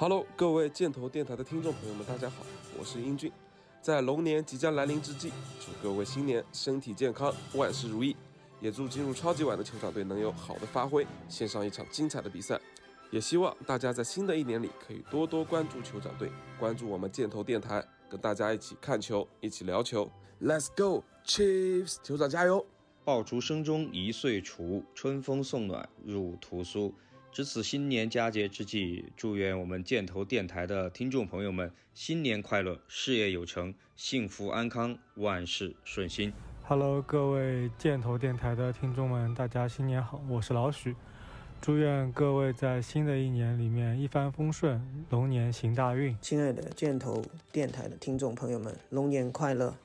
[0.00, 2.36] Hello，各位箭头电台的听众朋友们，大家好，
[2.78, 3.30] 我是英俊。
[3.82, 5.30] 在龙年即将来临之际，
[5.60, 8.16] 祝各位新年身体健康，万事如意。
[8.62, 12.58] 也祝进入超级碗的酋长队能有好的发挥，献上一场精彩的比赛。
[13.10, 20.10] 也希望大家在新的一年里可以多多关注酋长队，关注我们箭头电台，跟大家一起看球，一起聊球。
[20.40, 21.96] Let's go Chiefs！
[22.02, 22.64] 酋长加油！
[23.04, 26.94] 爆竹声中一岁除，春风送暖入屠苏。
[27.32, 36.32] 值此新年佳节之际，祝愿我们箭头电台的听众朋友们新年快乐，事业有成，幸福安康，万事顺心。
[36.64, 40.96] Hello，各位箭头电台的听众们，大家新年好，我是老许。
[41.60, 46.16] 祝愿各位在新的一年里面一帆风顺，龙年行大运。
[46.20, 47.22] 亲爱的箭头
[47.52, 49.76] 电台的听众朋友们，龙年快乐！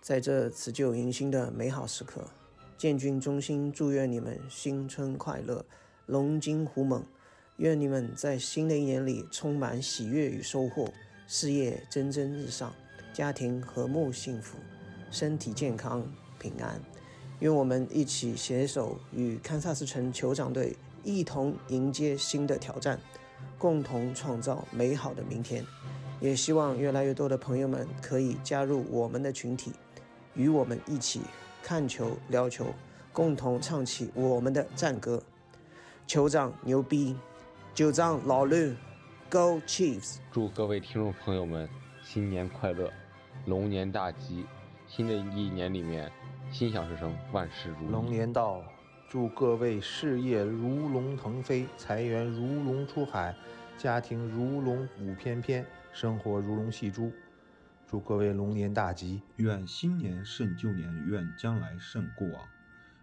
[0.00, 2.28] 在这辞旧迎新的美好时刻，
[2.78, 5.64] 建军衷心祝愿你们新春快乐，
[6.06, 7.04] 龙精虎猛！
[7.58, 10.92] 愿你们在新的一年里充满喜悦与收获，
[11.28, 12.74] 事业蒸蒸日上，
[13.12, 14.58] 家庭和睦幸福，
[15.10, 16.04] 身体健康
[16.38, 16.80] 平安。
[17.38, 22.98] 愿我们一起携手与堪萨斯城酋长队一同迎接新的挑战，
[23.58, 25.64] 共同创造美好的明天。
[26.20, 29.72] 也希望越来越多的朋友们可以加入我们的群体，
[30.34, 31.20] 与我们一起
[31.62, 32.66] 看球、聊球，
[33.12, 35.22] 共同唱起我们的战歌。
[36.12, 37.16] 酋长牛逼，
[37.74, 38.76] 酋长老绿
[39.30, 40.18] ，Go Chiefs！
[40.30, 41.66] 祝各位听众朋友们
[42.02, 42.92] 新年快乐，
[43.46, 44.44] 龙年大吉！
[44.86, 46.12] 新的一年里面，
[46.50, 47.90] 心想事成，万事如意。
[47.90, 48.62] 龙年到，
[49.08, 53.34] 祝各位事业如龙腾飞，财源如龙出海，
[53.78, 57.10] 家庭如龙舞翩翩，生活如龙戏珠。
[57.86, 59.22] 祝各位龙年大吉！
[59.36, 62.42] 愿新年胜旧年，愿将来胜过往。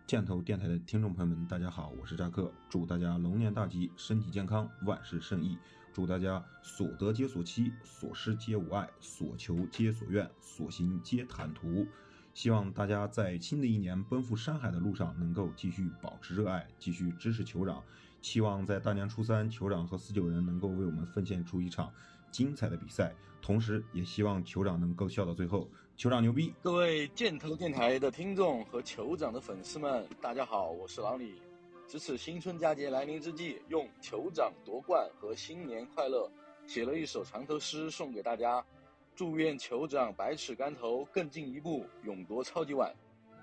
[0.09, 5.55] 箭头电台的听众朋友们，大家好，我是扎克，祝大家龙年大吉，身体健康，万事胜意。
[5.93, 11.85] 祝大家所得皆所期，所失皆无碍，所求皆所愿，所行皆坦途。
[12.33, 17.83] 希望大家在新的一年奔赴山海的路上，能够继续保持热爱，继续支持酋长。
[18.19, 21.93] 期望在大年初三，酋长和四九人能够为我们奉献出一场
[22.31, 23.13] 精彩的比赛，
[23.43, 25.69] 同时也希望酋长能够笑到最后。
[25.99, 26.53] 酋长牛逼！
[26.63, 31.41] 各位箭头电台的听众和酋长的粉丝们，大家好，我是老李。
[31.89, 36.31] 值此新春佳节来临之际，用酋长夺冠和新年快乐
[36.65, 38.65] 写了一首长头诗送给大家，
[39.13, 42.95] 祝愿酋长百尺竿头更进一步，勇夺超级碗。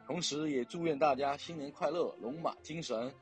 [0.06, 3.12] 同时也祝愿大家新年快乐，龙马精神。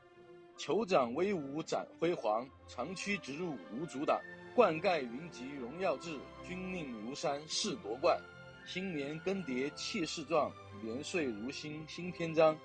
[0.57, 4.17] 酋长威武展辉煌，长驱直入无阻挡，
[4.55, 6.17] 冠盖云集荣耀志，
[6.47, 8.17] 军令如山誓夺冠。
[8.65, 12.57] 新年更迭气势壮，年岁如新新篇章，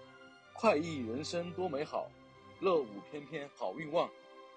[0.54, 2.10] 快意人生多美好，
[2.60, 4.08] 乐舞翩翩好运旺。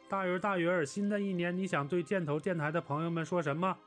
[0.09, 3.77] 大鱼儿大鱼儿，新的一年你想对箭头电台的朋友们说什么？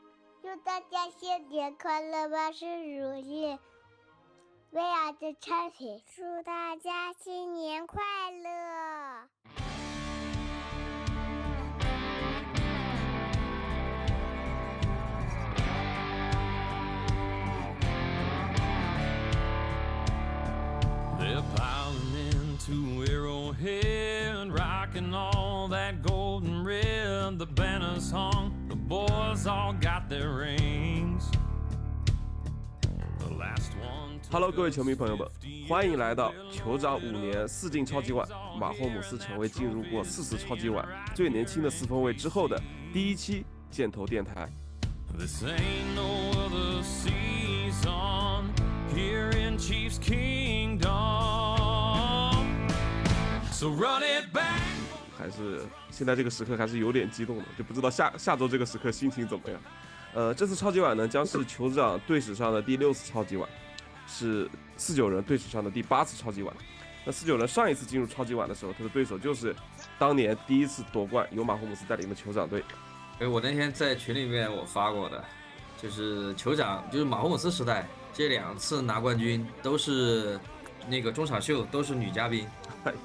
[0.43, 3.59] 祝大家新年快乐，万事如意，
[4.71, 6.03] 为爱的产品。
[6.15, 9.06] 祝大家新年快乐！
[22.69, 27.39] Into Arrowhead, rocking all that golden red.
[27.39, 31.31] The banners hung, the boys all got their rings.
[33.19, 33.37] The.
[34.31, 35.29] Hello，各位球迷朋友们，
[35.69, 38.27] 欢迎来到酋长五年四进超级碗。
[38.59, 40.85] 马霍姆斯成为进入过四次超级碗
[41.15, 42.61] 最年轻的四分卫之后的
[42.93, 44.49] 第一期箭头电台。
[45.17, 48.51] This ain't no other season
[48.93, 51.36] here in Chiefs Kingdom.
[55.17, 59.59] 还是现在这个时刻还是有点激动的，就不知道下下周这个时刻心情怎么样。
[60.13, 63.49] 呃，这次超级碗呢，将是酋长队史上的第六次超级碗，
[64.07, 66.55] 是四九人队史上的第八次超级碗。
[67.05, 69.57] 那四九人上一次进入超级碗的时候，他的对手就是
[69.99, 72.63] 当年第一次夺冠由马霍姆斯带领的酋长队。
[73.21, 75.25] 哎，我那天在群里面我发过的，
[75.81, 80.39] 就是酋长，就是马霍姆斯时代这两次拿冠军都是
[80.89, 82.47] 那个中场秀都是女嘉宾，
[82.85, 82.99] 哎呀，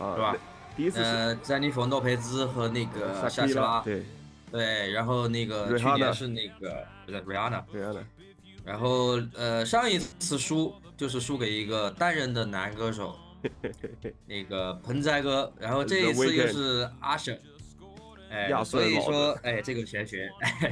[0.00, 0.36] 啊，是吧？
[0.76, 4.02] 第一次呃，詹妮弗·诺佩兹和那个夏奇拉，对
[4.50, 8.02] 对，然后那个去年是那个不是 Rihanna，Rihanna，
[8.64, 13.14] 然后呃上一次输就是输给一个单人的男歌手，
[14.26, 17.38] 那个盆栽哥，然后这一次又是阿省。
[18.32, 20.30] 哎，所以说，哎，这个玄学，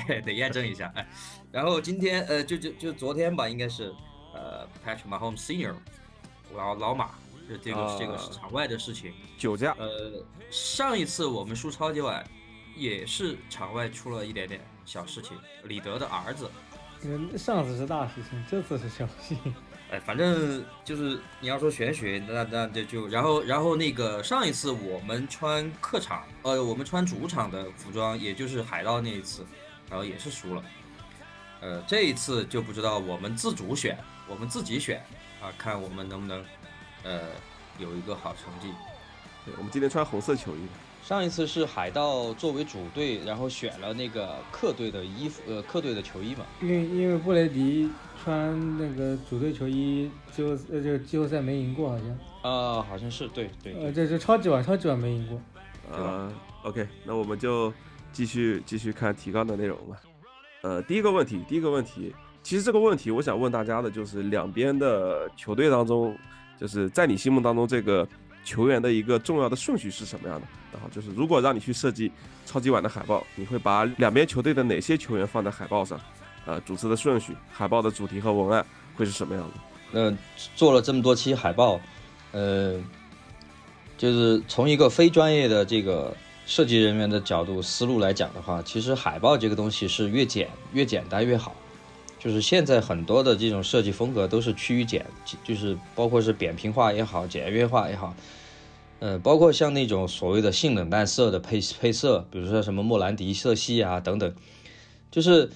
[0.09, 1.05] 哎，得验证一下，哎。
[1.51, 3.93] 然后今天，呃，就就就昨天吧，应该是，
[4.33, 5.75] 呃，Patrick Mahomes Senior，
[6.55, 7.11] 老老马，
[7.49, 9.13] 就这个、啊、这个是场外的事情。
[9.39, 9.75] 酒驾。
[9.79, 12.25] 呃，上一次我们输超级碗，
[12.77, 16.51] 也是场外出了一点点小事情，李德的儿子。
[17.03, 19.39] 嗯，上次是大事情，这次是小事情。
[19.91, 29.47] 哎，反正就是你要说玄学，那那这就然后然后那个上一次我们穿客场，呃，我们穿主场的服装，也就是海盗那一次，
[29.89, 30.63] 然后也是输了。
[31.61, 33.99] 呃，这一次就不知道我们自主选，
[34.29, 35.03] 我们自己选
[35.41, 36.45] 啊，看我们能不能
[37.05, 37.21] 呃
[37.79, 38.75] 有一个好成绩。
[39.45, 40.59] 对，我们今天穿红色球衣。
[41.03, 46.45] 上一次是海盗作为主队，然后选了那个客队的衣服，呃，客队的球衣嘛。
[46.61, 47.89] 因为因为布雷迪
[48.23, 52.09] 穿那个主队球衣，就呃就季后赛没赢过，好像。
[52.43, 53.73] 啊，好像是对对。
[53.75, 55.41] 呃，这是超级碗，超级碗没赢过。
[55.91, 56.31] 呃
[56.65, 57.73] ，OK，那我们就
[58.13, 59.97] 继续继续看提纲的内容吧。
[60.61, 66.15] 呃，第一个问题，第一个问题，其实这个问题我想问大家的就是两边的球队当中，
[66.61, 68.07] 就是在你心目当中这个。
[68.45, 70.47] 球员的一个重要的顺序是什么样的？
[70.73, 72.11] 然后就是，如果让你去设计
[72.47, 76.01] 超级碗的海报，你会把两边球队的哪些球员放在海报上？
[76.47, 78.65] 呃，主持的顺序，海报的主题和文案
[78.97, 79.55] 会是什么样的？
[79.91, 80.17] 那
[80.57, 81.79] 做了这么多期海报，
[82.33, 82.81] 呃，
[83.99, 86.17] 就是从一个非专业的这个
[86.47, 91.55] 设计人员的角度思路来讲的话，其实海报这个东西是越简越简单越好。
[92.19, 95.07] 就是现在很多的这种设计风格都是趋于简，
[95.45, 98.15] 就是包括是扁平化也好，简约化也好。
[99.01, 104.35] 呃，包括像那种所谓的性冷淡色的配配色，比如说什么莫兰迪色系啊等等，
[105.13, 105.51] 就是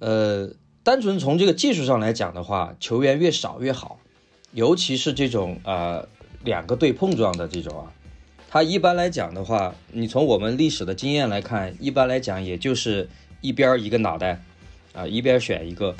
[0.00, 0.50] 呃，
[0.82, 4.00] 单纯从这个技术上来讲的话，球员越少越好，
[4.52, 6.08] 尤其是这种呃
[6.42, 7.92] 两个队碰撞的这种啊，
[8.48, 13.08] 它一般来讲的话，你从我们历史的经验来看，一般来讲也就是
[13.40, 14.42] 一边一个脑袋
[14.92, 15.94] 啊，一边选一个，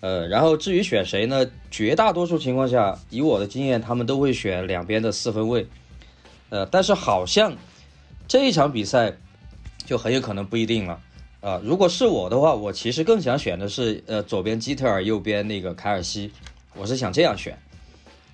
[0.00, 1.46] 呃，然后至于选谁呢？
[1.70, 5.66] 绝大多数情况下，以我的经验，他们都会选两边的四分卫。
[6.50, 7.56] 呃，但是好像
[8.28, 9.16] 这一场比赛
[9.86, 11.00] 就很有可能不一定了
[11.40, 11.60] 啊！
[11.64, 16.30] 如果是我的话，我其实更想选的是呃左边基特尔，右边那个凯尔西，
[16.74, 17.58] 我是想这样选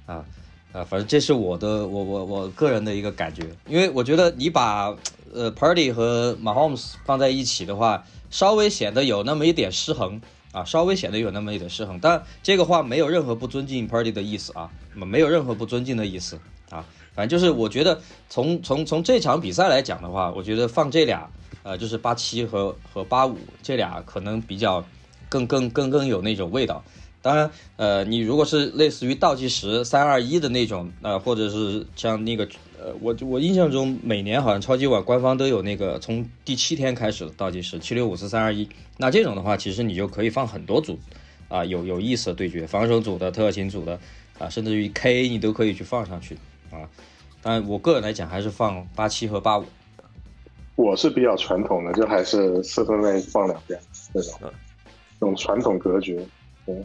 [0.06, 0.24] 啊
[0.72, 0.84] 啊！
[0.84, 4.94] 反正这是我的我我我个人的一个感觉，因为我觉得你把
[5.32, 10.20] 呃 Party 和 Mahomes 放在一起的话，稍微显得有那么一点失衡
[10.52, 11.98] 啊，稍微显得有那么一点失衡。
[12.00, 16.38] 但这个话没有任何不尊敬 Party 的意思啊，没有任何不尊敬的意思
[16.70, 16.84] 啊。
[17.14, 21.28] 反正就是，我觉得从从从这场比赛来讲的话，我觉得放这俩，
[21.64, 24.84] 呃，就是八七和和八五这俩可能比较
[25.28, 26.84] 更更更更有那种味道。
[27.20, 32.48] 当然，呃，你如果是类似于倒计时三二一的那种，呃，或者是像那个，
[32.80, 40.96] 呃，我我印象中每年好像超级碗官方都有那个从第七天开始的倒计时七六五四三二一，那这种的话，其实你就可以放很多组，
[41.48, 43.98] 啊，有有意思的对决，防守组的、特勤组的，
[44.38, 46.36] 啊，甚至于 K 你都可以去放上去。
[46.70, 46.86] 啊，
[47.42, 49.64] 但我个人来讲还是放八七和八五。
[50.76, 53.80] 我是比较传统的，就还是四分卫放两边
[54.12, 56.20] 那种，这种传统格局。
[56.66, 56.84] 嗯，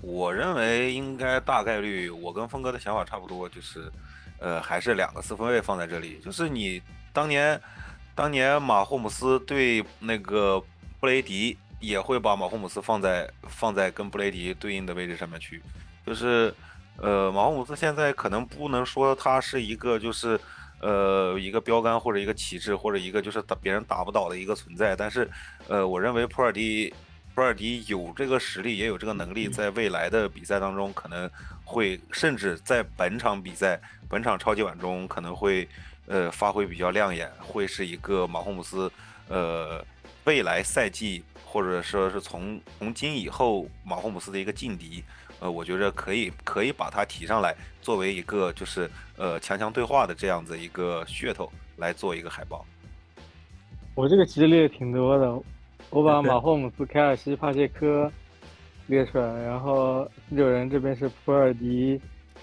[0.00, 3.90] 我认为应该大概率，我跟峰哥的想法差不多，就是
[4.38, 6.18] 呃，还是两个四分卫放在这里。
[6.24, 6.80] 就是你
[7.12, 7.60] 当年
[8.14, 10.62] 当年马霍姆斯对那个
[11.00, 15.62] 布雷迪，也会把马霍姆斯放在放在跟布雷迪对应的位置上面去，
[16.06, 16.54] 就是。
[16.96, 20.38] 呃，马霍姆斯现在可能不能说他是一个就是，
[20.80, 25.28] 呃，一个标杆或者一个旗帜或者一个就是打别人打不倒的一个存在，但是，
[25.66, 26.94] 呃，我认为普尔迪，
[27.34, 31.28] 博尔迪有这个实力，也有这个能力，在未来的比赛当中可能
[31.64, 35.68] 会，甚至在本场比赛、本场超级碗中可能会，
[36.06, 38.90] 呃，发挥比较亮眼，会是一个马霍姆斯，
[39.28, 39.84] 呃，
[40.24, 45.02] 未来赛季或者说是从从今以后马霍姆斯的一个劲敌。
[45.40, 52.64] 呃，我觉着可以，可以把它提上来，作为一个就是呃强强对话的这样子一个噱头来做一个海报。
[53.94, 55.26] 我这个其实列挺多的，
[55.94, 58.10] 我把 马霍姆斯、凯尔西、帕切科
[58.88, 62.00] 列出来，然后四九人这边是普尔迪、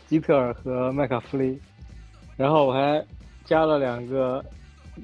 [0.07, 1.59] 基特尔和麦卡弗利，
[2.37, 3.05] 然后我还
[3.43, 4.43] 加了两个，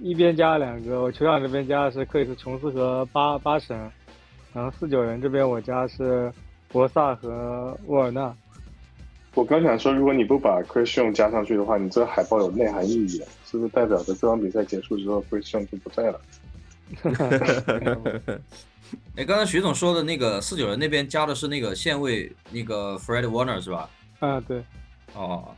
[0.01, 3.77] 一边加了两个，我球场这边加的是克里斯琼斯和巴巴神，
[4.53, 6.31] 然后四九人这边我加是。
[6.69, 8.35] 博萨和沃尔纳，
[9.35, 16.19] 我刚想说，如果你不把 Christian 加上去的话，你这个海报有内涵意义，是不是代表着这场比赛结束之后 Christian 就不在了？
[19.17, 23.89] 哎，刚才徐总说的那个四九人那边加的是那个线位那个 Fred Warner 是吧？
[24.19, 24.63] 啊，对。
[25.13, 25.53] 哦，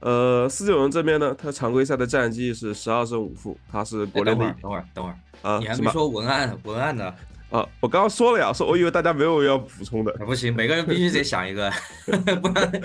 [0.00, 4.44] 呃，四九人这边呢，他常规赛的战绩是十二胜五负，他是国联的。
[4.62, 5.58] 等会儿，等会儿，等会儿啊！
[5.58, 7.12] 你还没说文案，文案呢？
[7.50, 10.12] 啊，我刚刚说了呀，说我以为大家没有要补充的。
[10.24, 11.70] 不行，每个人必须得想一个，
[12.40, 12.82] 不然。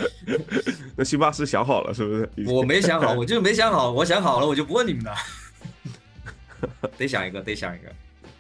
[0.96, 2.30] 那辛巴是想好了是不是？
[2.48, 3.92] 我没想好，我就是没想好。
[3.92, 5.14] 我想好了，我就不问你们了。
[6.98, 7.90] 得想一个，得想一个。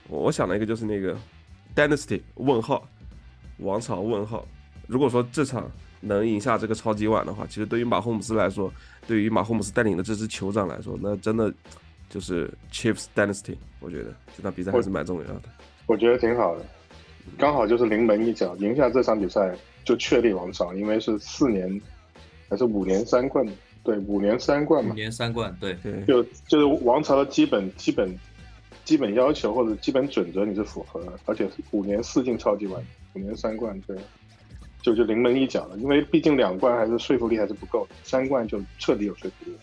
[0.07, 1.17] 我我想了一个，就是那个
[1.75, 2.87] Dynasty 问号
[3.57, 4.45] 王朝问号。
[4.87, 8.71] 如果说这场能赢下这个超级碗的话，其实对于马霍姆斯来说，
[9.07, 11.53] 对于马霍姆斯带领的这支酋长来说，那真的
[12.09, 13.55] 就是 Chiefs Dynasty。
[13.79, 15.43] 我觉得这场比赛还是蛮重要的。
[15.85, 16.65] 我觉得挺好的，
[17.37, 21.81] 刚好就是临门一脚，赢下这场比赛就确立王朝，因为是四年
[22.49, 23.45] 还是五年三冠？
[23.83, 24.91] 对，五年三冠嘛。
[24.91, 26.03] 五年三冠，对对。
[26.05, 28.19] 就就是王朝的基本基本
[28.85, 32.83] 基本要求或者基本准则你是符合的，而且是五年四进超级碗，
[33.13, 33.97] 五年三冠，对。
[34.83, 39.55] 就就临门一脚了，因为毕竟两冠还是说服力还是不够，三冠就彻底有说服力。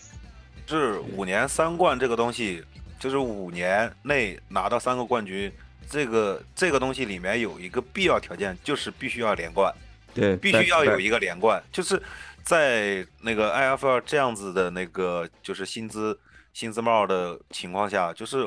[0.64, 2.62] 是五年三冠这个东西，
[3.00, 5.50] 就是五年内拿到三个冠军，
[5.90, 9.74] 这个这个东西里面有一个必要条件，就是必须要连冠。
[10.14, 12.00] 对，必须要有一个连冠，就是
[12.48, 16.18] 在那个 IFL 这样子的那个就是薪资
[16.54, 18.38] 薪资帽的情况下，就是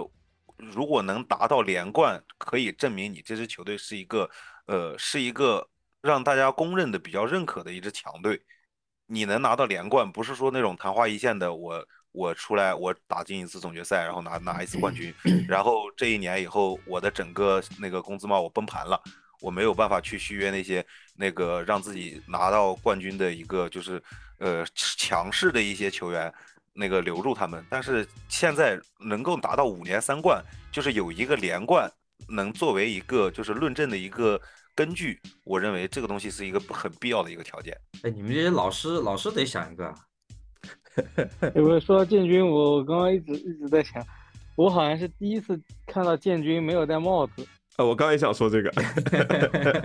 [0.58, 4.28] 如果能达到连冠，可以证明你这支球队是一个
[4.66, 5.68] 呃是一个。
[6.04, 8.42] 让大家公认的比较认可的一支强队，
[9.06, 11.54] 你能拿到连冠，不是说那种昙花一现的。
[11.54, 15.14] 我我出来我打进一次总决赛，然后拿拿一次冠军，
[15.48, 19.00] 然后这一年以后我的整个那个工资帽我崩盘了，
[19.42, 24.02] 我没有办法去续约那些那个让自己拿到冠军的一个就是
[24.38, 26.34] 呃强势的一些球员，
[26.74, 27.66] 那个留住他们。
[27.70, 31.92] 但是现在能够达到五年三冠，就是有一个连冠
[32.30, 34.40] 能作为一个就是论证的一个。
[34.74, 37.78] 根据我认为这个东西是一个很必要的一个条件。
[38.04, 39.94] 哎，你们这些老师老师得想一个。
[41.54, 44.02] 有没有说到建军，我我刚刚一直一直在想，
[44.56, 47.46] 我好像是第一次看到建军没有戴帽子。
[47.78, 48.72] 啊，我刚也想说这个。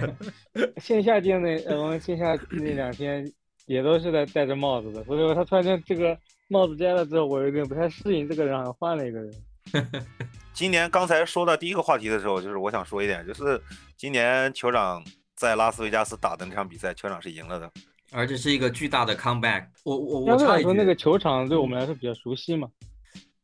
[0.80, 3.30] 线下见那呃，我们线下那两天
[3.66, 6.16] 也都是在戴着帽子的，所以说他突然间这个
[6.48, 9.32] 帽子摘了之后，我有点不太适应，这个人好像换了一个人。
[10.52, 13.60] 今年刚才说到第一个话题的时候，就是我想说一点，就是
[13.96, 17.70] 今年酋长在拉斯维加斯打的那场比赛，酋长是赢了的，
[18.12, 19.66] 而且是一个巨大的 comeback。
[19.84, 22.68] 我我我插一句，那个球场对我们来说比较熟悉嘛？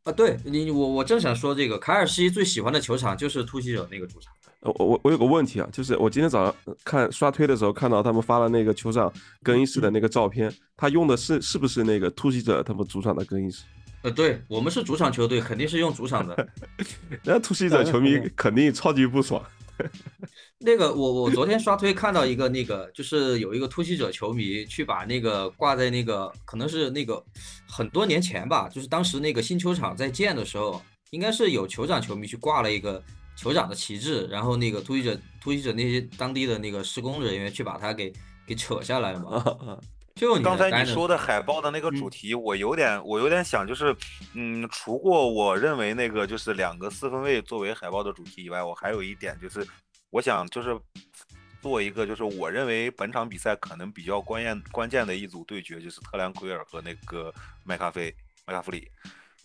[0.05, 4.33] 啊，对你我我正想说这个，凯尔西最喜欢的球场就是突袭者那个主场。
[4.61, 6.55] 我我我有个问题啊，就是我今天早上
[6.85, 13.65] 看刷推的时候看到他们发了那个球场更衣室的那个照片，他用的是是不是那个突袭者他们主场的更衣室？
[14.03, 16.49] 呃，对我们是主场球队，肯定是用主场的。
[17.23, 19.41] 那突袭者球迷肯定超级不爽。
[20.59, 27.23] 那个，我我昨天刷推看到一个，那个就是有一个突袭者球迷去把那个挂在那个，可能是那个
[27.69, 33.03] 很多年前吧，就是当时那个新球场在建的时候，应该是有酋长球迷去挂了一个
[33.37, 38.13] 酋长的旗帜，然后那个突袭者突袭者那些当地的那个施工人员去把它给
[38.47, 39.45] 给扯下来嘛。
[40.15, 43.97] 就刚才你说的海报的那个主题，我有点我有点想，就是
[44.35, 49.67] 嗯，除过我认为那个就是两个四分卫作为海报的主题以外，我还有一点就是，
[50.11, 50.79] 我想就是
[51.61, 57.33] 做一个就是我认为本场比赛可能比较关键关键的一组对决，就是特兰奎尔和那个
[57.65, 58.15] 麦咖啡
[58.47, 58.89] 麦卡弗里，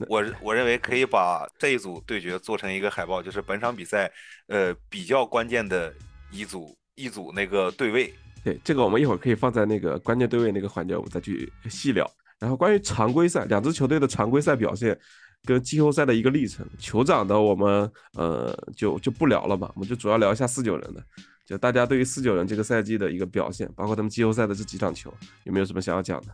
[0.07, 4.11] 我我认为可以把这一组对决做成一个海报，就是本场比赛
[4.47, 5.93] 呃比较关键的
[6.29, 8.13] 一组一组那个对位。
[8.47, 12.09] 对，这个我们一会儿可以放在那个关键对位那个环节，我们再去细聊。
[12.39, 14.97] 然后关于常规赛两支球队的常规赛表现
[15.43, 21.03] 跟季后赛的一个历程，酋长的我们呃就就不聊了嘛，我们就主要聊一下四九人的，
[21.45, 25.13] 就大家对于四九人这个赛季的一个表现，包括他们季后赛的这几场球，
[25.43, 26.27] 有没有什么想要讲的？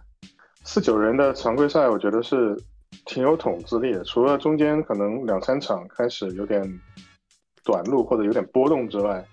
[0.65, 2.55] 四九人的常规赛我觉得是
[3.07, 6.61] 挺有统治力的，除了中间可能两三场开始有点
[7.63, 9.25] 短路或者有点波动之外。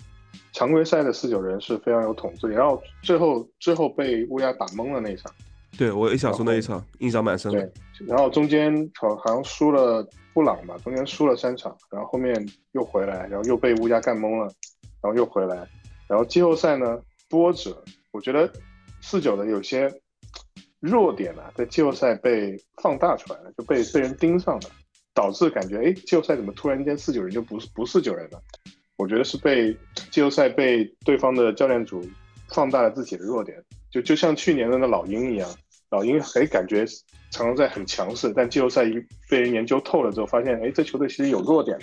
[0.53, 5.33] 常规赛的四九人是非常有统治力，然后最后最后被乌鸦打懵了那一场，
[5.79, 7.61] 对我也想说那一场印象蛮深的。
[7.61, 12.35] 对，然后中间好好像输了布朗吧，中间输了三场，然后后面
[12.73, 14.53] 又回来，然后又被乌鸦干懵了，
[15.01, 15.57] 然后又回来，
[16.07, 18.51] 然后季后赛呢波折，我觉得
[19.01, 19.93] 四九的有些
[20.81, 24.71] 弱点呢在季后赛被放大出来了，就被被人盯上了，
[25.15, 28.43] 导致感觉哎季后赛怎么突然间四九人就不不是九人了。
[29.01, 29.75] 我觉得是被
[30.11, 32.07] 季后赛被对方的教练组
[32.51, 33.57] 放大了自己的弱点，
[33.91, 35.49] 就就像去年的那老鹰一样，
[35.91, 36.85] 老鹰还感觉
[37.31, 38.93] 常常在很强势，但季后赛一
[39.31, 41.79] 被人研究透了之后，发现哎，这球队其实有弱点。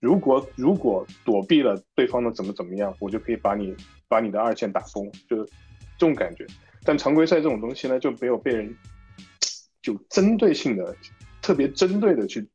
[0.00, 3.74] 如果如果躲避了对方的怎么怎么样，我就可以把你
[4.06, 5.44] 把你的二线打崩，就是
[5.96, 6.46] 这种感觉。
[6.84, 8.76] 但常规赛这种东西呢，就没有被人
[9.80, 10.94] 就针对性的、
[11.40, 12.46] 特别针对的去。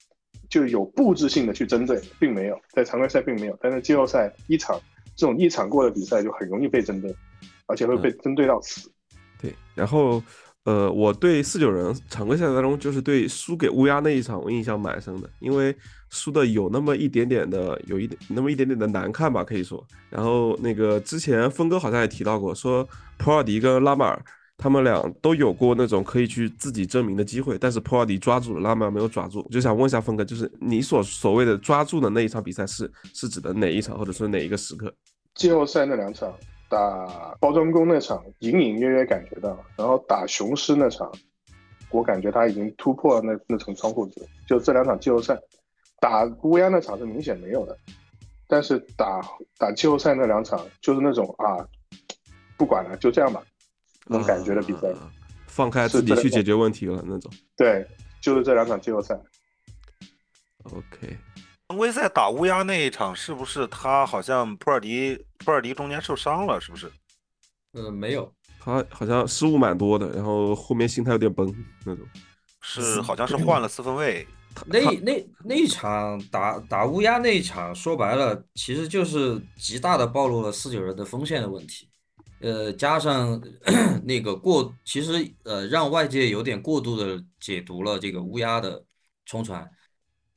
[0.50, 4.80] 就有布置性的去针对，并没有在常规赛并没有，但是季后赛一场
[5.16, 7.16] 这种一场过的比赛就很容易被针对，
[7.68, 8.92] 而且会被针对到死。
[9.42, 10.22] 对，然后
[10.64, 15.76] 呃，我对四九人常规赛当中就是对输给乌鸦那一场我印象蛮深的，因为
[16.10, 19.86] 输的有那么一点点的，有一点那么一点点的难看吧，可以说。
[20.10, 22.88] 然后那个之前峰哥好像也提到过，说
[23.18, 24.26] 普尔迪跟拉马尔
[24.58, 29.44] 他们俩都有过那种可以去自己证明的机会，但是普尔迪抓住了，拉马尔没有抓住。
[29.46, 34.94] 我就想问一下峰哥，就是你所所谓的抓住的那一场比赛是是指的哪一场，或者说哪一个时刻？
[35.36, 36.34] 季后赛那两场，
[36.70, 41.12] 打包装工那场隐隐约约感觉到，然后打雄狮那场。
[41.92, 45.40] 我感觉他已经突破了那那层窗户纸，就这两场季后赛，
[46.02, 47.78] 打乌鸦那场是明显没有的，
[48.48, 49.22] 但是打
[49.58, 51.66] 打季后赛那两场就是那种啊，
[52.58, 53.42] 不管了，就这样吧，
[54.06, 55.12] 那种感觉的比赛，啊
[55.48, 57.32] 放开自己去解决问题了那种。
[57.56, 57.88] 对，
[58.22, 59.18] 就是这两场季后赛。
[60.64, 61.18] OK，
[61.70, 66.60] 常规赛打乌鸦那一场是不是他好像普尔迪普尔迪中间受伤了？
[66.60, 66.92] 是不是？
[67.74, 68.32] 呃，没有。
[68.60, 71.54] 他好像失误蛮多的，然后后面心态有点崩
[71.86, 72.06] 那种。
[72.62, 74.28] 是，好像是换了四分卫。
[74.66, 81.88] 那那那一场打打乌鸦那一场，说白了，其实就是极大的暴露了四九人的锋线的问题。
[82.40, 83.42] 呃，加上
[84.04, 88.84] 那个过，其实呃让外界有点过度的解读了这个乌鸦的
[89.26, 89.70] 冲传，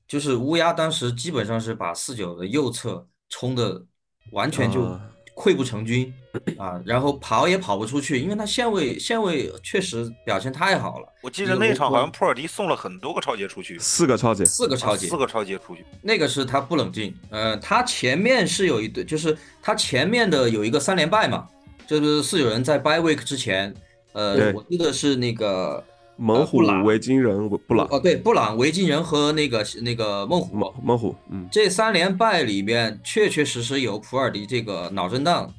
[0.06, 3.84] 就是乌鸦当时基本上是把四九的右侧冲的
[4.32, 4.98] 完全就。
[5.38, 6.12] 溃不成军
[6.58, 11.06] 啊，然后跑也跑不出去，因为他线位线位确实表现太好了。
[11.22, 15.84] 我记得那场好像普尔迪送了很多个超节出去，四个超节，四个超节，四个超节出去。
[16.02, 21.46] 那个是他不冷静，呃，他前面是有一对，就是他前面的有一个三连败嘛，
[21.88, 23.74] 就是四九人在 by week 之前，
[24.12, 25.82] 呃，我记得是那个。
[26.20, 35.54] 猛虎、维京人、布朗哦，对，布朗、维京人和那个那个猛虎，猛猛虎，嗯，这三连败里面确确实实有普尔迪这个脑震荡，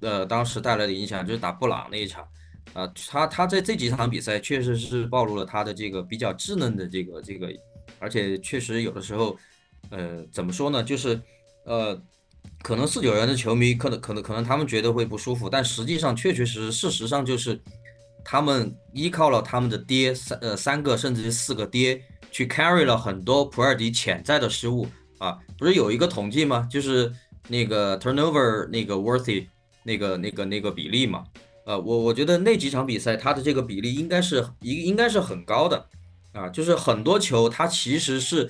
[0.00, 2.26] 呃，当时带来的影响就是打布朗那一场，
[2.72, 7.48] 啊，他他在这几场比赛确实是暴露了他的这个比较稚嫩的这个这个，
[8.00, 9.38] 而且确实有的时候，
[9.90, 11.20] 呃，怎么说呢，就是
[11.64, 11.96] 呃，
[12.62, 17.60] 可能四九人的球迷可能可能可能他们觉得会不舒服，但实际上确确实实事实上就是。
[18.22, 24.86] 他们依靠了他们的爹三呃三个甚至是四个爹去 carry 了很多普尔迪潜在的失误
[25.18, 26.68] 啊，不是有一个统计吗？
[26.70, 27.10] 就是
[27.48, 29.46] 那个 turnover 那个 worthy
[29.82, 31.24] 那个那个那个比例嘛，
[31.64, 35.86] 呃，我我觉得那几场比赛他的这个比例应该是一应该是很高的
[36.32, 38.48] 啊，就是很多球他其实是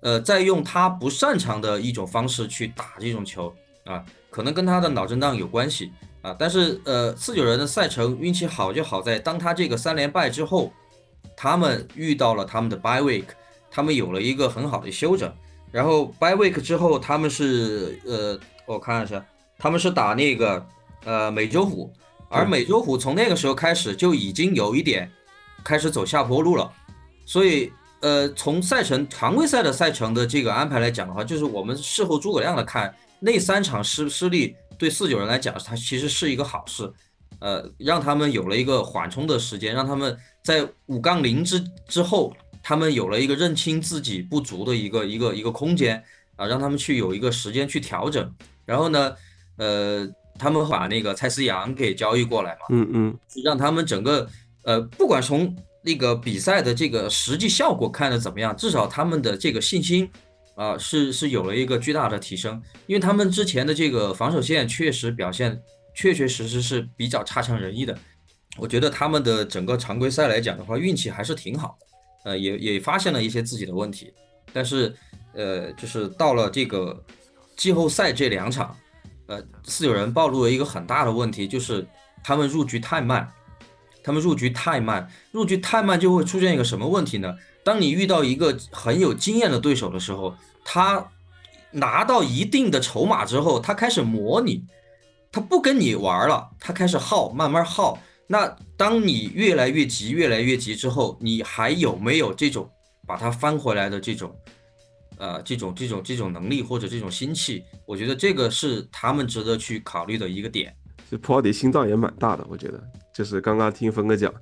[0.00, 5.92] 呃在用他不擅长的一种方式去打这种球啊，可能跟他的脑震荡有关系。
[6.20, 10.72] 啊，但是呃，四九人的赛程运气好就好在，当他这个三连败之后，
[11.36, 13.26] 他们遇到了他们的 bye week，
[13.70, 15.32] 他们有了一个很好的休整。
[15.70, 19.24] 然后 bye week 之后，他们是呃，我看一下，
[19.58, 20.66] 他们是打那个
[21.04, 21.88] 呃美洲虎，
[22.28, 25.08] 而美洲虎从那个时候开始就已经有一点
[25.62, 26.68] 开始走下坡路了。
[27.24, 34.54] 所以呃，从赛程常规赛的赛程的这个安排来讲的话，就是我们事后诸葛亮的看那三场失失利。
[34.78, 36.88] 对四九人来讲，它其实是一个好事，
[37.40, 42.32] 呃，让他们有了一个缓冲的时间，让他们在五杠零之之后，
[42.62, 46.00] 他们有了一个认清自己不足的一个一个一个空间
[46.36, 48.32] 啊，让他们去有一个时间去调整。
[48.64, 49.12] 然后呢，
[49.56, 50.08] 呃，
[50.38, 54.28] 他们把那个蔡思阳给交易过来嘛，嗯嗯，让他们整个
[54.62, 60.10] 呃，不管从那个比赛的这个实际效果看的怎么样，至少他们的这个信心。
[60.54, 65.56] 啊，是是有了一个巨大的提升，因为他们之前的这个防守线确实表现
[65.94, 67.96] 确确实实是比较差强人意的。
[68.56, 74.12] 我觉得他们的整个常规赛来讲的话，运气还是挺好的，呃，也也发现了一些自己的问题。
[74.52, 74.92] 但是，
[75.32, 77.04] 呃，就是到了这个
[77.56, 78.76] 季后赛这两场，
[79.28, 81.86] 呃，四九人暴露了一个很大的问题，就是
[82.24, 83.32] 他们入局太慢，
[84.08, 87.36] 他们入局太慢，入局太慢就会出现一个什么问题呢？
[87.62, 91.06] 当你遇到一个很有经验的对手的时候，他
[91.72, 94.64] 拿到一定的筹码之后，他开始磨你，
[95.30, 97.98] 他不跟你玩了，他开始耗，慢慢耗。
[98.26, 102.66] 那当你越来越急，越来越急之后，你还有没有这种
[103.06, 104.34] 把它翻回来的这种，
[105.18, 107.62] 呃，这种这种这种能力或者这种心气？
[107.84, 110.74] 我觉得这个是他们值得去考虑的一个点。
[111.10, 112.82] 就普尔迪心脏也蛮大的，我觉得，
[113.14, 114.32] 就是刚刚听峰哥讲，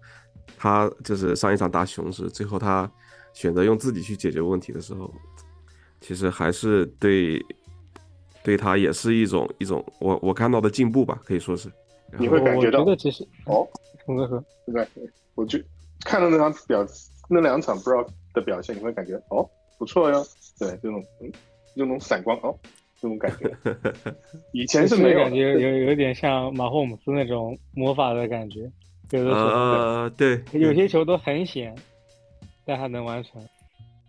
[0.57, 2.90] 他就是上一场打雄狮，最后他。
[3.37, 5.12] 选择用自己去解决问题的时候，
[6.00, 7.38] 其实还是对，
[8.42, 11.70] 对他也是一种一种我我看到的进步吧，可以说是。
[12.18, 13.68] 你会感觉到，其实哦，
[14.07, 14.88] 峰哥说，对，
[15.35, 15.59] 我就
[16.00, 16.83] 看到那场表
[17.29, 18.02] 那两场不知道
[18.33, 19.46] 的表现，你会感觉哦
[19.79, 20.26] 不错哟，
[20.59, 21.31] 对，这种嗯，
[21.76, 22.59] 这种闪光哦，
[23.00, 23.50] 这种感觉，
[24.52, 28.61] 以前是没有，感觉有有点像马霍姆斯那种魔法的感觉，
[29.11, 31.74] 有的球，呃，对，有些球都很险。
[32.68, 33.40] 但还能完成，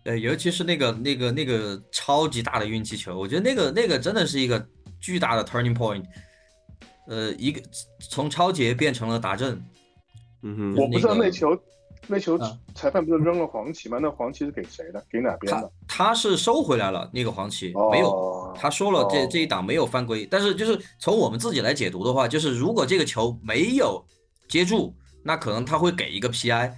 [0.02, 4.66] 呃，尤其是那个那个那个超级大的运气球，我觉得那个那个真的是一个
[5.00, 6.02] 巨大的 turning point。
[7.06, 7.62] 呃，一个
[8.10, 9.62] 从超节变成了达阵。
[10.42, 11.56] 嗯哼，我不知道那球，
[12.08, 12.38] 那球
[12.74, 13.98] 裁判不是扔了黄旗吗？
[14.00, 15.04] 那黄旗是给谁的？
[15.10, 15.70] 给哪边的？
[15.86, 20.26] 他是收回来了那个黄旗，没有，他说了这这一档没有犯规。
[20.26, 24.04] 但是就是从我们自己来解读的话，就是如果这个球没有
[24.48, 26.72] 接住，那可能他会给一个 PI。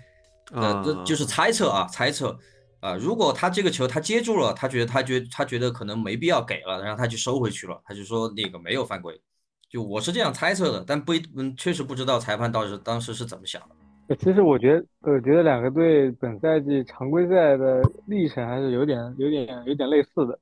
[0.52, 2.36] 呃，这就是猜测啊，猜测。
[2.80, 9.20] 啊，如果他这个球他接住了，他觉得他觉他觉得可能没必要给了，然后他就收回去了，他就说那个没有犯规。
[9.68, 13.76] 就我是这样猜测的，但不一嗯，确实不知道裁判到时当时是怎么想的。
[14.18, 20.38] 其实我觉得，我觉得两个队本赛季常规赛的历程还是有点、有点、有点类似的，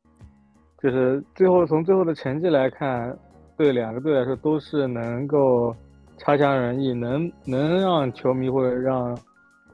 [0.82, 3.16] 就是最后从最后的成绩来看，
[3.56, 5.74] 对两个队来说都是能够
[6.16, 9.18] 差强人意，能能让球迷或者让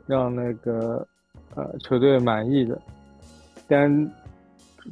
[0.06, 1.06] 让那个
[1.54, 2.80] 呃球队满意的，
[3.68, 4.10] 但。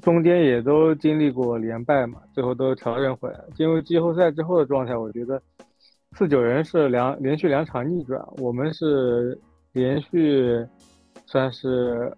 [0.00, 3.38] 中间也都经历过连败嘛，最后都调整回来。
[3.54, 5.38] 进入季后赛之后的状态，我觉得
[6.14, 9.38] 四九人是两连续两场逆转，我们是
[9.72, 10.64] 连续
[11.26, 12.12] 算是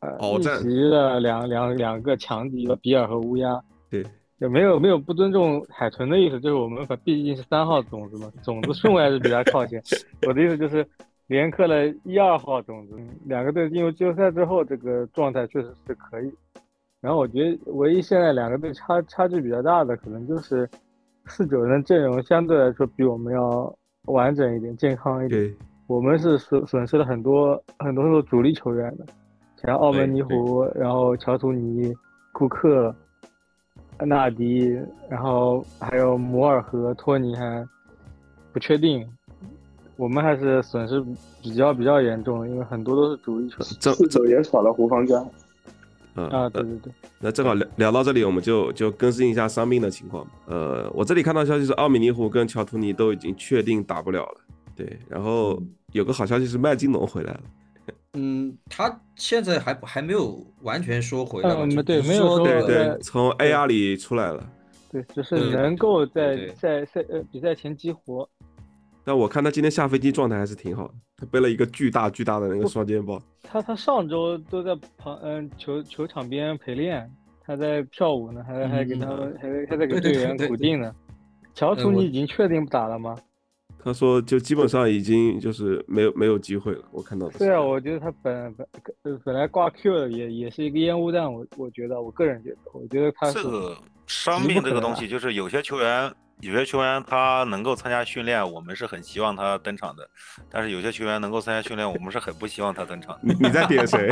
[0.00, 3.60] 呃逆袭了两两两个强敌吧，比尔和乌鸦。
[3.90, 4.04] 对，
[4.38, 9.82] 也没有没有不尊重海豚的意思，就是我们毕竟是三号种子嘛，种子顺位还是比较靠前。
[10.26, 10.86] 我的意思就是
[11.26, 16.32] 连克了一二号种子，两个队进入季后赛之后，这个状态确实是可以。
[17.00, 20.68] 然后我觉得唯一现在两个队差差距比较大的，可能就是
[21.26, 23.74] 四九人阵容相对来说比我们要
[24.06, 25.54] 完整一点、健康一点。
[25.86, 29.04] 我们是损损失了很多很多主力球员的，
[29.62, 31.92] 像澳门尼胡，然后乔图尼、
[32.32, 32.94] 库克、
[33.98, 37.66] 纳迪，然后还有摩尔和托尼还
[38.52, 39.06] 不确定。
[39.96, 41.00] 我们还是损失
[41.42, 43.94] 比较比较严重的，因为很多都是主力球员。
[43.94, 45.24] 四九也少了胡方家。
[46.16, 50.26] 嗯啊，对对对，那正好聊聊到这里，我们就就更新一下伤病的情况。
[50.46, 54.40] 呃，我这里看到消息是奥米尼胡跟乔图尼都已经确定打不了了。
[54.76, 55.60] 对，然后
[55.92, 57.40] 有个好消息是麦金农回来了。
[58.14, 61.50] 嗯，他现在还还没有完全说回来。
[61.50, 64.48] 嗯，对，没有说对对，从 AR 里出来了。
[64.92, 68.28] 对，只是能够在在赛呃比赛前激活。
[69.04, 73.20] 但我看他今天下飞机状态还是挺好的，他背了一个巨大巨大的那个双肩包。
[73.42, 77.08] 他他上周都在旁嗯球球场边陪练，
[77.44, 80.94] 他在跳舞呢，还还给他们还还在给队员鼓劲呢。
[81.54, 83.14] 乔楚，你已经确定不打了吗？
[83.78, 86.82] 他说就基本上已经就是没有没有机会了。
[86.90, 87.38] 我看到的。
[87.38, 96.10] 对啊，我觉得他本本本来挂 Q 的也也是一个烟雾弹，我我觉得我个人觉得，我觉得他这个伤病这个东西就是有些球员。
[96.44, 100.02] 有些球员他能够参加训练，我们是很希望他登场的；
[100.50, 103.18] 但是有些球员能够参加训练，我们是很不希望他登场。
[103.22, 104.10] 你你在点谁？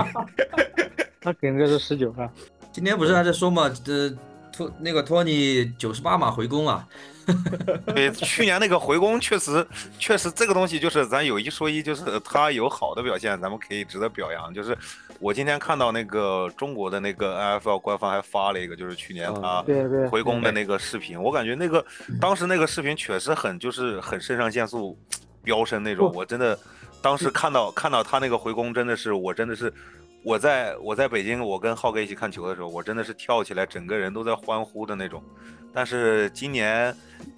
[1.20, 2.26] 他肯定是十九号。
[2.72, 3.68] 今天不是还在说吗？
[3.84, 4.08] 这
[4.50, 6.88] 托那个托尼九十八码回攻啊。
[7.86, 9.64] 对，去年那个回攻确实
[9.98, 14.52] 确实这个东西就是咱有一说一，就是他有好的表现，咱们可以值得表扬。
[14.52, 14.76] 就是
[15.22, 19.64] 我今天看到那个中国的那个 NFL 官方还发了一个，就是去年他
[20.10, 20.50] 回攻的。
[20.50, 21.82] 那个视频，我感觉那个
[22.20, 24.98] 当时那个视频确实很就是很肾上腺素
[25.44, 26.58] 飙升那种，我真的
[27.00, 29.72] 当时看到看到他那个回攻，真的是我真的是
[30.24, 35.22] 我在我在北京，我跟浩哥一起看球的时候，我真的是跳起来，整个人都在欢呼的那种。
[35.72, 36.94] 但是今年。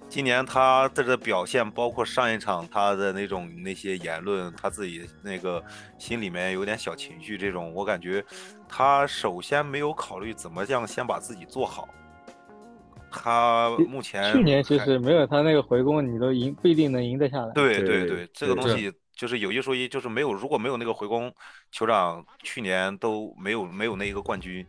[0.07, 5.61] 今年他这个表现，包括上一场他的那种那些言论，他自己那个
[5.97, 8.23] 心里面有点小情绪，这种我感觉
[8.69, 11.87] 他首先没有考虑怎么样先把自己做好。
[13.11, 17.51] 他目前去年其实没有他那个回攻，你都赢不一定能赢得下来。
[17.53, 21.33] 对对对，这个东西就是有一说一，就是没有如果没有那个回攻，
[21.73, 24.65] 酋长去年都没有没有那一个冠军。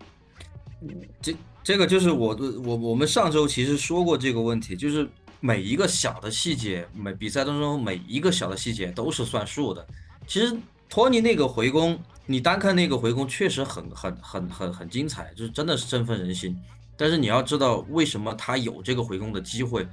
[1.20, 5.08] 这这个就是我我我们上周其实说过这个问题，就是。
[5.38, 9.86] 每一个小的细节，每比赛当中每一个小的细节都是算数的。
[10.26, 10.56] 其实
[10.88, 16.58] 托尼那个回攻，你单看那个回攻确实很很很很很精彩，就是真的是振奋人心。
[16.96, 19.86] 但是你要知道，为什么他有这个回攻的机会，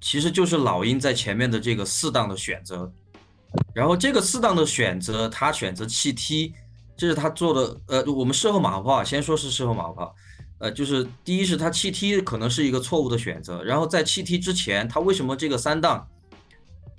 [0.00, 2.90] 其实就是老鹰在前面的这个适当的选择。
[3.74, 6.52] 然后这个适当的选择，他选择弃踢，
[6.96, 7.80] 这是他做的。
[7.86, 10.14] 呃，我们事后马后炮，先说是事后马后炮。
[10.58, 16.04] 呃，就是第一是他弃踢可能是一个错误的选择，然后在弃踢之前，他为什么这个三档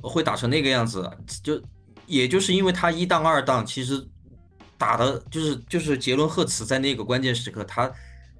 [0.01, 1.11] 会打成那个样子？
[1.43, 1.61] 就
[2.05, 4.07] 也就是因为他一档二档其实
[4.77, 7.91] 打的就是就是杰伦赫茨在那个关键时刻，他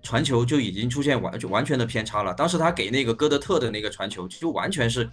[0.02, 2.34] 传球就已经出现完就完全的偏差了。
[2.34, 5.10] 当时他给那个戈德特的那个传球就完全是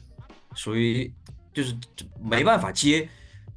[0.55, 1.13] 属于
[1.57, 1.75] 就是
[2.23, 3.09] 没办法接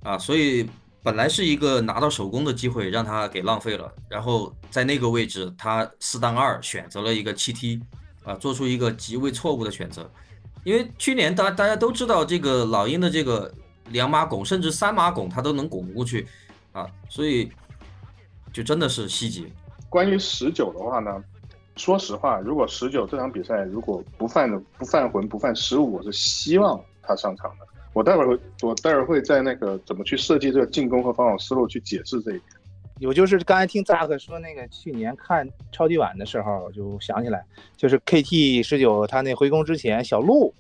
[0.03, 0.65] 啊，所以
[1.03, 3.93] 本来是一个拿到首攻的机会，让他给浪费了。
[4.07, 7.77] 然后在那个位置，他四当二选择了一个七踢，
[8.23, 10.09] 啊，做出一个极为错误的选择。
[10.63, 13.53] 因为去年大大家都知道，这个老鹰的这个
[13.89, 16.25] 两码拱甚至三码拱他都能拱过去，
[16.71, 17.51] 啊，所以
[18.53, 19.43] 就真的是细节。
[19.89, 21.21] 关于十九的话呢，
[21.75, 27.67] 说实话，如果十九这场比赛如果不犯不犯浑不犯失误，我是希望他上场的。
[27.93, 32.43] 我待会儿会，我待会儿会在那个怎么去设计这个进攻和防守思路去解释这一点。
[32.99, 37.43] 有就是刚才听扎克说那个去年看超级碗的时候，我就想起来，
[37.77, 40.53] 就是 KT 十九他那回攻之前，小鹿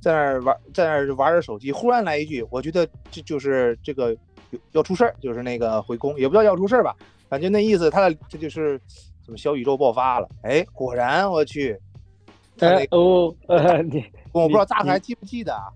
[0.00, 4.14] 在那儿玩，在那儿玩着手机，忽然来一句，我觉得这就是这个
[4.72, 6.94] 要出事儿，就是那个回攻，也不知道要出事儿吧，
[7.30, 8.78] 感觉那意思，他的这就是
[9.24, 10.28] 怎么小宇宙爆发了？
[10.42, 11.74] 哎，果然我去，
[12.60, 15.72] 哎哦，呃你我不知道扎克还记不记得啊？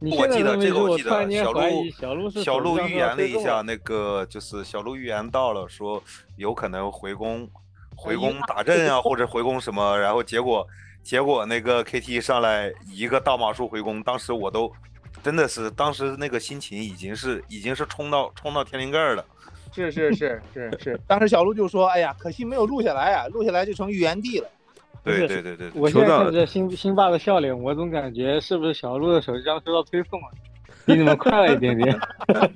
[0.00, 6.02] 我记得这个，我记得小鹿小鹿小鹿预言了一下，那个就是小鹿预言到了，说
[6.36, 7.48] 有可能回宫
[7.94, 10.66] 回宫打阵啊，或者回宫什么，然后结果
[11.02, 14.72] 结果那个 KT 上来一个大马术回宫，当时我都
[15.22, 19.24] 真的是当时那个心情已经是已经是冲到冲到天灵盖了。
[19.72, 24.48] 是是是是是， 当时小鹿就说：“哎呀，可惜没有录下来啊，录下来就成预言帝了。”
[25.02, 30.28] 对对对对，我现在看着辛辛巴的笑脸，我总感觉是不是小鹿的手机上收到推送了，
[30.84, 31.98] 比你们快了一点点。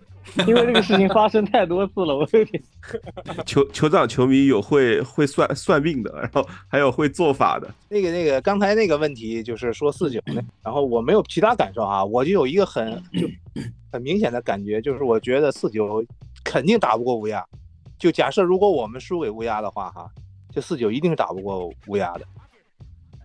[0.49, 2.63] 因为这个事情发生太多次了，我有点。
[3.45, 7.71] 酋酋长球迷有会会算算命的，然后还有会做法的。
[7.89, 10.21] 那个那个刚才那个问题就是说四九，
[10.63, 13.29] 然后我没有其他感受啊，我就有一个很就
[13.93, 16.05] 很明显的感觉，就是我觉得四九
[16.43, 17.45] 肯定打不过乌鸦。
[17.99, 20.11] 就假设如果我们输给乌鸦的话，哈。
[20.55, 22.25] 这四九一定是打不过乌鸦的，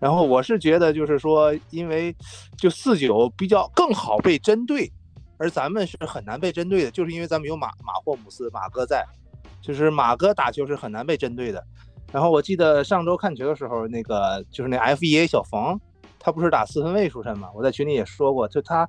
[0.00, 2.12] 然后我是觉得就是说，因为
[2.58, 4.90] 就四九比较更好被针对，
[5.38, 9.06] 而咱们是很难被针对的，就是因为咱们有马马霍姆斯马哥在，
[9.62, 11.62] 就是马哥打球是很难被针对的。
[12.10, 15.80] 然后我记得上周看球的时候，那个就是那 F 一 A 小冯，
[16.18, 17.48] 他不是打四分卫出身嘛？
[17.54, 18.88] 我在群里也说过，就他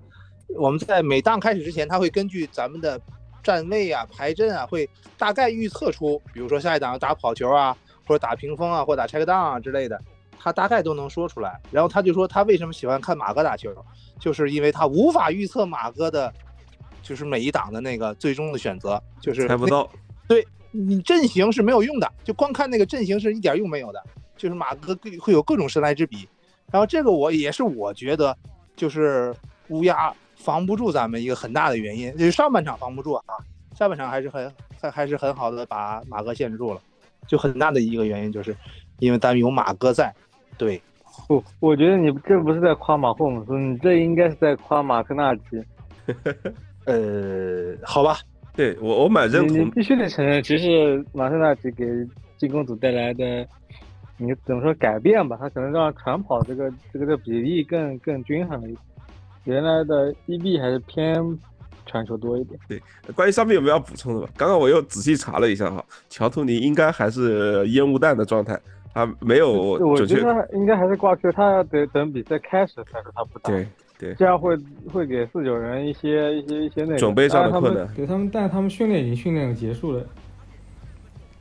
[0.57, 2.99] 我们在每档开始之前，他会根据咱们的
[3.43, 7.77] 站位啊、排阵啊，会大概预测出，比如说下一档打跑球啊。
[8.05, 9.99] 或者打屏风啊，或者打拆个档啊之类的，
[10.39, 11.59] 他大概都能说出来。
[11.71, 13.73] 然后他就说他为什么喜欢看马哥打球，
[14.19, 16.33] 就是因为他无法预测马哥的，
[17.01, 19.89] 就是每一档的那个最终的选择，就是猜不到。
[20.27, 24.01] 对你阵型是没有用的，就光看那个阵型是一点用没有的。
[24.37, 26.27] 就是马哥会有各种神来之笔。
[26.71, 28.35] 然后这个我也是我觉得，
[28.75, 29.35] 就是
[29.67, 33.23] 乌鸦防不住咱们一个很大的原因，就是上半场防不住啊，
[33.75, 36.81] 下半场还是很还还是很好的把马哥限制住了。
[37.27, 38.55] 就很大的一个原因，就是
[38.99, 40.13] 因为咱们有马哥在。
[40.57, 40.81] 对，
[41.29, 45.63] 我我觉得你这不是在夸马霍姆斯，你这应该是在夸马克纳吉。
[46.85, 48.17] 呃，好吧，
[48.55, 49.57] 对我我蛮认同。
[49.57, 51.85] 你必须得承认，其实马克纳吉给
[52.37, 53.47] 进攻组带来的，
[54.17, 55.37] 你怎么说改变吧？
[55.39, 58.83] 他可能让传跑这个这个的比例更更均衡了一点。
[59.45, 61.15] 原来的 EB 还是偏。
[61.85, 62.59] 传球多一点。
[62.67, 62.81] 对，
[63.15, 64.27] 关于伤病有没有要补充的？
[64.37, 68.59] 刚刚我又仔细查了一下哈，乔图尼应该还是烟雾弹的状态，
[68.93, 69.51] 他没有。
[69.51, 73.51] 我觉得应该还是挂 Q，他要得等比赛开始才说他不打。
[73.51, 73.67] 对
[73.99, 74.57] 对，这样会
[74.91, 77.87] 会给四九人一些一些一些那个准备上的困难。
[77.93, 80.03] 对他们，但他们训练已经训练结束了。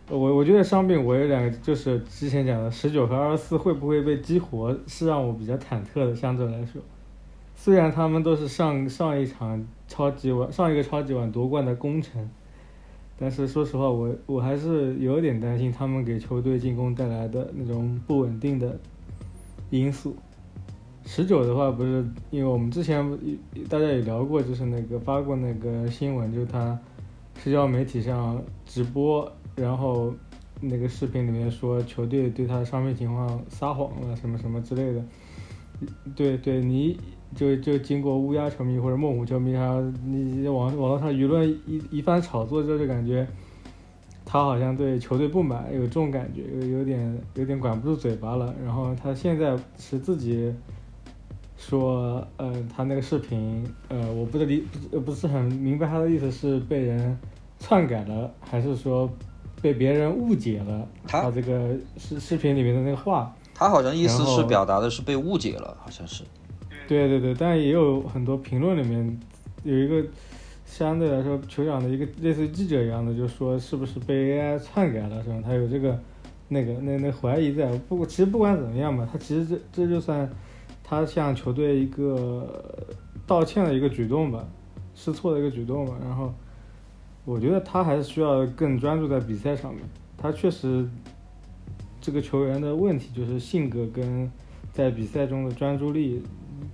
[0.09, 6.15] 我我觉得伤病我有两个，就是之前讲的十九和二十四会不会被激活，是让我比较忐忑的。
[6.15, 6.83] 相对来说，
[7.63, 9.63] 虽然他们都是上上一场。
[9.93, 12.31] 超级碗上一个超级碗夺冠的功臣，
[13.19, 18.79] 但是说实话，我我还是有点担心他们给球队进攻带来的那种不稳定的
[19.71, 20.15] 因素。
[21.05, 23.05] 十九的话，不是因为我们之前
[23.69, 26.79] 大家也聊过，就是那个发过那个新闻，就是他
[27.43, 30.15] 社交媒体上直播，然后
[30.61, 35.05] 那个视频里面说球队对他的伤病情况撒谎了，什么什么之类的。
[36.15, 36.97] 对对，你。
[37.35, 43.27] 就就经过乌鸦球迷或者孟虎球迷，他你网网络上舆论一一番炒作之后，就感觉
[44.25, 48.55] 他好像对球队不满，有这种感觉，有有点有点管不住嘴巴了。
[48.65, 50.53] 然后他现在是自己
[51.57, 57.17] 说，呃，他那个视频，呃，我不是理不不是很明白他的意思是被人
[57.59, 59.09] 篡改了，还是说
[59.63, 63.35] 被别人误解了他这个视视频里面的那个话？
[63.55, 66.25] 他好像意思是表达的是被误解了，好像是。
[66.91, 69.17] 对对对，但也有很多评论里面
[69.63, 70.05] 有一个
[70.67, 75.37] 相对来说酋长的一个类似于记者一样的，就说是不是被 AI 篡改了，是吧？
[75.45, 75.97] 他有这个
[76.49, 77.71] 那个那那怀疑在。
[77.89, 80.29] 不过其实不管怎么样吧，他其实这这就算
[80.83, 82.85] 他向球队一个
[83.25, 84.45] 道歉的一个举动吧，
[84.97, 85.95] 试错的一个举动吧。
[86.03, 86.35] 然后
[87.25, 89.85] 我觉得他还是需要更专注在比赛上面。
[90.19, 90.85] 他确实，
[92.01, 94.29] 这个球员的问题就是性格跟
[94.73, 96.21] 在比赛中的专注力。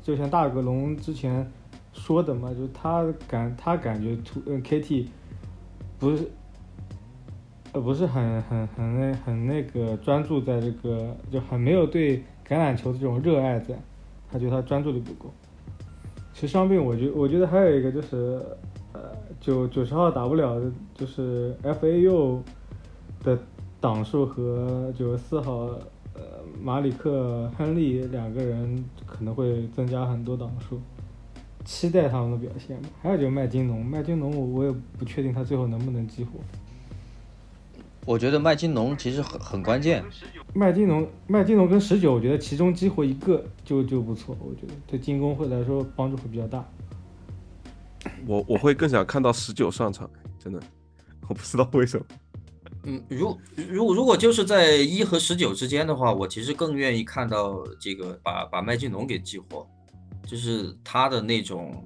[0.02, 1.50] 就像大格隆之前
[1.92, 5.06] 说的嘛，就是他感他感觉图嗯 KT
[5.98, 6.30] 不是
[7.72, 13.74] 呃不是很很很那很那个专注在这个就很没有对橄榄球的这种热爱在，
[14.30, 15.32] 他觉得他专注力不够。
[16.32, 18.40] 其实伤病，我觉我觉得还有一个就是
[18.92, 19.00] 呃。
[19.38, 20.60] 九九十号打不了，
[20.94, 22.40] 就是 FAU
[23.22, 23.38] 的
[23.80, 25.68] 档数和九十四号，
[26.16, 30.80] 呃，马里克亨利两个人可能会增加很多档数，
[31.64, 32.88] 期待他们的表现吧。
[33.02, 36.32] 还有就是麦金农，麦金农我我也不确定他最后能不能激活。
[38.06, 40.02] 我觉得麦金农其实很很关键。
[40.54, 46.64] 麦金农，麦金农跟十九，我觉得其中激活一个就就不错，我觉得对进攻会来说帮助会比较大。
[48.26, 50.60] 我我会更想看到十九上场，真的，
[51.28, 52.06] 我不知道为什么。
[52.86, 59.66] 嗯，如如如果就是在一和十九之间的话，我其实更愿意看到这个把把麦金龙给激活，
[60.26, 61.84] 就是他的那种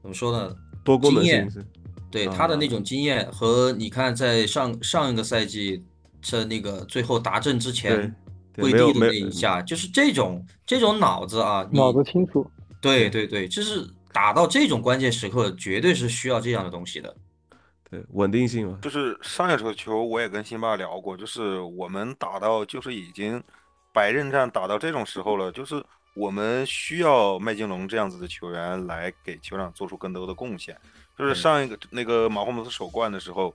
[0.00, 0.54] 怎么说呢？
[0.82, 1.48] 多功能性。
[2.10, 5.82] 对他的那种经验和你看在上上一个赛季
[6.22, 8.14] 在那个最后达阵之前
[8.56, 12.46] 跪地的那一下，就是这种这种脑子啊，脑子清楚。
[12.80, 13.86] 对对对，就是。
[14.14, 17.12] 打到这种关键时刻，绝对是需要这样的东西的。
[17.94, 18.78] 对，稳定性嘛。
[18.82, 23.40] 就是上一场球，我也跟辛巴聊过，就是我们打到就是已经
[23.92, 25.80] 白刃战打到这种时候了，就是
[26.16, 30.76] 我们需要麦金龙这样子的球员来给球场做出更多的贡献。
[31.16, 33.54] 就是上一个那个马霍姆斯首冠的时候，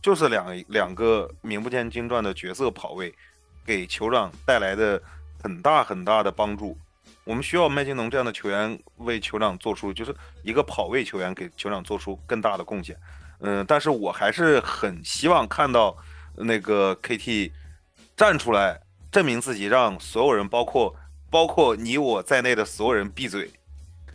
[0.00, 3.12] 就是两两个名不见经传的角色跑位，
[3.66, 5.02] 给酋长带来的
[5.42, 6.78] 很大很大的帮助。
[7.24, 10.14] 我们需要麦金龙这样的球员为酋长做出，就是
[10.44, 12.96] 一个跑位球员给酋长做出更大的贡献。
[13.42, 15.96] 嗯，但是我还是很希望看到
[16.36, 17.50] 那个 KT
[18.16, 20.94] 站出来证明自己，让所有人，包括
[21.30, 23.50] 包括你我在内的所有人闭嘴。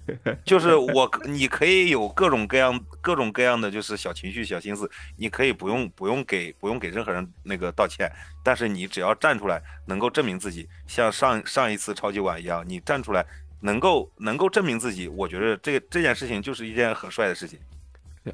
[0.46, 8.10] 就是我，你可以有各种各样、各种各样的就是小情绪、小心思，你可以不用不用给不用给任何人那个道歉，
[8.42, 13.26] 但是你只要站出来，能够证明自己，像上上一次超级碗一样，你站出来
[13.60, 17.60] 能够能够证明自己，我觉得这这件事情就是一件很帅的事情。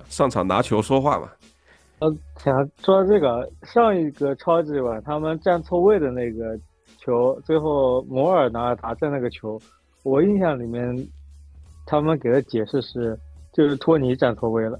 [0.07, 1.29] 上场拿球说话嘛。
[1.99, 6.59] 呃，想说到这个，上一个超级碗他们站错位的那个
[6.99, 9.61] 球，最后摩尔拿了达阵那个球，
[10.03, 11.07] 我印象里面。
[11.85, 13.19] 他们给的解释是，
[13.51, 14.79] 就是托尼站错位了。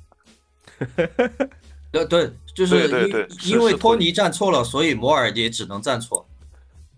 [1.92, 2.88] 呃，对，就是
[3.44, 6.26] 因因为托尼站错了，所以摩尔也只能站错。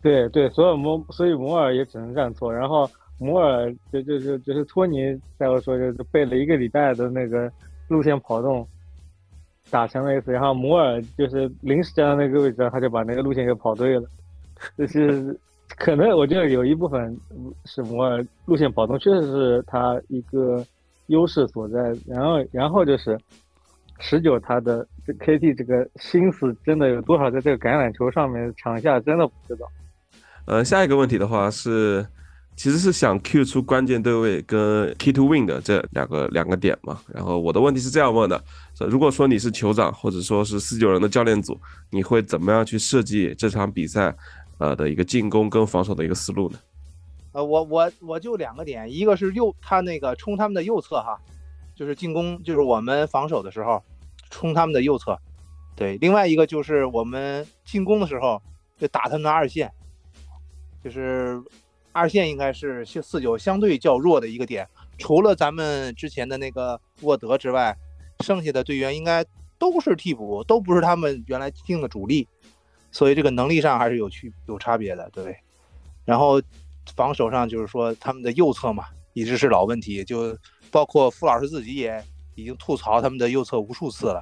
[0.04, 2.54] 对对，所以摩所以摩尔也只能站错。
[2.54, 7.52] 然后摩尔就就就就是托尼，再我说就是背了一个礼拜的那个
[7.88, 8.68] 路线跑动，
[9.70, 10.32] 打成了一次。
[10.32, 14.08] 然后摩尔就是临时站到那个位置，他就把那个路线给跑对了，
[14.78, 15.40] 就是。
[15.78, 17.20] 可能我觉得有一部分
[17.66, 20.64] 是摩尔路线跑动确实是他一个
[21.08, 23.20] 优势所在，然后然后就是
[24.00, 29.66] 十九他的这 KT 这个心思真的有多少在这个橄榄球上面，场下真的不知道。
[30.46, 32.06] 呃，下一个问题的话是，
[32.56, 37.00] 其实是想 Q 出关键对位跟 Key to Win 的这两个两个点嘛。
[37.14, 38.44] 然后我的问题是这样问的：
[38.90, 44.16] 如果说你是酋长或者说是四九人的教练组，你会怎么样去设计这场比赛？
[44.58, 46.58] 呃的一个进攻跟防守的一个思路呢？
[47.34, 51.20] 呃，我我我就两个点，一个是右他那个冲他们的右侧哈，
[51.76, 53.84] 就是进攻，就是我们防守的时候
[54.30, 55.20] 冲他们的右侧，
[55.76, 58.42] 对，另外一个就是我们进攻的时候
[58.80, 59.70] 就打他们的二线，
[60.82, 61.38] 就是
[61.96, 67.74] 二线应该是四九相对较弱的一个点，除了咱们之前的那个沃德之外，
[68.20, 69.24] 剩下的队员应该
[69.58, 72.28] 都是替补，都不是他们原来定的主力。
[72.92, 75.38] 所以这个能力上还是有区有差别的，对。
[76.04, 76.42] 然后
[76.98, 80.38] 防守上就是说他们的右侧嘛，一直是老问题，就
[80.70, 82.04] 包括傅老师自己也
[82.36, 84.22] 已经吐槽他们的右侧无数次了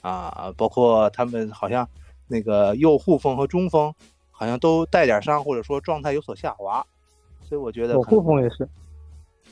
[0.00, 0.52] 啊。
[0.56, 1.88] 包括他们好像
[2.26, 3.94] 那个右护锋和中锋
[4.32, 6.84] 好像都带点伤，或者说状态有所下滑。
[7.44, 8.68] 所以我觉得我护锋也是，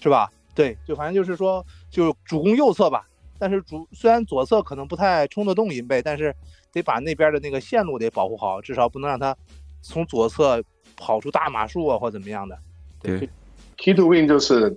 [0.01, 0.31] 是吧？
[0.55, 3.07] 对，就反正就是说，就主攻右侧吧。
[3.39, 6.35] 但是主虽然左侧可能不太冲得动银贝，但是。
[6.75, 9.37] 得把那边的那个线路得保护好，至少不能让他
[9.83, 10.65] 从左侧
[10.97, 12.59] 跑出大马术啊，或怎么样的。
[12.99, 13.29] 对
[13.77, 14.75] ，key to win 就是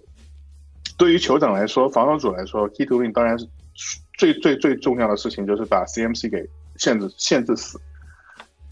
[0.98, 3.48] 对于酋长来说，防守组来说，key to win 当然是
[4.18, 6.46] 最最最重要的事情，就是把 CMC 给
[6.76, 7.80] 限制限制死，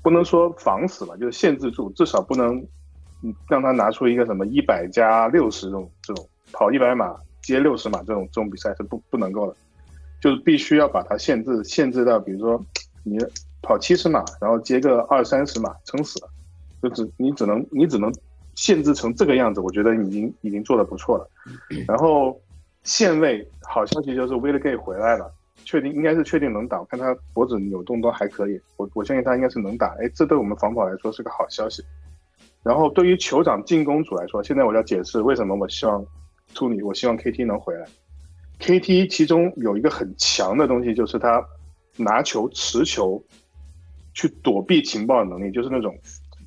[0.02, 2.62] 不能说防死了，就是限制住，至少不能
[3.50, 9.56] 让他拿出一个什么一百加六十这种这种跑一百码接六十码这种这种比赛是不不能够的。
[10.22, 12.66] 就是必须要把它限制限制到，比如说
[13.04, 13.18] 你
[13.62, 16.30] 跑七十码，然后接个二三十码，撑死了，
[16.82, 18.10] 就只你只能你只能
[18.56, 21.30] 限制成这个样子，我觉得已经已经做的不错了。
[21.86, 22.40] 然后
[22.84, 25.30] 限位好消息就是 Will Gay 回来了，
[25.66, 29.88] 确定应该是确定能打，看他脖子扭动都还可以，我我相信他应该是能打。
[30.00, 31.84] 哎，这对我们防跑来说是个好消息。
[32.64, 36.06] 然后对于酋长进攻组来说，现在我要解释为什么我希望
[36.54, 37.86] 图尼，我希望 KT 能回来。
[38.60, 41.46] KT 其中有一个很强的东西，就是他
[41.98, 43.22] 拿球持球
[44.14, 45.94] 去躲避情报的能力，就是那种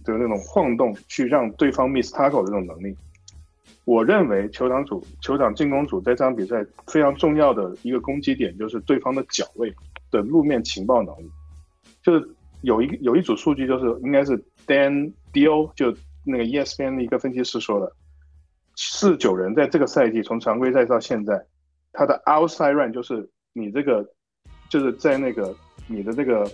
[0.05, 2.97] 就是那种晃动去让对方 miss tackle 这种能力。
[3.85, 9.73] 我认为酋长组酋长进攻组在这场比赛非常重要的一个攻击点，就是对方的脚位
[10.11, 11.31] 的路面情报能力。
[12.03, 12.29] 就是
[12.63, 14.37] 有一有一组数据，就是应该是
[14.67, 15.97] Dan Dio 就。
[16.29, 17.93] 那个 ESPN 的一个分析师说的，
[18.75, 21.41] 四九人在这个赛季从常规赛到现在，
[21.93, 24.05] 他的 outside run 就是你这个
[24.69, 25.55] 就是在那个
[25.87, 26.51] 你的这个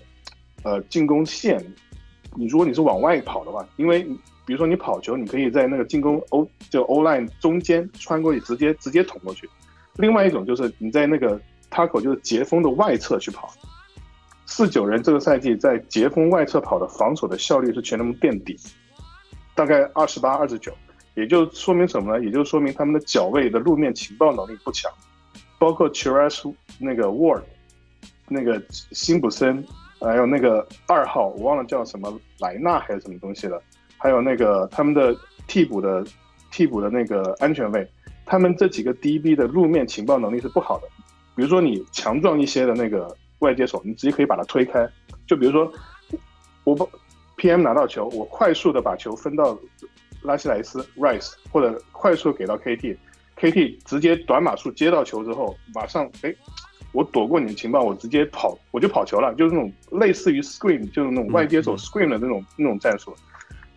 [0.63, 1.59] 呃进攻线，
[2.37, 4.03] 你如果你是往外跑的话，因为
[4.45, 9.49] 比如说你跑球，你可以在那个进攻 O 就 O line 中间穿过去，直接直接捅过去。
[9.97, 11.41] 另外一种就是你在那个
[11.71, 13.51] tackle 就是截锋的外侧去跑，
[14.55, 18.55] 四九人这个赛季在截锋外侧跑的防守的效率是全联盟垫底。
[19.55, 20.71] 大概二十八、二十九，
[21.15, 22.23] 也就说明什么呢？
[22.23, 24.93] 也就说明他们的脚位的路面情报能力不强，
[25.59, 26.47] 包括 c h i r a s
[26.79, 27.41] 那个 Ward，
[28.29, 29.65] 那个辛普森，
[29.99, 33.59] 还有那个二号，我忘了叫什么莱纳还是什么东西了，
[33.97, 36.05] 还有那个他们的替补的
[36.51, 37.89] 替补的那个安全卫，
[38.27, 40.87] 他们这几个 DB 的路面情报能力是不好的。
[41.35, 44.89] 比如说你强壮一些的那个外接手，你直接可以把它推开。
[45.27, 45.73] 就比如说
[46.65, 46.89] 我不。
[47.39, 47.63] P.M.
[47.63, 49.59] 拿到球，我快速的把球分到
[50.21, 53.81] 拉希莱斯 Rice，或者快速给到 K.T.，K.T.
[53.85, 56.33] 直接短码数接到球之后，马上哎，
[56.93, 63.13] 我躲过你的情报，我直接跑，我就跑球了，就是那种类似于 Screen，就是那种外接手 Screen 的那种那种战术，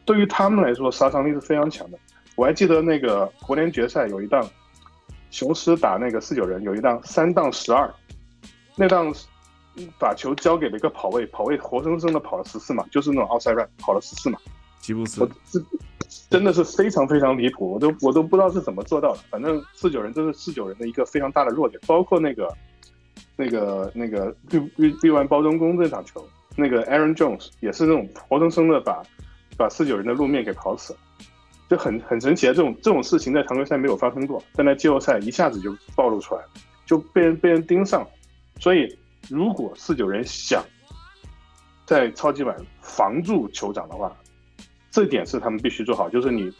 [0.03, 1.97] 对于他们来说杀伤力是非常强的。
[2.35, 4.47] 我还记得那个国联决赛有一档，
[5.31, 7.91] 雄狮打那个四九人有一档三档十二，
[8.75, 9.11] 那档。
[9.99, 14.39] 把球交给了一个跑位，跑位活生生的跑了十四码，就是那种 outside run 跑了十四码。
[14.79, 15.59] 吉布斯，这
[16.29, 19.19] 真的是非常非常离谱，我都我都不知道是怎么做到的。
[19.31, 22.55] 反正四九人这是四九人的一个非常大的弱点，包括那个
[23.35, 26.23] 那个那个绿绿绿完包装工这场球，
[26.55, 29.01] 那个 Aaron Jones 也是那种活生生的把
[29.57, 30.99] 把四九人的路面给跑死了，
[31.67, 32.53] 就很很神奇啊！
[32.53, 36.49] 这种这种事情在常规赛没有发生过，但在季后赛一下子就暴露出来了，
[36.85, 38.07] 就被人被人盯上，
[38.59, 38.95] 所以。
[39.29, 40.63] 如果四九人想
[41.85, 44.15] 在超级碗防住酋长的话，
[44.91, 46.51] 这点是他们必须做好，就是你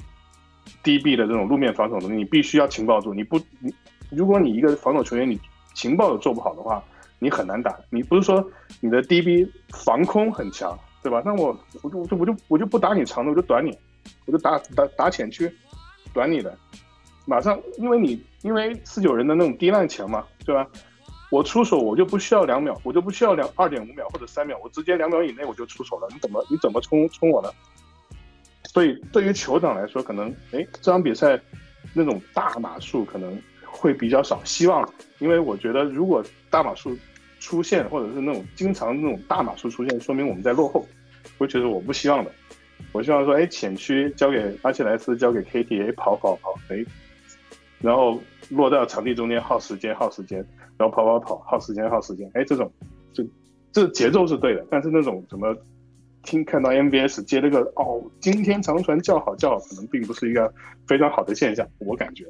[0.84, 3.14] DB 的这种路面防守能力，你必须要情报住。
[3.14, 3.74] 你不，你
[4.10, 5.40] 如果你一个防守球员你
[5.74, 6.84] 情报都做不好的话，
[7.20, 7.76] 你很难打。
[7.90, 8.46] 你不是说
[8.82, 11.22] 你的 DB 防空很强，对吧？
[11.26, 13.78] 那我我就我就我就不打你长的，我就短你，
[14.26, 15.52] 我就打打打浅区，
[16.14, 16.56] 短你的，
[17.26, 20.68] 马上，因为你因为四九人的那种低烂强嘛，对吧？
[21.32, 26.08] 我出手，我就不需要两秒，我就不需要两二点五秒或者三秒，我直接两秒以内我就出手了。
[26.12, 27.50] 你怎么你怎么冲冲我呢？
[28.64, 31.40] 所以对于酋长来说，可能哎这场比赛
[31.94, 34.40] 那种大码数可能会比较少。
[34.44, 34.88] 希望，
[35.20, 36.96] 因为我觉得如果大码数
[37.40, 40.86] 出现，或者是那种经常那种大码数出现，说明我们在落后，
[41.38, 42.32] 我觉得我不希望的。
[42.92, 46.86] 我希望说，哎浅区交给阿切莱斯，交给 KTA 跑跑跑，哎，
[47.80, 50.46] 然后落到场地中间耗时间耗时间。
[50.78, 52.70] 然后跑跑跑，耗时间耗时间，哎，这种，
[53.14, 53.24] 就
[53.72, 55.56] 这节奏是对的，但是那种怎么
[56.24, 60.54] 听看到 MBS 接了个哦，今天长传叫好叫好，可能并不是一个
[60.88, 62.26] 非常好的现象，我感觉。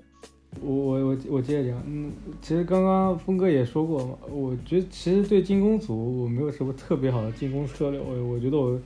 [0.62, 8.80] 我我我我接着讲，嗯，其实刚刚峰哥也说过，我觉得其实对进攻组我没有什么特别好的进攻策略，我我觉得我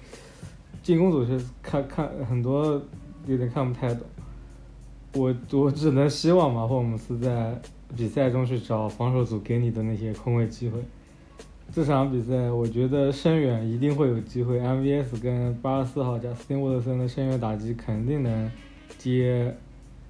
[0.82, 2.82] 进攻组是看看很多
[3.28, 4.04] 有点看不太懂，
[5.14, 7.60] 我我只能希望马霍姆斯在。
[7.96, 10.80] 比赛中去找防守组给你的那些空位机会。
[11.72, 14.60] 这场比赛，我觉得深远一定会有机会。
[14.60, 18.52] MVS 跟八十四号加斯汀沃德森的深远打击肯定能
[18.98, 19.56] 接，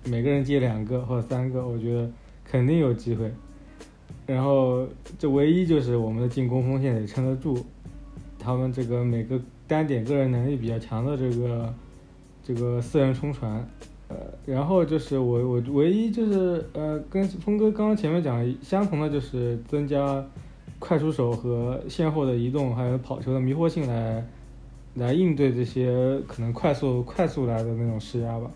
[0.06, 2.10] 每个人接两个或者三个，我觉得
[2.46, 3.30] 肯定有机会。
[4.26, 7.66] 然后，这唯一就是我们的进攻锋线得撑得住，
[8.38, 11.74] 他们这个每个单点个人能力比较强的这个
[12.42, 13.68] 这个四人冲传。
[14.10, 20.26] 呃，然后就是我我唯一就是呃，跟峰哥刚刚前面讲相同的就是增加
[20.80, 24.26] 快出手和线后的移动，还有跑球的迷惑性来
[24.96, 28.50] 来应对这些可能快速快速来的那种施压吧。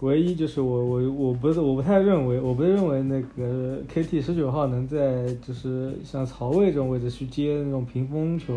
[0.00, 8.56] 唯一就是我我我不是我不太认为，我不认为那个 KT 十九号能在就是像曹魏这种位置去接那种屏风球、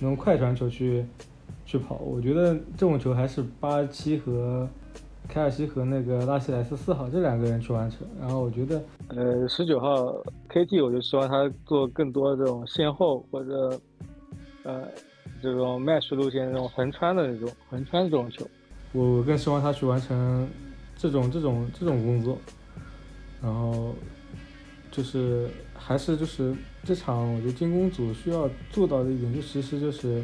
[0.00, 1.04] 那种快传球去
[1.64, 1.96] 去跑。
[1.96, 4.68] 我觉得这种球还是八七和
[5.30, 8.06] 凯尔西和那个拉希莱斯四号这两个人去完成。
[8.18, 9.96] 然后我觉得，呃，十九号
[10.48, 13.80] KT 我就希望他做更多这种先后或者
[14.64, 14.88] 呃
[15.40, 18.46] 这种 match 路线这种横穿的那种横穿这种球，
[18.92, 20.48] 我更希望他去完成。
[21.02, 22.36] 这种这种这种工作，
[23.40, 23.94] 然后
[24.90, 26.54] 就是还是就是
[26.84, 30.22] 这场，我觉得进攻组需要做到的一点，就其实就是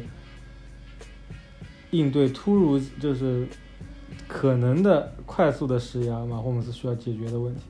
[1.89, 3.47] 应对突如就是
[4.27, 7.61] 可能的快速的施压，马霍姆斯需要解决的问题。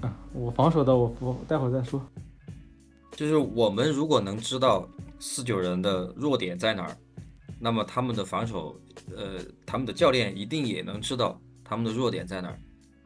[0.00, 2.02] 啊，我防守的我我待会儿再说。
[3.12, 4.88] 就是我们如果能知道
[5.20, 6.96] 四九人的弱点在哪儿，
[7.60, 8.80] 那么他们的防守，
[9.14, 11.38] 呃，他们的教练一定也能知道。
[11.62, 12.58] 他们的弱点在哪儿？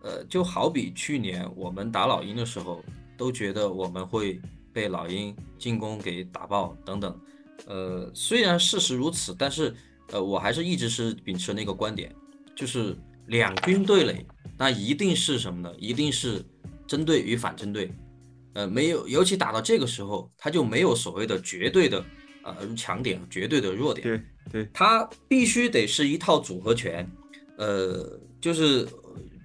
[0.03, 2.83] 呃，就好比去年我们打老鹰的时候，
[3.17, 4.41] 都觉得我们会
[4.73, 7.21] 被老鹰进攻给打爆等等。
[7.67, 9.75] 呃，虽然事实如此，但是
[10.13, 12.15] 呃，我还是一直是秉持那个观点，
[12.55, 12.97] 就是
[13.27, 14.27] 两军对垒，
[14.59, 15.73] 那一定是什么呢？
[15.79, 16.45] 一定是
[16.87, 17.91] 针对与反针对。
[18.55, 22.05] 呃，没有，尤其打到这个时候，他就没有所谓的绝对的
[22.43, 24.07] 呃强点，绝对的弱点。
[24.07, 27.11] 对对，他必须得是一套组合拳。
[27.59, 28.21] 呃。
[28.39, 28.87] 就是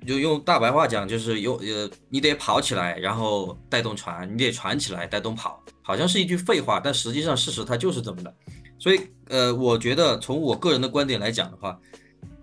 [0.06, 8.36] 就用大白话讲，就是有呃，你得跑起来，然后带动传，你得传起来带动跑，好像是一句废话，但实际上事实它就是这么的。
[8.82, 11.80] 所以呃，我觉得从我个人的观点来讲的话，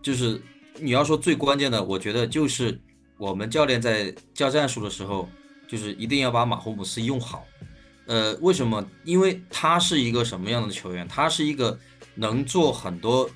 [0.00, 0.40] 就是
[0.76, 2.80] 你要说最关键的，我觉得就是
[3.16, 5.28] 我们教练在教战术的时候，
[5.66, 7.44] 就是一定要把马霍姆斯用好。
[8.06, 8.88] 呃，为什么？
[9.02, 11.08] 因为他是一个什么样的球员？
[11.08, 11.76] 他是一个
[12.14, 13.28] 能做很多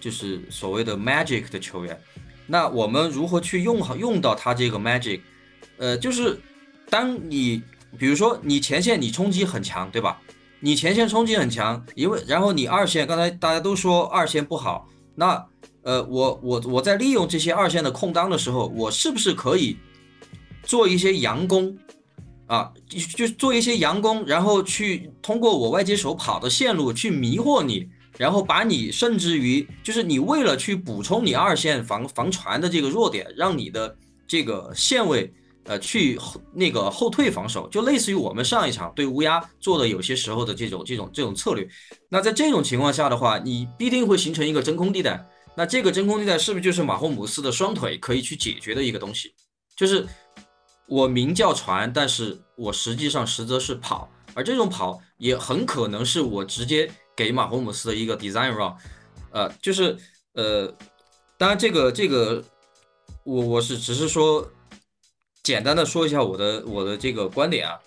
[0.00, 2.00] 就是所谓的 magic 的球员。
[2.46, 5.20] 那我们如何去用好用到他这个 magic？
[5.76, 6.40] 呃，就是
[6.88, 7.62] 当你
[7.98, 10.18] 比如说你前线你冲击很强，对吧？
[10.60, 15.46] 你前线冲击很强，因为然后你二线刚才大家都说二线不好，那
[15.82, 19.76] 呃我我我在利用这些二线的空当的时候，我是不是可以
[20.62, 21.76] 做一些佯攻
[22.46, 22.72] 啊？
[22.88, 27.88] 就就做一些佯攻，然后去通过我外接手跑的线路去迷惑你。
[28.16, 33.96] 然后把你甚至于就是你为了去补充你二线防防传的这个弱点，让你的
[34.26, 35.32] 这个线位
[35.68, 36.18] 呃去
[36.52, 41.68] 那个后退防守，就类似于我们上一场对乌鸦做的有些时候的这种这种这种策略。
[42.08, 45.24] 那在这种情况下的话，你必定会形成一个真空地带。
[45.54, 49.34] 那这个真空地带是不是就是马霍姆斯的双腿可以去解决的一个东西？
[49.76, 50.06] 就是
[50.86, 56.90] 我名叫传，但是我实际上实则是跑，而这种跑也很可能是我直接。
[57.18, 58.72] 给马霍姆斯的一个 design run，
[59.32, 59.98] 呃，就是
[60.34, 60.72] 呃，
[61.36, 62.40] 当然这个这个，
[63.24, 64.48] 我我是只是说
[65.42, 67.78] 简单的说一下我的我的这个观点啊，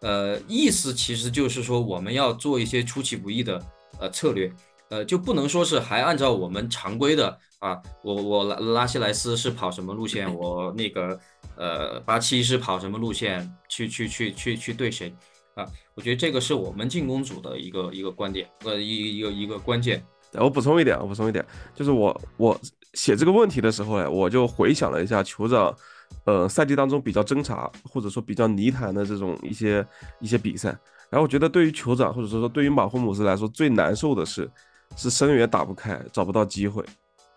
[0.00, 3.60] 呃，意思其实就是说我们要做一些出其不意的
[3.98, 4.52] 呃策略，
[4.88, 11.18] 呃，就不能说是还按照我们常规的啊，我我拉拉希莱斯是跑什么路线，我那个
[11.56, 15.14] 呃八七是跑什么路线去去去去去对谁。
[15.56, 20.02] 啊，我觉得这个是我们进攻组的一个一个观点，呃，一一个一个关键。
[20.34, 21.44] 我补充一点，我补充一点，
[21.74, 22.58] 就是我我
[22.94, 25.76] 写这个问题的时候呢，我就回想了一下酋长，
[26.24, 29.86] 呃，赛季当中比较挣扎或者说比较泥潭的这种一些
[30.20, 30.68] 一些比赛，
[31.10, 34.50] 然后我觉得对于酋长或者说对于马霍姆斯来说最难受的是，
[34.96, 36.84] 是声源打不开，找不到机会，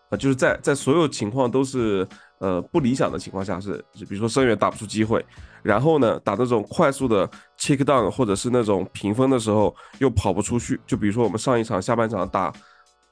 [0.09, 2.07] 啊，就是在在所有情况都是。
[2.39, 5.25] 呃，不理想的情况下是，比如说声源打不出机会，
[5.61, 7.25] 然后呢，打那种快速的
[7.57, 12.51] check down 或者是那种平分的时候又跑不出去，就比如说我们上一场下半场打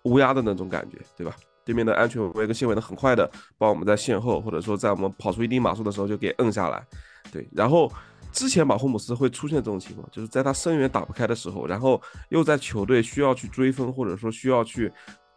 [0.04, 1.34] 乌鸦的那种感觉，对吧？
[1.66, 6.86] 对面的安全围跟线围的很快的，帮我们在线后或者说在我们跑出一定码数的时候就给摁下来，
[7.32, 7.48] 对。
[7.52, 7.92] 然后
[8.32, 14.92] 之前马霍姆斯会出现这种情况，就是在他声源打不开的时候，然后又在球队需要去追分或者说需要去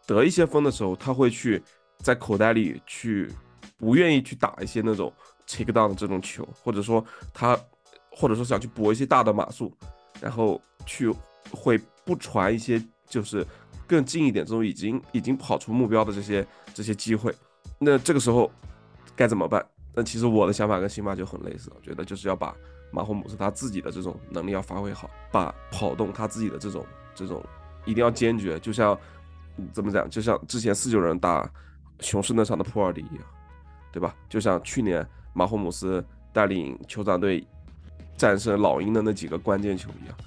[0.05, 1.61] 得一些分的时候，他会去
[1.99, 3.29] 在口袋里去。
[3.77, 5.11] 不愿意去打一些那种
[5.45, 7.03] take down 的这种球，或者说
[7.33, 7.59] 他，
[8.09, 9.75] 或者说想去搏一些大的码数，
[10.21, 11.13] 然后去
[11.51, 13.45] 会不传一些就是
[13.87, 17.33] 更近一点这种已经已经跑出目标的这些这些机会。
[17.79, 18.51] 那这个时候
[19.15, 19.65] 该怎么办？
[19.93, 22.55] 那其实我的想法跟辛巴就很类似，我觉得就是要把
[22.91, 27.43] 马霍姆斯他自己的这种能力要发挥好，把跑动他自己的这种这种
[27.85, 28.97] 一定要坚决，就像
[29.71, 30.09] 怎么讲？
[30.09, 31.49] 就像之前四九人打
[31.99, 33.23] 雄狮那场的普尔迪一样。
[33.91, 34.13] 对吧？
[34.27, 37.47] 就像去年马霍姆斯带领酋长队
[38.17, 40.17] 战胜老鹰的那几个关键球一样，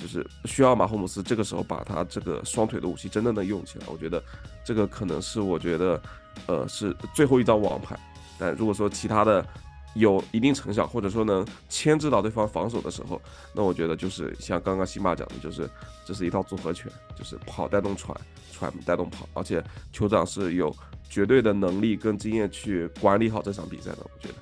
[0.00, 3.86] 就是需要马霍姆斯这个时候把他这个双腿的武器真的能用起来。
[3.88, 4.22] 我觉得
[4.64, 6.00] 这个可能是我觉得
[6.46, 7.98] 呃是最后一张王牌。
[8.38, 9.46] 但如果说其他的
[9.94, 13.20] 有一定成效，或者说能牵制到对方防守的时候，
[13.52, 15.68] 那我觉得就是像刚刚辛巴讲的，就是
[16.04, 18.16] 这是一套组合拳，就是跑带动喘，
[18.52, 20.74] 喘带动跑，而且酋长是有
[21.08, 23.98] 绝对的能力跟经验去管理好这场比赛的。
[24.04, 24.34] 我觉得，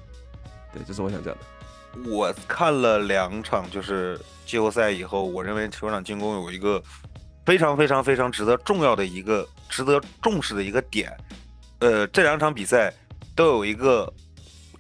[0.74, 1.40] 对，这是我想讲的。
[2.07, 6.82] 我看了两场，就是季后赛以后，我认为球场进攻有一个
[7.45, 11.12] 非常非常非常值得重要的一个值得重视的一个点。
[11.80, 12.93] 呃，这两场比赛
[13.34, 14.12] 都有一个，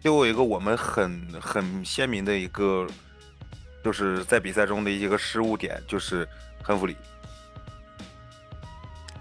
[0.02, 2.86] 都有一个我们很很鲜明的一个，
[3.82, 6.28] 就是在比赛中的一个失误点，就是
[6.62, 6.96] 亨弗里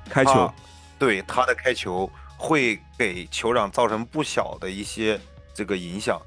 [0.10, 0.52] 开球，
[1.00, 5.20] 对他的开球会给酋长造成不小的一些
[5.54, 6.22] 这个影响。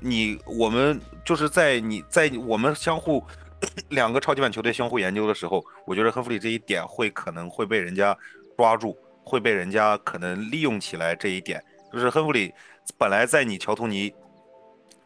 [0.00, 3.24] 你我们就是在你在我们相互
[3.90, 8.16] 两个超级碗球队相互研究的时候，我觉得亨弗里这一点会可能会被人家
[8.56, 11.14] 抓住，会被人家可能利用起来。
[11.14, 12.52] 这一点就是亨弗里
[12.98, 14.12] 本来在你乔托尼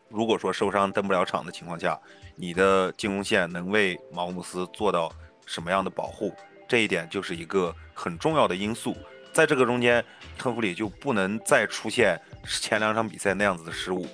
[0.08, 1.98] 如果说受伤登不了场的情况下，
[2.34, 5.12] 你的进攻线能为马乌姆斯做到
[5.46, 6.34] 什么样的保护，
[6.68, 8.96] 这一点就是一个很重要的因素。
[9.32, 10.04] 在这个中间，
[10.36, 14.04] 亨弗里就不能再出现前两场比赛那样子的失误。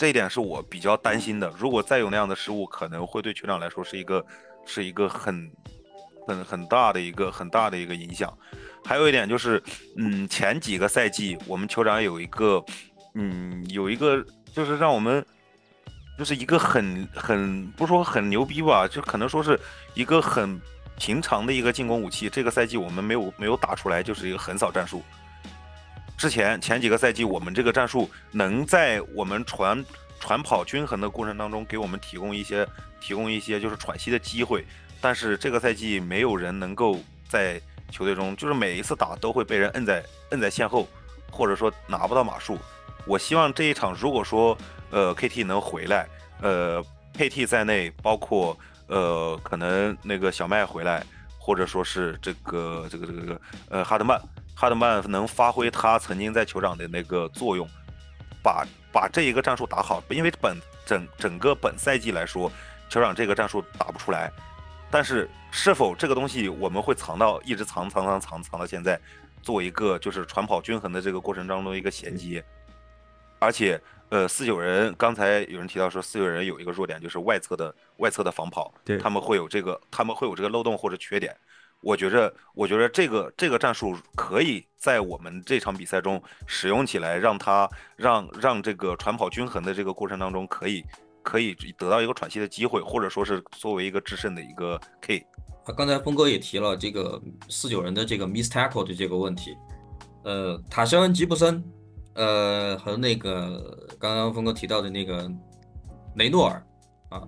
[0.00, 1.52] 这一点是我比较担心的。
[1.58, 4.24] 如果再有那样的失误，可能会对酋长来说是一个，
[4.64, 5.52] 是一个很，
[6.26, 8.32] 很很大的一个很大的一个影响。
[8.82, 9.62] 还有一点就是，
[9.98, 12.64] 嗯，前几个赛季我们酋长有一个，
[13.14, 14.24] 嗯，有一个
[14.54, 15.22] 就是让我们，
[16.18, 19.60] 就是一个很很不说很牛逼吧，就可能说是
[19.92, 20.58] 一个很
[20.96, 22.30] 平常的一个进攻武器。
[22.30, 25.02] 这个赛季我们没有没有打出来，就是一个横扫战术。
[26.20, 29.82] 之前前几个赛季，我们这个战术能在我们传
[30.20, 32.68] 传跑均衡的过程当中，给我们提供一些
[33.00, 34.62] 提供一些就是喘息的机会。
[35.00, 37.58] 但是这个赛季，没有人能够在
[37.90, 40.86] 球队中，就是每一次打都会被人摁在摁在线后，
[41.30, 42.58] 或者说拿不到码数。
[43.06, 44.54] 我希望这一场，如果说
[44.90, 46.06] 呃 KT 能回来，
[46.42, 46.84] 呃
[47.16, 48.54] KT 在内，包括
[48.88, 51.02] 呃可能那个小麦回来，
[51.38, 53.40] 或者说是这个这个这个这个
[53.70, 54.20] 呃哈德曼。
[54.60, 57.66] 哈德曼能发挥他曾经在酋长的那个作用，
[58.42, 60.04] 把把这一个战术打好。
[60.10, 60.54] 因为本
[60.84, 62.52] 整整个本赛季来说，
[62.90, 64.30] 酋长这个战术打不出来。
[64.90, 69.00] 但是是否这个东西我们会藏到一直藏藏藏藏藏到现在，
[69.40, 72.44] 做一个就是传跑均衡的这个过程当中一个衔接。
[73.38, 73.80] 而且
[74.10, 81.34] 呃四九人刚才有人提到说四九人有一个弱点就是外侧的外侧的防跑，他们会有这个他们会有这个漏洞或者缺点。
[81.82, 87.66] 我觉着，我觉着这个这个战术可以在我们这场比赛中使用起来，让他
[87.96, 90.84] 让让这个传跑均衡的这个过程当中，可以
[91.22, 95.26] 可以得到一个喘息的机会，或者说是作为一个制胜的一个 K。
[95.64, 97.18] 啊，刚才峰哥也提了这个
[97.48, 99.56] 四九人的这个 miss tackle 的这个问题，
[100.24, 101.64] 呃，塔森吉布森，
[102.14, 105.30] 呃，和那个刚刚峰哥提到的那个
[106.16, 106.62] 雷诺尔，
[107.08, 107.26] 啊，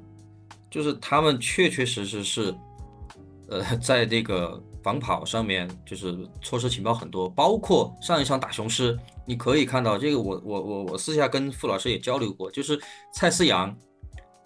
[0.71, 2.55] 就是他们确确实实是。
[3.53, 12.81] 呃，在这个防跑上面，就是措施情报很多，包括上一场打雄狮，你可以看到这个，我我我我私下跟傅老师也交流过，就是
[13.13, 13.77] 蔡思阳，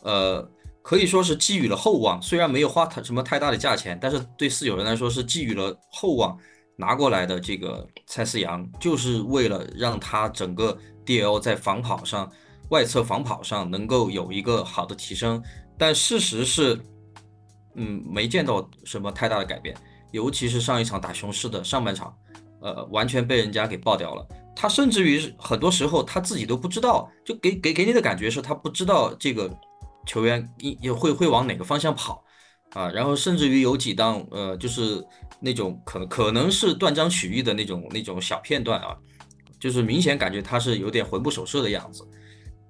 [0.02, 0.44] 呃，
[0.82, 6.36] 可以说是寄予了厚望，虽然没有花太什么太大的价钱，但是对四九人来说是寄予了厚望，
[6.74, 12.28] 拿过来的这个蔡思阳，就是为了让他整个 DL 在防跑上、
[12.70, 15.40] 外侧防跑上能够有一个好的提升，
[15.78, 16.80] 但事实是。
[17.76, 19.76] 嗯，没见到什么太大的改变，
[20.10, 22.16] 尤其是上一场打雄狮的上半场，
[22.60, 24.26] 呃，完全被人家给爆掉了。
[24.54, 29.50] 他甚至于很多时候他自己都不知道，就给给给你的感觉是他不知道这个
[30.06, 30.48] 球员
[30.80, 32.24] 也会会往哪个方向跑
[32.70, 32.88] 啊。
[32.88, 35.04] 然后甚至于有几档呃，就是
[35.38, 38.96] 那种可可能是断章取义的那种那种小片段啊，
[39.60, 42.02] 就是明显感觉他是有点魂不守舍的样子。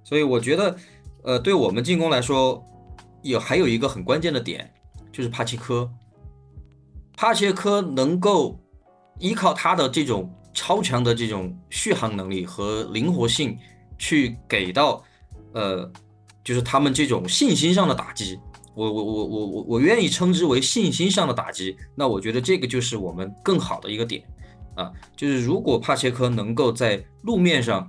[0.02, 0.76] 所以我觉得，
[1.22, 2.60] 呃，对我们进攻来说，
[3.22, 4.72] 有还有一个很关键的点。
[5.16, 5.90] 就是帕切科，
[7.16, 8.60] 帕切科能够
[9.18, 13.56] 依靠他的这种超强的这种续航能力和灵活性，
[13.98, 15.02] 去给到
[15.54, 15.90] 呃，
[16.44, 18.38] 就是他们这种信心上的打击。
[18.74, 21.74] 我我我我我我愿意称之为信心上的打击。
[21.94, 24.22] 那我觉得这个就是我们更好的一个点
[24.74, 27.88] 啊，就是如果帕切科能够在路面上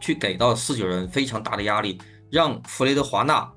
[0.00, 1.98] 去给到四九人非常大的压力，
[2.30, 3.52] 让弗雷德华纳。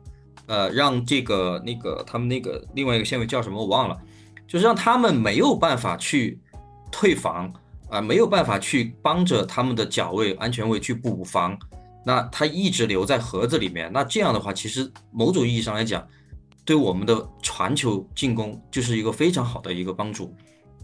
[0.48, 3.98] 呃，让这个那个他们那个另外一个线位叫什么我忘了，
[4.48, 6.40] 就是让他们没有办法去
[6.92, 7.52] 退防
[7.90, 11.58] 啊，没有办法去帮着他们的脚位、安全位去补防，
[12.06, 16.08] 那他一直留在盒子里面，那这样的话，其实某种意义上来讲，
[16.64, 20.36] 对我们的传球进攻就是一个非常好的一个帮助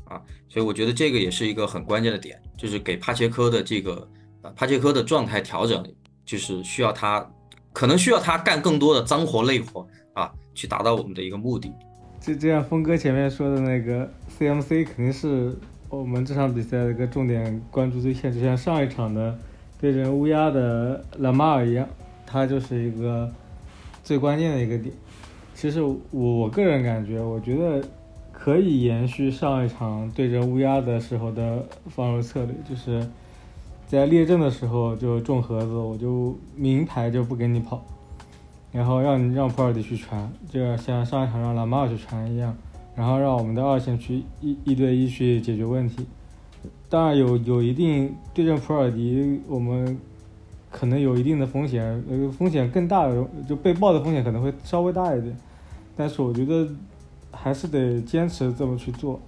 [0.05, 4.07] 啊，所以我觉得这个也是一个很关键的点，就是给帕切科的这个
[4.41, 5.84] 呃帕切科的状态调整，
[6.26, 7.28] 就是需要他
[7.74, 11.72] 可能需要他干更多的脏活累活啊，去达到我们的一个目的。
[12.19, 15.55] 就这样，峰哥前面说的那个 CMC 肯定是
[15.89, 19.38] 我们这场比赛的一个重点关注对象，就像上一场的
[19.80, 21.88] 对阵乌鸦的拉马尔一样，
[22.26, 23.28] 他就是一个
[24.03, 24.93] 最关键的一个点。
[25.55, 27.84] 其实我我个人感觉，我觉得
[28.32, 33.07] 可以延续上一场对阵乌鸦的时候的防守策略，就是
[33.92, 37.84] 在列阵的时候就中盒子，我就明牌就不给你跑。
[38.72, 42.56] 然后让你让普尔迪去传，就像上一场让拉马尔去传一样，
[42.96, 46.06] 然后让我们的二线去一一对一去解决问题。
[46.88, 50.00] 当然有有一定对阵普尔迪，我们
[50.70, 55.36] 可能有一定的风险，呃，风险更大的就被爆的风险可能会稍微大一点。
[55.98, 56.66] 但是我觉得
[57.30, 59.20] 还是得坚持这么去做。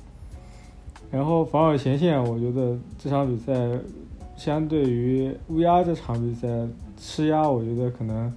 [1.11, 3.53] 然后防守前线，我觉得这场比赛
[4.35, 6.47] 相对于乌鸦这场比赛
[6.97, 8.33] 施压，我觉得可能。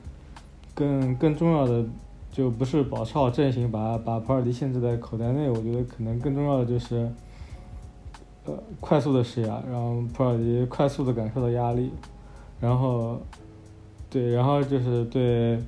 [0.75, 1.83] 更更重要的
[2.31, 5.49] 就不是保持好阵型，把把普尔迪限制在口袋内。
[5.49, 7.11] 我觉得可能更重要的就是，
[8.45, 11.91] 呃，快速的施压，让普尔迪快速的感受到压力。
[12.61, 13.19] 然后，
[14.11, 15.59] 对，然后就是对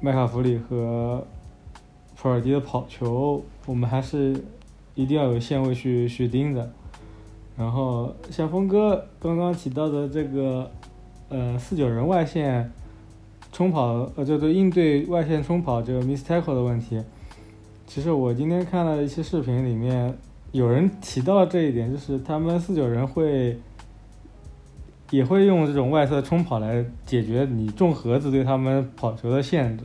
[0.00, 1.22] 麦卡弗里和
[2.16, 4.42] 普尔迪的跑球，我们还是
[4.94, 6.70] 一定要有线位去去盯着。
[7.56, 10.70] 然后像峰哥刚刚提到的这个，
[11.28, 12.70] 呃，四九人外线。
[13.52, 17.02] 冲跑，呃，就是应对外线冲跑这个 miss tackle 的问题。
[17.84, 20.16] 其实我今天看了一些视频，里面
[20.52, 23.58] 有人提到了这一点，就是他们四九人会
[25.10, 29.84] 也会用这种外侧冲跑来解决你重盒子对他们跑球的限制。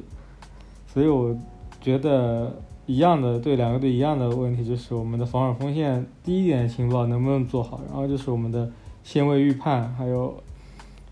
[0.86, 1.36] 所以我
[1.82, 2.56] 觉得
[2.86, 8.72] 一样的，对两个队一样的问题就是我们的防守锋线第一点情报能不能做好，然后就是我们的
[9.04, 10.36] 线位预判还有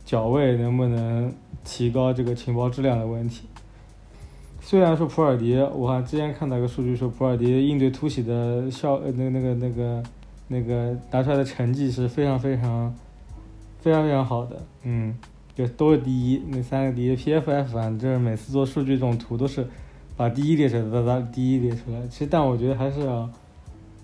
[0.06, 1.34] 脚位能不能。
[1.66, 3.48] 提高这个情报质量的问题。
[4.60, 10.04] 虽然说普尔迪，我还之前看到一个数据说普尔迪应对突袭的效，呃，那那个那个
[10.50, 12.94] 那个拿出来的成绩是非常非常
[13.80, 15.18] 非常非常好的，嗯，
[15.56, 19.66] 就都是第一，那三个第一，PFF 反正每次做数据这种图都是
[20.24, 22.08] 把第一列出来，把第一列出来。
[22.08, 23.30] 其实但我觉得还是要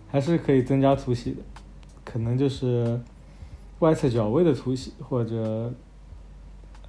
[0.09, 1.37] 还是可以增加突袭的，
[2.03, 2.99] 可能就是
[3.79, 5.71] 外侧脚位的突袭或者。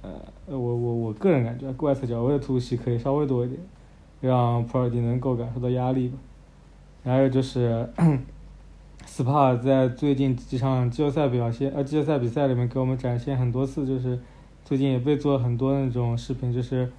[0.03, 0.09] 呃，
[0.47, 3.59] 我我我个人感觉，外侧脚位的突袭可以稍微多一点，
[4.19, 6.17] 让普尔迪能够感受到压力吧。
[7.03, 7.87] 还有就是，
[9.05, 14.19] SPA 在最近几场季后赛表现，呃，季后赛比赛里面给我们展现很多次，就是
[14.65, 16.91] 最近也被做很多那种视频，就是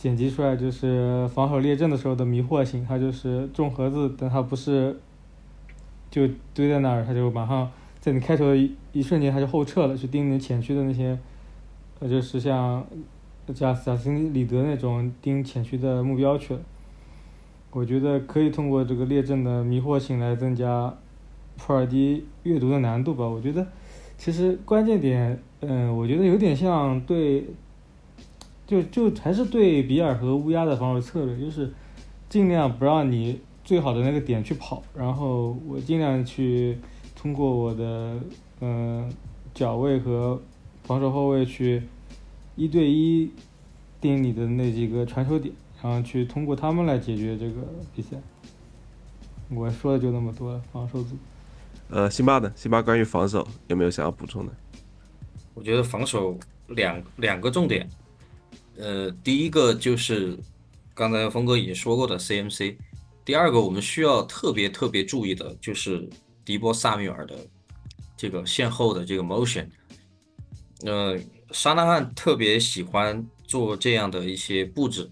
[0.00, 4.98] 剪辑出来，就是防守列阵的时候的迷惑性，他就是重盒子，但他不是
[6.10, 7.70] 就堆在那儿，他就马上
[8.00, 11.18] 在你开球的一一瞬间他就后撤了，去盯你前区的那些。
[11.98, 12.82] 呃就是像
[13.54, 16.60] 贾贾斯汀里德那种盯前区的目标去了。
[17.72, 20.96] 我觉得可以通过这个列阵的迷惑性来增加
[21.58, 23.28] 普尔迪阅读的难度吧。
[23.28, 23.66] 我觉得
[24.16, 27.44] 其实关键点，嗯，我觉得有点像对，
[28.70, 31.72] 就就还是对比尔和乌鸦的防守策略，就是
[32.28, 36.78] 尽量不让你最好的那个点去跑，然后我尽量去
[37.16, 38.20] 通过我的
[38.60, 39.12] 嗯
[39.52, 40.40] 脚位和。
[40.82, 41.80] 防守后卫去
[42.56, 43.30] 一对一
[44.00, 47.60] 盯你的那几个传球点，然后去通过他们来解决这个
[47.94, 48.16] 比赛。
[49.50, 51.14] 我说的就那么多，防守组。
[51.90, 54.52] 呃，辛巴的辛巴关于防守有没有想要补充的？
[55.54, 57.88] 我觉得防守两两个重点，
[58.80, 60.38] 呃，第一个就是
[60.94, 62.76] 刚才峰哥已经说过的 CMC，
[63.24, 66.08] 第二个我们需要特别特别注意的就是
[66.44, 67.36] 迪波萨米尔的
[68.16, 69.68] 这个线后的这个 motion。
[70.86, 71.18] 呃，
[71.52, 75.10] 沙纳汉特别喜欢做这样的一些布置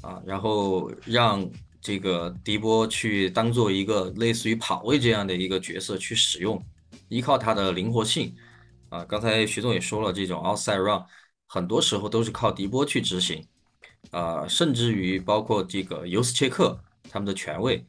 [0.00, 1.44] 啊，然后让
[1.80, 6.62] 这个迪波去当做一个类似于跑位这样的一个角色去使用，
[7.08, 8.32] 依靠他的灵活性
[8.90, 9.04] 啊。
[9.04, 11.02] 刚才徐总也说了，这种 outside run
[11.48, 13.44] 很多时候都是靠迪波去执行
[14.12, 16.78] 啊，甚至于包括这个尤斯切克
[17.10, 17.84] 他们的权位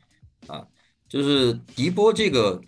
[0.47, 0.65] 啊，
[1.07, 2.59] 就是迪波这个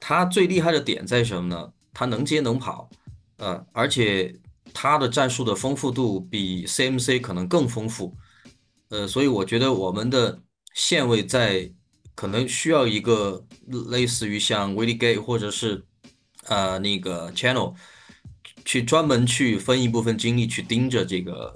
[0.00, 1.72] 他最厉害的点在什么呢？
[1.92, 2.90] 他能接能跑。
[3.36, 4.32] 呃，而且
[4.72, 8.14] 他的战术的丰富度比 CMC 可能更丰富，
[8.90, 10.40] 呃，所以我觉得我们的
[10.72, 11.68] 线位在
[12.14, 13.44] 可能需要一个
[13.90, 15.84] 类似于像 w i l l i Gay 或者是
[16.44, 17.74] 呃那个 Channel
[18.64, 21.54] 去专门去分一部分精力去盯着这个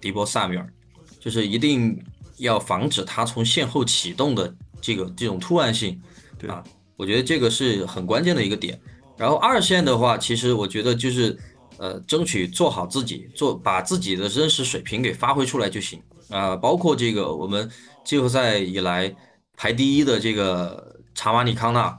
[0.00, 0.72] 迪波萨米尔，
[1.18, 1.98] 就是一定
[2.36, 6.00] 要防止他从线后启动的这个这种突然性，
[6.38, 6.50] 对。
[6.50, 6.62] 啊，
[6.96, 8.78] 我觉得这个是很关键的一个点。
[9.16, 11.38] 然后二线的话，其实我觉得就是
[11.78, 16.02] 呃，争取做好自己，做把自己的真实水平给发挥出来就行。
[16.28, 16.56] 啊。
[16.56, 17.70] 包括这个我们
[18.04, 19.14] 季后赛以来
[19.56, 21.98] 排第一的这个查瓦尼康纳。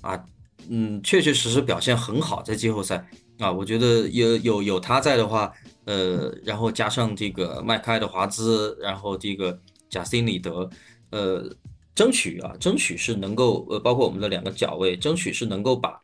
[0.00, 0.24] 啊，
[0.68, 3.04] 嗯，确确实实表现很好，在季后赛
[3.38, 5.52] 啊，我觉得有有有他在的话。
[5.84, 9.58] 呃，然后加上这个麦克爱德华兹，然后这个
[9.88, 10.68] 贾斯汀里德，
[11.08, 11.50] 呃，
[11.94, 15.98] 争取啊，争取是能够呃，包括我们的两个角位，争取是能够把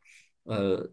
[0.45, 0.89] 呃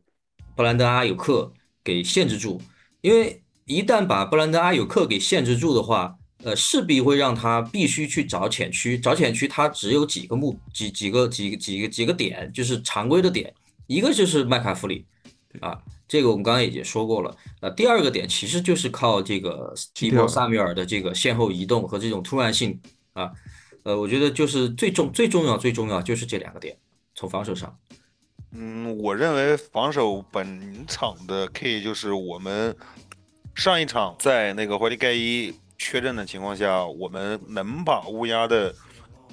[0.58, 1.50] 布兰登阿尤克
[1.82, 2.62] 给限制住，
[3.00, 6.14] 因为一旦把布兰登阿尤克给限制住的话，
[6.44, 13.54] 呃，势必会让他必须去找浅区，找浅区，他只有几个目几几个几几个几个点，就是常规的点，
[13.88, 15.06] 一个就是麦卡弗里
[15.62, 15.82] 啊。
[16.12, 22.78] 这个我们刚刚已经说过了，呃，第二个点其实就是靠这个蒂波萨米尔的这个先后移动和这种突然性
[23.14, 23.32] 啊，
[23.84, 26.78] 呃，我觉得就是最重最重要最重要就是这两个点，
[27.16, 27.74] 从防守上。
[28.52, 32.76] 嗯，我认为防守本场的 K 就是我们
[33.56, 38.76] 上一场在那个怀利盖伊缺阵的情况下，我们能把乌鸦的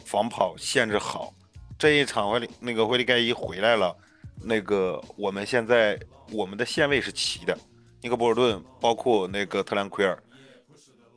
[0.04, 1.34] 防跑限制好。
[1.76, 3.96] 这一场怀利那个怀利盖伊回来了，
[4.42, 5.98] 那个我们现在。
[6.30, 7.58] 我们的线位是齐的，
[8.02, 10.22] 尼克波尔顿包括那个特兰奎尔，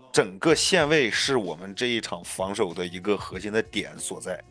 [0.09, 4.41] 整个线位是我们这一场防守的一个核心的点所在，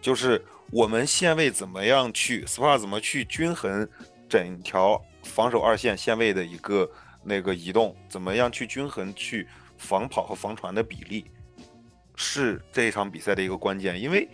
[0.00, 3.86] 就是我们线位怎么样去 SPA 怎么去均衡
[4.30, 6.90] 整条防守二线线位的一个
[7.22, 9.46] 那个移动，怎么样去均衡去
[9.76, 11.26] 防跑和防传的比例，
[12.16, 14.26] 是这一场比赛的一个关键，因为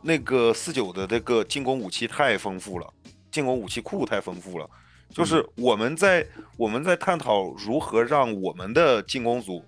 [0.00, 2.92] 那个四九的这个进攻武器太丰富了，
[3.32, 4.70] 进攻武器库太丰富了。
[5.10, 6.26] 就是我们在
[6.56, 9.62] 我们在探讨如何让我们的进攻组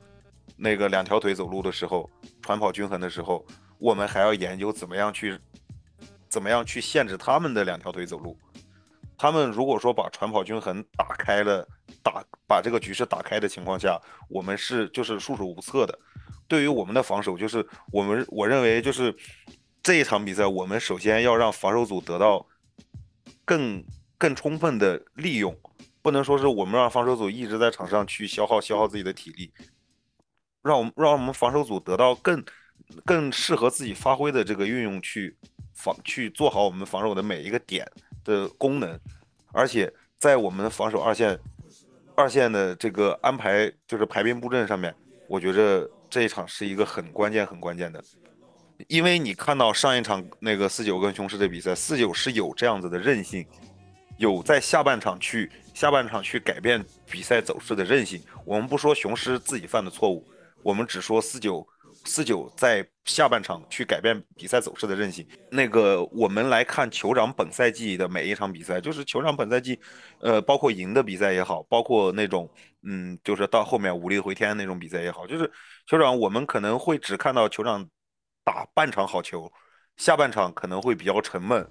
[0.56, 2.08] 那个两条腿走路的时候，
[2.40, 3.44] 传跑均衡的时候，
[3.78, 5.38] 我们还要研究怎么样去
[6.28, 8.38] 怎么样去限制他们的两条腿走路。
[9.18, 11.66] 他们如果说把传跑均衡打开了，
[12.02, 15.98] 打把这个局势打开的情况下，我们是就是束手无策的。
[16.48, 19.14] 对于我们的防守，就是我们我认为就是
[19.82, 22.46] 这一场比赛，我们首先要让防守组得到
[23.44, 23.84] 更。
[24.16, 25.54] 更充分的利用，
[26.00, 29.52] 不能说是我们让防守组一直在场上去消耗消耗自己的体力，
[30.62, 32.42] 让我们让我们防守组得到更
[33.04, 35.36] 更适合自己发挥的这个运用去
[35.74, 37.86] 防去做好我们防守的每一个点
[38.22, 38.98] 的功能，
[39.52, 41.38] 而且在我们防守二线
[42.14, 44.94] 二线的这个安排就是排兵布阵上面，
[45.28, 48.02] 我觉着这一场是一个很关键很关键的，
[48.88, 53.46] 因为你看到上一场那个四九跟雄狮的比赛，四九是有这样子的韧性。
[54.16, 58.22] 有在下半场去下半场去改变比赛走势的韧性。
[58.44, 60.24] 我们不说雄狮自己犯的错误，
[60.62, 61.66] 我们只说四九
[62.04, 65.26] 四九在下半场去改变比赛走势的韧性。
[65.50, 69.76] 那个我们来看酋长本赛季的每一场比赛，就是酋长本赛季，
[70.20, 72.48] 呃，包括赢的比赛也好，包括那种
[72.84, 75.50] 嗯，就是到后面无力回天那种比赛也好，就是
[75.88, 77.84] 酋长我们可能会只看到酋长
[78.44, 79.50] 打半场好球，
[79.96, 81.66] 下半场可能会比较沉闷。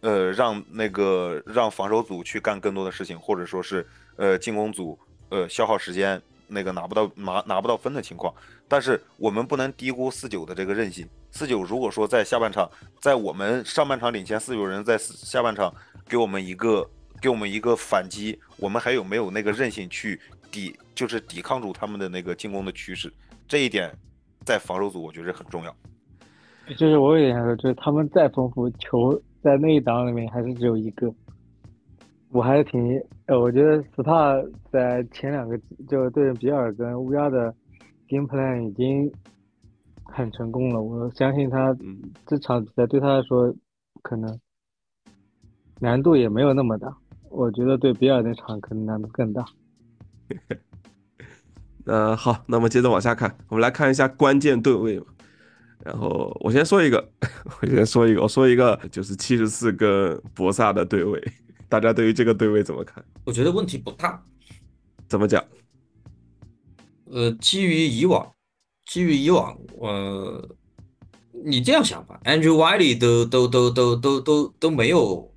[0.00, 4.98] 呃，让那个让防守组去干更多的事情，或者说是呃进攻组
[5.30, 8.34] 呃消耗时间，那个拿不到拿拿不到分的情况。
[8.68, 11.08] 但是我们不能低估四九的这个韧性。
[11.30, 12.70] 四九如果说在下半场，
[13.00, 15.74] 在我们上半场领先四九人，在下半场
[16.06, 16.86] 给我们一个
[17.20, 20.20] 给我们一个反击，我们还有没有那个韧性去
[20.50, 23.10] 抵，就是抵抗住他们的那个进攻的趋势？
[23.48, 23.90] 这一点
[24.44, 25.74] 在防守组我觉得很重要。
[26.76, 29.20] 就是我有点想说，就是他们再丰富球。
[29.42, 31.12] 在那一档里面还是只有一个，
[32.30, 37.54] 我还是挺呃，我觉得 SPA 在前两个就对比尔跟乌鸦的
[38.08, 39.12] game plan 已经
[40.02, 41.76] 很成功了，我相信他
[42.26, 43.54] 这场比赛对他来说
[44.00, 44.40] 可能
[45.78, 46.96] 难度也没有那么大，
[47.28, 49.44] 我觉得对比尔那场可能难度更大。
[51.84, 55.06] 呃，好，那么接着往下看，我们来看一下关键对位吧。
[55.84, 57.12] 然后我先说一个，
[57.60, 61.22] 我先说一个，我说一个就是七十四跟博萨的对位，
[61.68, 63.04] 大家对于这个对位怎么看？
[63.24, 64.22] 我觉得问题不大。
[65.06, 65.44] 怎么讲？
[67.10, 68.32] 呃，基于以往，
[68.86, 70.48] 基于以往，呃，
[71.44, 75.30] 你这样想吧，Andrew Wiley 都都都都都都都没有，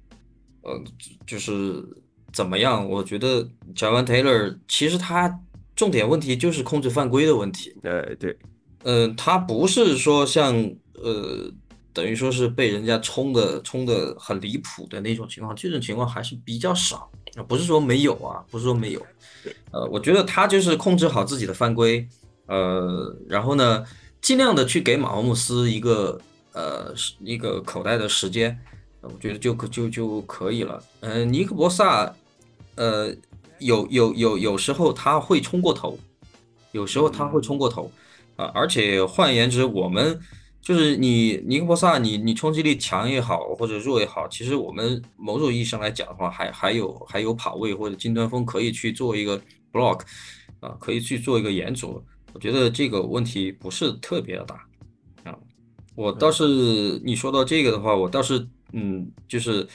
[0.62, 0.82] 呃，
[1.28, 1.84] 就是
[2.32, 2.90] 怎么样？
[2.90, 3.44] 我觉得
[3.76, 5.42] Javan Taylor 其实他
[5.76, 7.76] 重点问题就是控制犯规的问题。
[7.84, 8.40] 哎，对。
[8.90, 10.56] 嗯，他不是说像
[10.94, 11.52] 呃，
[11.92, 19.06] 等于说是被人家冲的冲的很离谱的那种情况，这种情况还是比较少啊，不是说没有啊，不是说没有。
[19.74, 22.08] 呃，我觉得他就是控制好自己的犯规，
[22.46, 23.84] 呃，然后呢，
[24.22, 26.18] 尽量的去给马霍姆斯一个
[26.54, 28.58] 呃一个口袋的时间，
[29.02, 30.82] 我觉得就可就就可以了。
[31.02, 32.16] 嗯，尼克博萨，
[32.76, 33.14] 呃，
[33.60, 36.00] 有有有有时候他会冲过头，
[36.72, 37.92] 有时候他会冲过头
[38.38, 40.18] 啊，而且换言之，我们。
[40.60, 49.40] 就是你尼克波萨，你你冲击力强也好，或者弱也好，其实我们某种意义上来讲的话，还还有还有跑位或者近端锋可以去做一个
[49.72, 50.02] block，
[50.60, 52.04] 啊，可以去做一个延阻。
[52.34, 54.56] 我觉得这个问题不是特别的大
[55.32, 55.40] 啊。
[55.96, 59.66] 我倒是你说到这个的话，我倒是嗯，就是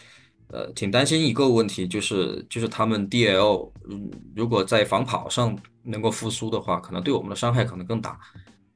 [0.48, 8.20] 呃，挺担心一个问题，就是就是他们 DL，嗯，如果在防跑上能够复苏的话，可能对我们的伤害可能更大。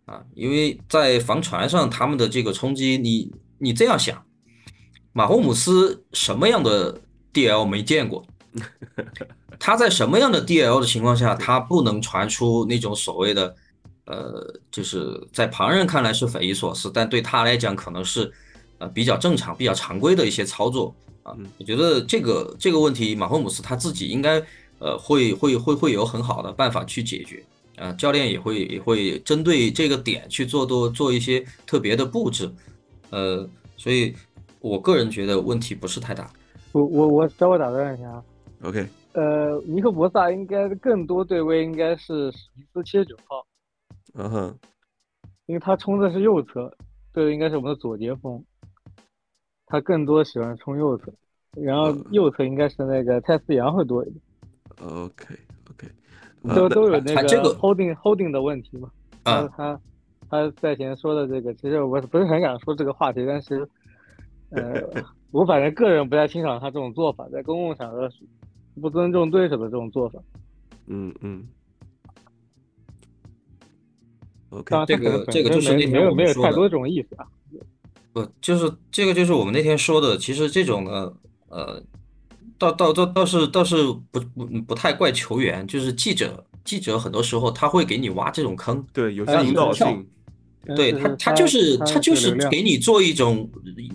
[0.06, 4.24] 啊，因为在防传上，他们的这个冲击，你你这样想，
[5.12, 7.00] 马霍姆斯什么样的
[7.32, 8.24] DL 没见过？
[9.58, 13.54] 他在什么样的 DL 的情况下，他不能传出那种所谓的，
[14.04, 18.32] 呃，就是在旁人看来是匪夷所思，但对他来讲可能是，
[18.78, 20.94] 呃，比较正常、比较常规的一些操作
[21.24, 21.34] 啊。
[21.58, 24.40] 我觉得这个这个问题，马霍姆斯他自己应该，
[24.78, 27.42] 呃，会会会会有很好的办法去解决。
[27.76, 32.50] 啊，教练也会也会针对这个点去做多做一些特别的布置，
[33.10, 34.14] 呃，所以
[34.60, 36.30] 我个人觉得问题不是太大。
[36.72, 38.24] 我我我稍微打断一下啊
[38.62, 43.46] ，OK，呃，尼克博萨应该更多对位应该是史密斯七十九号，
[44.14, 44.58] 嗯哼，
[45.46, 46.74] 因为他冲的是右侧，
[47.12, 48.42] 对的应该是我们的左截锋，
[49.66, 51.12] 他更多喜欢冲右侧，
[51.52, 54.20] 然后右侧应该是那个泰斯扬会多一点
[54.80, 55.34] ，OK。
[56.54, 57.22] 都都有那个
[57.56, 58.90] holding holding 的问题嘛？
[59.24, 59.80] 啊，他
[60.28, 63.68] 他在前说的这个，其实我不是很敢说这个话题，但是，
[64.50, 64.82] 呃，
[65.30, 68.08] 我反正个人不太欣赏他这种做法，在公共场合
[68.80, 70.20] 不尊重对手的这种做法。
[70.86, 71.46] 嗯嗯。
[74.50, 77.26] OK，这个这个就是那天没有没有太多这种意思啊。
[78.12, 81.12] 不，就是这个就是我们那天说的，其实这种呢，
[81.48, 81.82] 呃。
[82.58, 83.76] 倒倒倒倒是倒是
[84.10, 90.06] 不不不太怪球员，就是记者记者很多时候他会给你挖这种坑，对，有些引导性，
[90.74, 93.50] 对他他就是他就是给你做一种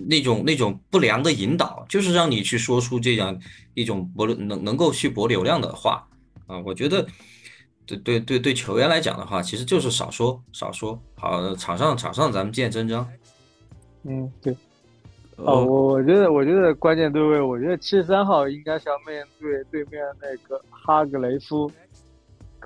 [0.07, 3.37] 那种那种不良的引导，就是让你去说出这样
[3.73, 6.07] 一种博能能够去博流量的话
[6.47, 7.05] 啊，我觉得
[7.85, 13.07] 对对对对球员来讲的话，其实就是少说少说，好场上场上咱们见真章，
[14.03, 14.55] 嗯对。
[15.43, 21.71] 哦，我我觉得，我觉得关键对位，我觉得七十三号应该是要面对对面那个哈格雷夫，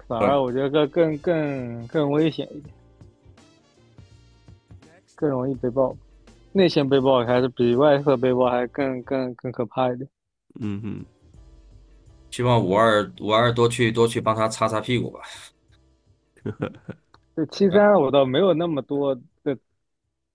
[0.07, 2.75] 反而我觉得更更更危险一点，
[5.15, 5.95] 更容易被爆，
[6.51, 10.09] 内线被爆还是比外侧被爆还更更更可怕一点。
[10.59, 11.05] 嗯哼，
[12.29, 15.21] 希望五二五二多去多去帮他擦擦屁股吧。
[17.37, 19.57] 这七三我倒没有那么多的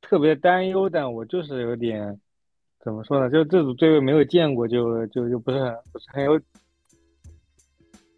[0.01, 2.18] 特别担忧，但我就是有点。
[2.83, 3.28] 怎么说呢？
[3.28, 6.41] 就这组队位没有见过，就就就不是很不是很有。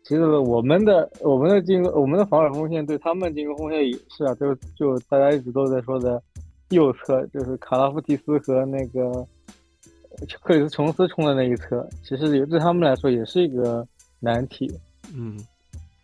[0.04, 6.22] 其实我们的我们的进攻我们的防守锋线对他们进攻锋线也是啊，就就大家一直都在说的
[6.70, 9.26] 右侧，就是卡拉夫提斯和那个
[10.42, 13.86] 克里斯琼斯冲的那一侧，其实也对他们来说也是一个
[14.20, 14.72] 难题。
[15.12, 15.36] 嗯，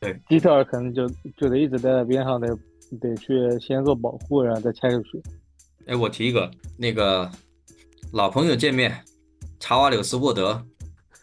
[0.00, 2.58] 对，基特尔可能就就得一直待在边上，得
[3.00, 5.22] 得去先做保护，然后再拆出去。
[5.86, 7.30] 哎，我提一个那个。
[8.12, 9.04] 老朋友见面，
[9.60, 10.64] 查瓦柳斯沃德，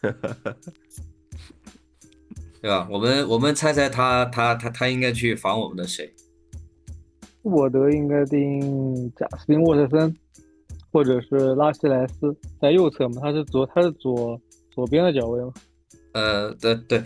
[2.62, 2.86] 对吧？
[2.90, 6.14] 我们我们猜猜他他他他应该去防我们的谁？
[7.42, 10.14] 沃德应该盯贾斯汀沃特森，
[10.92, 13.20] 或者是拉希莱斯，在右侧嘛？
[13.20, 15.52] 他是左他是左左边的脚位嘛？
[16.12, 17.02] 呃，对对，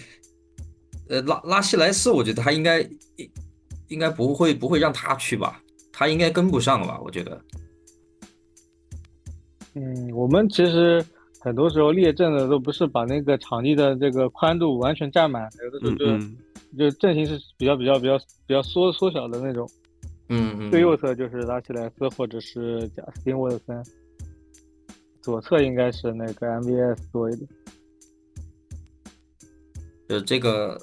[1.08, 2.80] 呃拉拉希莱斯，我觉得他应该
[3.16, 3.30] 应
[3.88, 5.62] 应该不会不会让他去吧？
[5.90, 7.00] 他应该跟不上吧？
[7.02, 7.40] 我觉得。
[9.74, 11.04] 嗯，我们其实
[11.38, 16.18] 很多时候列阵的都不是把那个场地的这个宽度完全占满，有的时候就
[16.76, 19.70] 就阵型是比较比较比较比较缩缩小的那种。
[20.28, 20.70] 嗯嗯。
[20.72, 23.84] 最右侧就是拉希莱斯或者是贾斯汀沃特森，
[25.22, 27.48] 左侧应该是那个 MVS 多一点。
[30.08, 30.76] 就这个，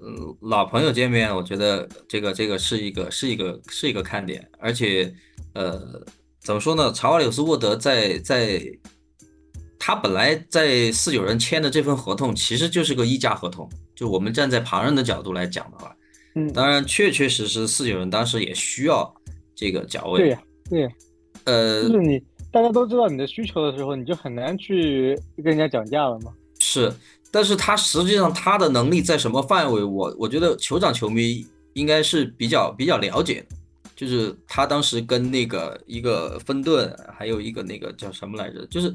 [0.00, 5.12] 嗯，老朋友见面，我觉得这个这个是一个是一个是一个看点，而且
[5.54, 6.00] 呃。
[6.48, 6.90] 怎么说呢？
[6.94, 8.58] 查瓦柳斯沃德在在，
[9.78, 13.68] 他本来在四九人签的这份合同其实就是个溢价合同。
[13.94, 15.94] 就我们站在旁人的角度来讲的话，
[16.36, 19.14] 嗯，当然确确实实四九人当时也需要
[19.54, 20.20] 这个脚位。
[20.20, 20.88] 对呀，对呀，
[21.44, 22.18] 呃，就是你
[22.50, 26.32] 大家都知道你的需求的时候，你就很难去跟人家讲价了嘛。
[26.60, 26.90] 是，
[27.30, 29.84] 但是他实际上他的能力在什么范围？
[29.84, 33.56] 我我觉得酋长球迷应该是比较比较了解的。
[33.98, 38.94] 就是他当时跟那个一个芬顿，还有一个那个叫什么来着，就是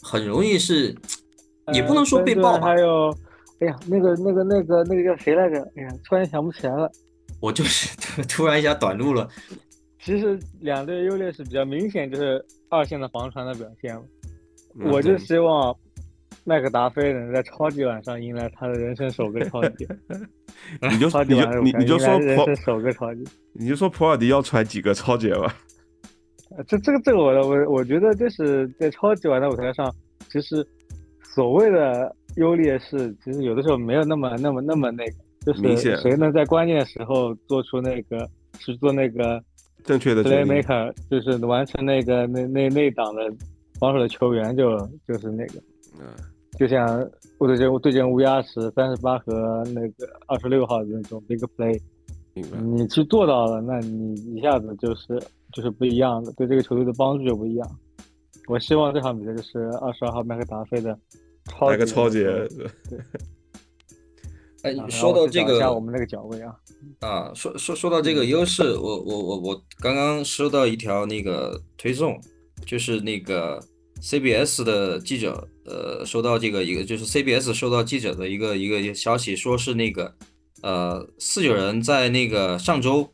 [0.00, 0.94] 很容易是，
[1.72, 2.68] 也不能说被爆吧。
[2.68, 3.10] 还有，
[3.58, 5.60] 哎呀，那个那个那个那个叫谁来着？
[5.74, 6.88] 哎呀，突然想不起来了。
[7.40, 7.96] 我就是
[8.30, 9.28] 突然一下短路了。
[9.98, 14.00] 其实两队优劣势比较明显，就是二线的防传的表现。
[14.88, 15.76] 我就希望
[16.44, 19.86] 麦克达菲能在超级碗上迎来他的人生首个超级。
[20.80, 25.54] 你就 你就你你就说普首个超级，你就说普尔迪要传几个超级吧。
[26.66, 29.90] 这这个这个我我我觉得就是在超级碗的舞台上，
[30.30, 30.66] 其实
[31.22, 35.12] 所谓的优劣势，其实有的时候没有那么那么那么那个，
[35.46, 38.28] 就是谁能在关键时候做出那个
[38.58, 39.42] 去做那个
[39.82, 43.22] 正确的 playmaker，就是完成那个那那那档的
[43.80, 44.78] 防守的球员就
[45.08, 45.54] 就是那个，
[45.98, 46.06] 嗯，
[46.58, 46.86] 就像
[47.38, 51.80] 我对阵对阵乌鸦时三十八和那个二十六号的那种 big play，
[52.34, 55.20] 你去做到了，那你一下子就是
[55.52, 57.78] 就是不一样的，对这个球队的帮助就不一样。
[58.48, 60.98] 我希望这场比赛就是二十二号麦克达菲的
[61.44, 62.24] 超个超级。
[64.62, 66.54] 哎，说到这个，我们那个脚位啊，
[67.00, 72.16] 啊，说说说到这个优势，我我我我刚刚收到一条那个推送，
[72.64, 73.60] 就是那个
[74.02, 80.12] CBS 的记者，呃，收到这个一个就是 CBS 收到记者的一个一个消息，说是那个
[80.62, 83.12] 呃四九人在那个上周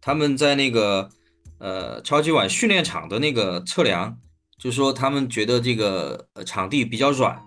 [0.00, 1.10] 他们在那个
[1.58, 4.16] 呃超级碗训练场的那个测量，
[4.58, 7.38] 就说他们觉得这个场地比较软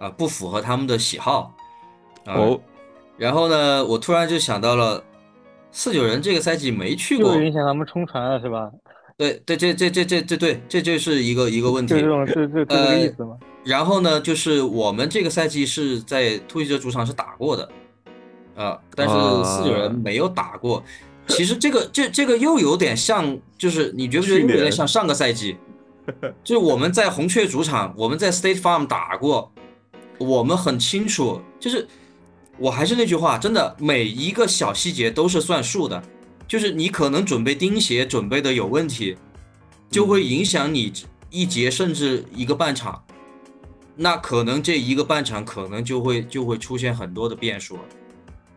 [0.00, 1.54] 啊，不符合他们的喜好
[2.26, 2.60] 哦。
[3.16, 5.04] 然后呢，我突然就想到了，
[5.70, 8.68] 四九人这个赛季没去过，影响他们冲船了是吧？
[9.16, 11.94] 对对，这这这这这对，这就是一个一个问题。
[11.94, 13.36] 这种这这这个意思吗？
[13.64, 17.68] 然后呢，就是我们这个赛季是在突击者主场是打过的，
[18.56, 20.82] 啊，但是四九人没有打过。
[21.28, 25.56] 其实这个这这个又有点像，就是你觉不觉得有点像上个赛季？
[26.42, 29.52] 就是我们在红雀主场，我们在 State Farm 打过，
[30.18, 31.86] 我们很清楚，就是。
[32.58, 36.00] 我还是那句话，真的每一个小细节都是算数的，
[36.52, 39.16] 就是你可能准备钉鞋准备的有问题，
[39.88, 40.92] 就会影响你
[41.30, 43.02] 一节甚至一个半场，
[43.96, 47.82] 那可能这一个半场可能就会就会出现很多的变数了，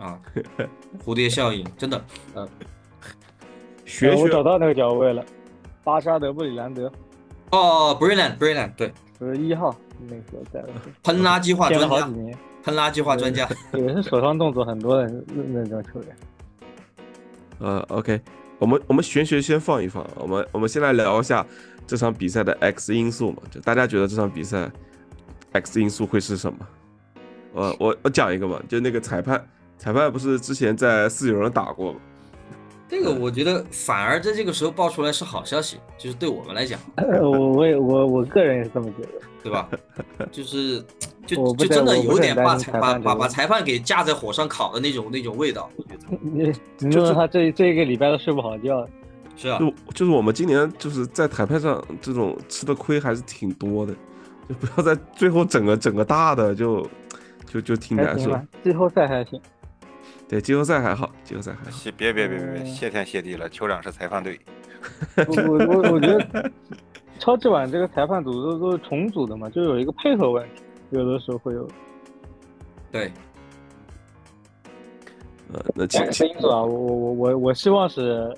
[0.05, 0.19] 啊，
[1.05, 2.45] 蝴蝶效应真的，呃，
[3.85, 5.23] 学我找到那个脚位了，
[5.81, 6.91] 巴沙德布里兰德，
[7.51, 10.61] 哦，Brilliant，Brilliant，对，是一号那个在，
[11.01, 12.09] 喷垃圾话专家。
[12.61, 16.17] 喷垃圾话专家也是手上动作很多的那那种球员。
[17.59, 18.19] 呃，OK，
[18.59, 21.45] 我们我们玄学先放一放，我们我们先来聊一下
[21.87, 24.69] 这场比赛的 X 因素嘛，就大家觉得这场比赛
[25.53, 26.59] X 因素会是什么？
[27.53, 29.41] 呃，我我讲一个嘛，就那个裁判，
[29.77, 31.99] 裁判不是之前在四九人打过吗？
[32.87, 36.79] 这个我觉得反而在这个时候爆出来是好消息，就是对我们来讲。
[37.21, 39.09] 我我也我我个人也是这么觉得，
[39.45, 39.69] 对吧？
[40.33, 40.83] 就是
[41.27, 45.69] 就就真的有点把裁把把把裁判给架在火上烤的那种那种味道。
[46.19, 48.87] 你你说他这这一个礼拜都睡不好觉。
[49.37, 53.93] 是啊，就就是我们今年就是在裁判上这种吃的亏还是挺多的，
[54.49, 56.89] 就不要在最后整个整个大的就
[57.45, 58.35] 就就挺难受。
[58.63, 59.39] 季后赛还行。
[60.27, 61.77] 对季后赛还好，季后赛还好。
[61.77, 64.39] 谢别别别别别，谢天谢地了，酋长是裁判队。
[65.27, 66.51] 我我我觉得
[67.19, 71.67] 超级碗这个裁判组都都是重组的嘛，就有一个配合问题，有的时候会有。
[72.91, 73.11] 对。
[75.53, 78.35] 呃，那其实因素啊，我我我我希望是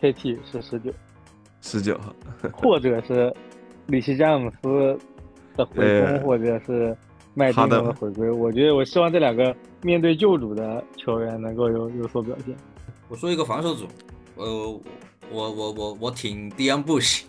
[0.00, 0.92] KT 是十九，
[1.60, 2.14] 十九号，
[2.52, 3.34] 或者是
[3.86, 4.98] 里希詹姆斯
[5.56, 6.96] 的回攻，或者是。
[7.34, 12.54] 麦迪的回归，我觉得我希望这两个面对旧主的球员能够有有所表现。
[13.08, 13.86] 我说一个防守组，
[14.36, 14.44] 呃，
[15.30, 17.22] 我我我我挺 Dion Bush，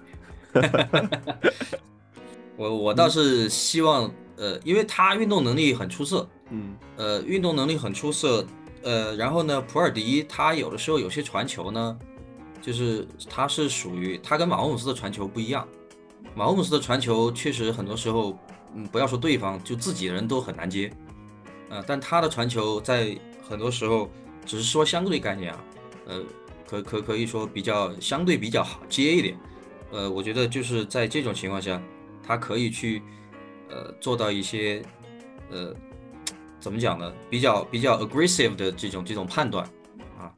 [2.55, 8.45] 我我倒是希望，呃，因为他运动能力很出色，嗯，呃，运动能力很出色，
[8.84, 11.97] 呃，然后呢，普尔迪他有的时候有些传球呢，
[12.61, 15.67] 就是他是属于他跟马霍姆斯的传球不一样，
[16.35, 18.38] 马霍姆斯的传球确实很多时候。
[18.75, 20.91] 嗯，不要说对方，就自己人都很难接，
[21.69, 23.15] 呃，但他的传球在
[23.47, 24.09] 很多时候
[24.47, 25.63] 只是说相对概念啊，
[26.07, 26.23] 呃，
[26.67, 29.38] 可可可以说比较相对比较好接一点，
[29.94, 31.82] 呃，我觉得就是在这种情况下，
[32.26, 33.02] 他可以去
[33.70, 34.84] 呃做到一些
[35.49, 35.74] 呃
[36.60, 39.64] 怎么讲呢，比较比较 aggressive 的这种这种判断
[40.20, 40.34] 啊，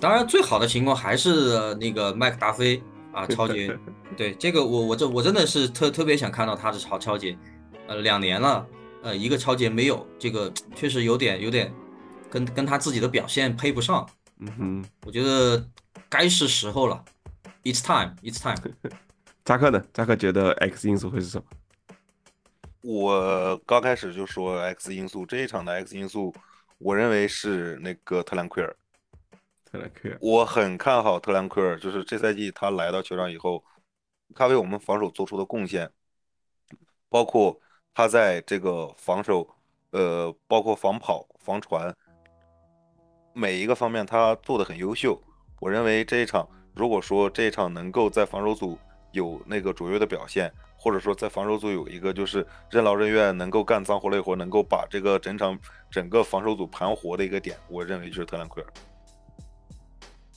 [0.00, 2.80] 当然最好的情况还是那个麦克达菲。
[3.10, 3.76] 啊，超 杰，
[4.18, 7.36] 对这个我我这我真的是特特别想看到他的超超杰，
[7.88, 8.64] 呃，两年了，
[9.02, 11.72] 呃，一个超杰没有，这个确实有点有点
[12.30, 14.06] 跟跟他自己的表现配不上
[14.40, 15.66] 嗯哼，我觉得
[16.08, 17.02] 该是时候了
[17.64, 18.74] ，It's time，It's time。
[19.44, 19.84] 扎克呢？
[19.92, 21.44] 扎克觉得 X 因素会是什么？
[22.82, 26.34] 我刚开始就说 X 因素，这一场的 X 因素，
[26.78, 28.76] 我认为是那个特兰奎尔。
[29.64, 33.62] 特兰奎尔，我很看好特兰奎尔，就是这赛季他来到球场以后，
[34.34, 35.90] 他为我们防守做出的贡献，
[37.08, 37.60] 包括
[37.92, 39.46] 他在这个防守，
[39.90, 41.94] 呃，包括防跑、防传，
[43.34, 45.20] 每一个方面他做的很优秀。
[45.60, 46.48] 我认为这一场，
[46.78, 48.78] 如果说这一场能够在防守组
[49.10, 55.58] 有那个卓越的表现，或者说在防守组有一个就是任劳任怨，能够干脏活累活，能够把这个整场
[55.90, 58.72] 整个防守组盘活的一个点，我认为就是特兰奎尔。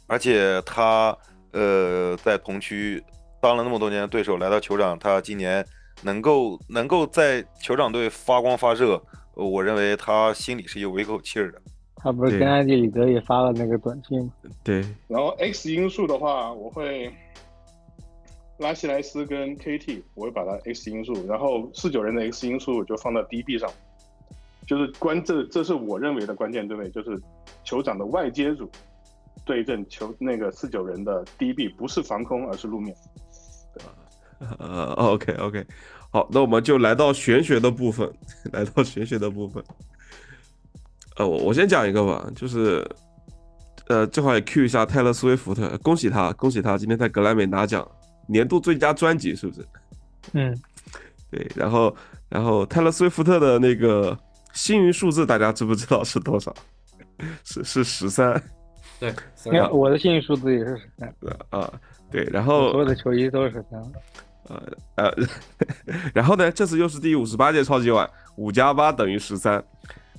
[0.07, 1.15] 而且他
[1.51, 3.03] 呃在同区
[3.39, 5.63] 当了那么多年的对手，来到酋长，他今年
[6.01, 8.99] 能够能够在酋长队发光发热，
[9.35, 11.61] 我认为他心里是有一口气儿的。
[12.03, 14.31] 他不是跟安迪里德也发了那个短信吗？
[14.63, 14.83] 对。
[15.07, 17.13] 然后 X 因素的话，我会
[18.57, 23.69] 拉希莱斯跟 KT，我会把它 X 因素，然后四九人的 X 因素就放到 DB 上，
[24.65, 27.19] 就是关这这是我认为的关键对位，就是
[27.65, 28.69] 酋长的外接组
[29.45, 32.95] 对阵球那个四九人的 DB，不是防空，而是路面。
[34.57, 35.63] 呃，OK OK，
[36.09, 38.11] 好，那我们就来到玄学的部分，
[38.51, 39.63] 来到玄学的部分。
[41.21, 42.83] 呃，我我先讲一个吧，就是，
[43.87, 47.87] 呃，正好也 Q 一下泰勒·斯威夫特，恭喜他，恭喜他，今天在格莱美拿奖，
[48.27, 49.67] 年度最佳专辑是不是？
[50.33, 50.57] 嗯，
[51.29, 51.95] 对，然后，
[52.27, 54.17] 然后泰勒·斯威夫特的那个
[54.53, 56.51] 幸运数字，大家知不知道是多少？
[57.43, 58.41] 是是十三。
[58.99, 59.13] 对，
[59.71, 61.13] 我的幸运数字也是十三。
[61.51, 61.71] 啊，
[62.09, 63.79] 对，然后所有的球衣都是十三。
[64.47, 64.63] 呃
[64.95, 65.13] 呃，
[66.15, 69.63] 然后呢，这次又是第五十八届超级碗，五加八等于十三。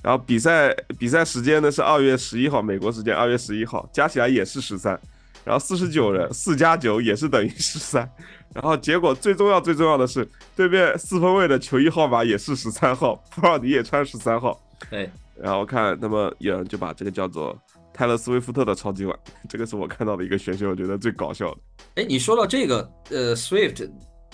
[0.03, 4.99] 然后比赛比赛时间呢是二月十一号，美国时间二月十一号，加起来也是十三。
[5.45, 8.09] 然后四十九人，四加九也是等于十三。
[8.53, 14.61] 然后结果最重要最重要的是，对面四分卫的球衣号码也是十三号，普尔迪也穿十三号。
[14.91, 15.09] 对。
[15.35, 17.57] 然后看，那么有人就把这个叫做
[17.93, 19.17] 泰勒·斯威夫特的超级碗，
[19.49, 21.57] 这个是我看到的一个选秀，我觉得最搞笑的。
[21.95, 23.89] 哎，你说到这个，呃，Swift，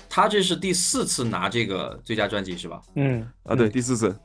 [0.10, 2.82] 他这是第四次拿这个最佳专辑是吧？
[2.96, 3.28] 嗯。
[3.44, 4.16] 啊，对，第四次。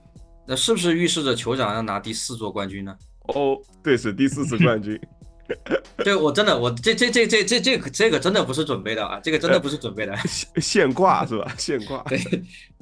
[0.46, 2.96] 那是不是预示着酋长要拿第四座冠军呢？
[3.28, 5.00] 哦，对，是第四次冠军。
[5.98, 10.16] 对我真的，我这这这这这这这个真的不是准备的啊，这个真的不是准备的，
[10.60, 11.54] 现挂是吧？
[11.58, 12.02] 现挂。
[12.08, 12.18] 对，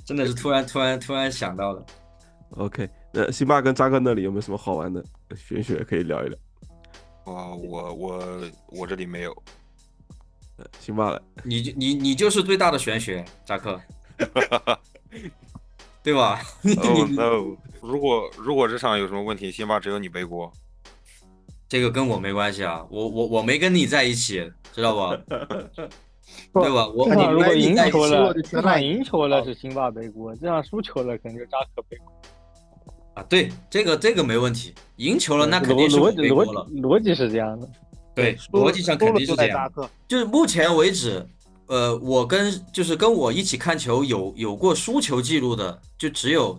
[0.04, 1.84] 真的是突然突然突然想到的。
[2.50, 6.38] OK，那辛巴跟扎克那里有没有什么好玩的玄学可以聊一聊？
[7.24, 9.42] 啊，我我我这里没有。
[10.78, 13.80] 辛巴了，你你你就是最大的玄学，扎克。
[16.02, 16.40] 对吧？
[16.64, 17.56] 哦 no！
[17.80, 20.52] 如果如果这场有什么问题，辛巴只有你背锅。
[21.68, 26.60] 这个跟我没关系啊，我我我没跟你在一起，知道不？
[26.60, 26.86] 对吧？
[26.88, 32.12] 我这场如果赢球了，这场赢球了是辛巴背锅，这样输球了肯定是扎克背锅。
[33.14, 36.66] 啊，对，这个这个没问题，赢球了那肯定是背锅了。
[36.74, 37.68] 逻辑是这样的，
[38.14, 39.70] 对，逻辑上肯定是这样。
[40.08, 41.26] 就是目前为止。
[41.66, 46.58] 呃，我跟就是跟我一起看球有有过输球记录的，就只有，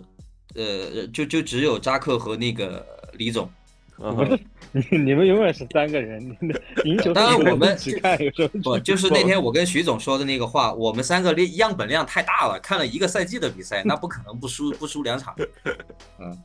[0.55, 3.49] 呃，就就只有扎克和那个李总。
[3.95, 4.39] 不是
[4.71, 6.19] 你你们永远是三个人，
[6.83, 15.35] 赢球当然我们只看有时候不就是那天我跟徐总说的那个话，我们三个量样本量太大了，看了一个赛季的比赛，那不可能不输不输两场。
[16.19, 16.37] 嗯，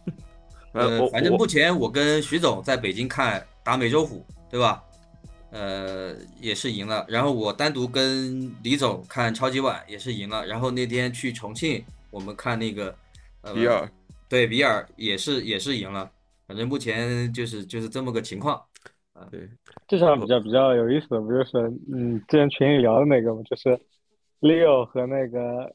[0.72, 4.84] 呃，反正目前我跟徐总在北京看打美洲虎，对吧？
[5.50, 7.04] 呃，也是赢了。
[7.08, 10.46] 然后我单独跟李总看超级碗也是赢了。
[10.46, 12.94] 然后那天去重庆，我们看那个
[13.42, 13.90] 呃比尔，
[14.28, 16.10] 对比尔也是也是赢了。
[16.46, 18.62] 反正目前就是就是这么个情况。
[19.14, 19.48] 啊，对，
[19.88, 21.58] 这场比较比较有意思的不就是
[21.92, 23.42] 嗯，之前群里聊的那个嘛？
[23.42, 23.78] 就是
[24.40, 25.72] Leo 和那个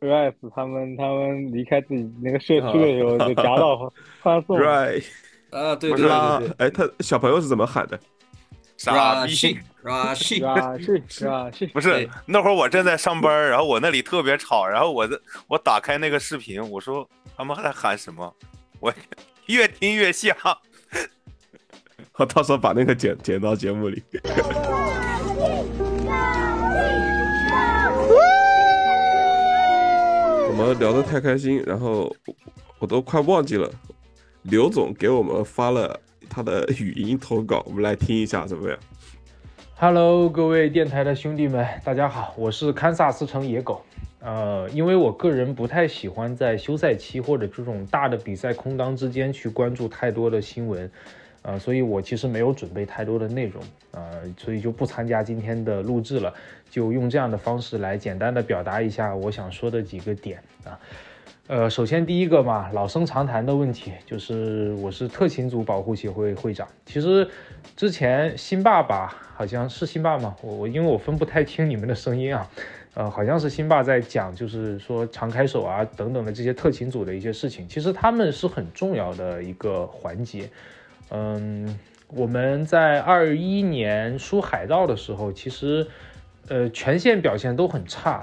[0.00, 4.56] Rice 他们他们离开自己那个社区的时候 就夹道欢送。
[4.60, 5.04] Right，
[5.50, 7.98] 啊，对对对，哎，他小朋友是怎么喊的？
[8.78, 10.14] 傻逼是吧？
[10.14, 11.50] 是是是吧？
[11.50, 17.06] 是不是那会儿我正在上班， 然后我那里特别吵，然后我的我打开那个视频，我说
[17.36, 18.32] 他们在喊什么？
[18.78, 18.94] 我
[19.46, 20.34] 越听越像。
[22.14, 24.02] 我到时候把那个剪剪到节目里。
[30.48, 32.14] 我们聊得太开心，然后
[32.78, 33.68] 我都快忘记了，
[34.42, 36.00] 刘总给我们发了。
[36.28, 38.78] 他的语音投稿，我们来听一下怎么样
[39.76, 43.82] ？Hello，各位电台的兄弟们，大家好，我是堪萨斯城野狗。
[44.20, 50.90] 呃，因为我个人不太喜欢在休赛期或者这种大的比赛空档之间去关注太多的新闻，
[51.42, 56.34] 呃，所以我其实没有准备太多的内容，呃，所以就不参加今天的录制了，
[56.68, 60.78] 就用这样的方式来简单的表达一下我想说的几个点啊。
[61.48, 66.68] 呃首先第一个嘛，老生常谈的问题就是我是特勤组保护协会会长。
[66.84, 67.26] 其实
[67.74, 70.36] 之前新爸爸好像是新爸吗？
[70.42, 72.46] 我我因为我分不太清你们的声音啊，
[72.92, 77.66] 呃，好像是新爸在讲，就是说常开手啊等等的这些特勤组的一些事情。
[77.66, 80.50] 其实他们是很重要的一个环节。
[81.08, 85.86] 嗯，我们在二一年输海盗的时候，其实
[86.48, 88.22] 呃全线表现都很差。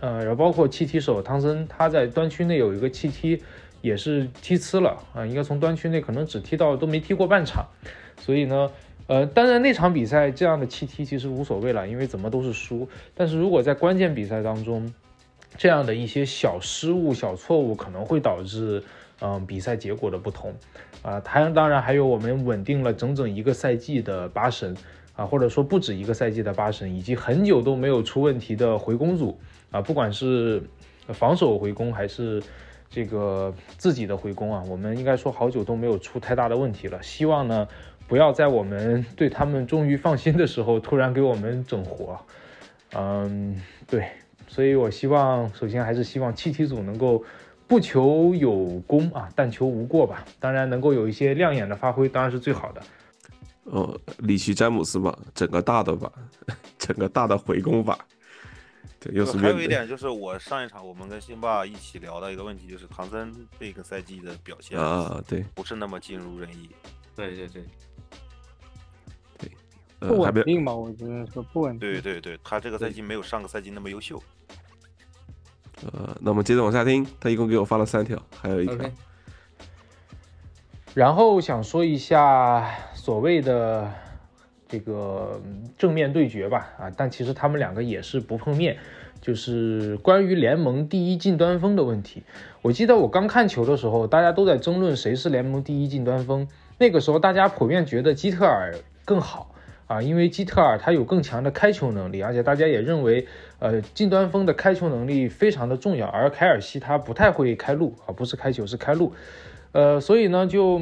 [0.00, 3.42] 呃，然后包括气踢手汤森，他在端区内有一个气踢，
[3.80, 7.66] 也是踢呲了啊，应该从端区内可能只踢到都没踢过半场，
[8.20, 8.70] 所以呢，
[9.08, 12.88] 呃，当然那场比赛这样的气踢其实无所谓了，因为怎么都是输。
[13.14, 14.92] 但是如果在关键比赛当中，
[15.56, 18.84] 这样的一些小失误、小错误可能会导致
[19.20, 20.54] 嗯比赛结果的不同
[21.02, 21.20] 啊。
[21.24, 24.76] 还当然还有我们稳定了整整一个赛季的八神
[25.16, 29.38] 啊，或者说不止一个赛季的八神，以及很久都没有出问题的回攻组。
[29.70, 30.62] 啊，不管是
[31.08, 32.42] 防守回攻还是
[32.90, 37.02] 这个自己的回攻啊，我们应该说好久都没有出太大的问题了。
[37.02, 37.68] 希望呢，
[38.06, 42.18] 不要在我们 对他们终于放心的时候，突然给我们整活。
[42.94, 44.08] 嗯，对，
[44.46, 47.22] 所以我希望，首先还是希望气体组能够
[47.66, 50.24] 不求有功啊，但求无过吧。
[50.40, 52.80] 当然，能够有一些亮眼的发挥，当然是最好的。
[53.64, 56.10] 哦，里奇詹姆斯吧，整个大的吧，
[56.78, 57.98] 整个大的回攻吧。
[59.00, 66.68] 对，又是还有一点就是，我上一场我们跟辛巴一起聊的一个问题，就是唐森这个赛季的表现啊，对，不是那么尽如人意。
[67.14, 67.64] 对对对，
[69.38, 71.78] 对，不稳定吧，我觉得说不稳定。
[71.78, 74.20] 对对对，他这个赛季没有上个赛季那么优秀。
[75.82, 78.76] 呃，那我们接着往下听，他一共给我发了三条，还有一条。
[80.94, 83.94] 然后想说一下所谓的。
[84.68, 85.40] 这个
[85.78, 88.76] 正面对决吧，啊，但其实他们两个也是不碰面，
[89.20, 92.22] 就是关于联盟第一近端锋的问题。
[92.60, 96.46] 我记得我刚看球的时候，大家都在争论谁是联盟第一近端锋。
[96.76, 98.74] 那个时候大家普遍觉得基特尔
[99.04, 99.54] 更好
[99.86, 103.26] 啊，因为基特尔他有更强的开球能力，而且大家也认为，
[103.58, 106.06] 呃，近端锋的开球能力非常的重要。
[106.06, 109.14] 而凯尔西他不太会开路啊，不是开球是开路，
[109.72, 110.78] 呃，所以呢，就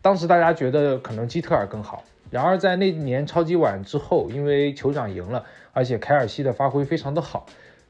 [0.00, 2.04] 当时大家觉得可能基特尔更好。
[2.32, 5.44] 然而，在那年超级碗之后，因为酋长赢了，
[5.74, 7.44] 而且凯尔西的发挥非常的好，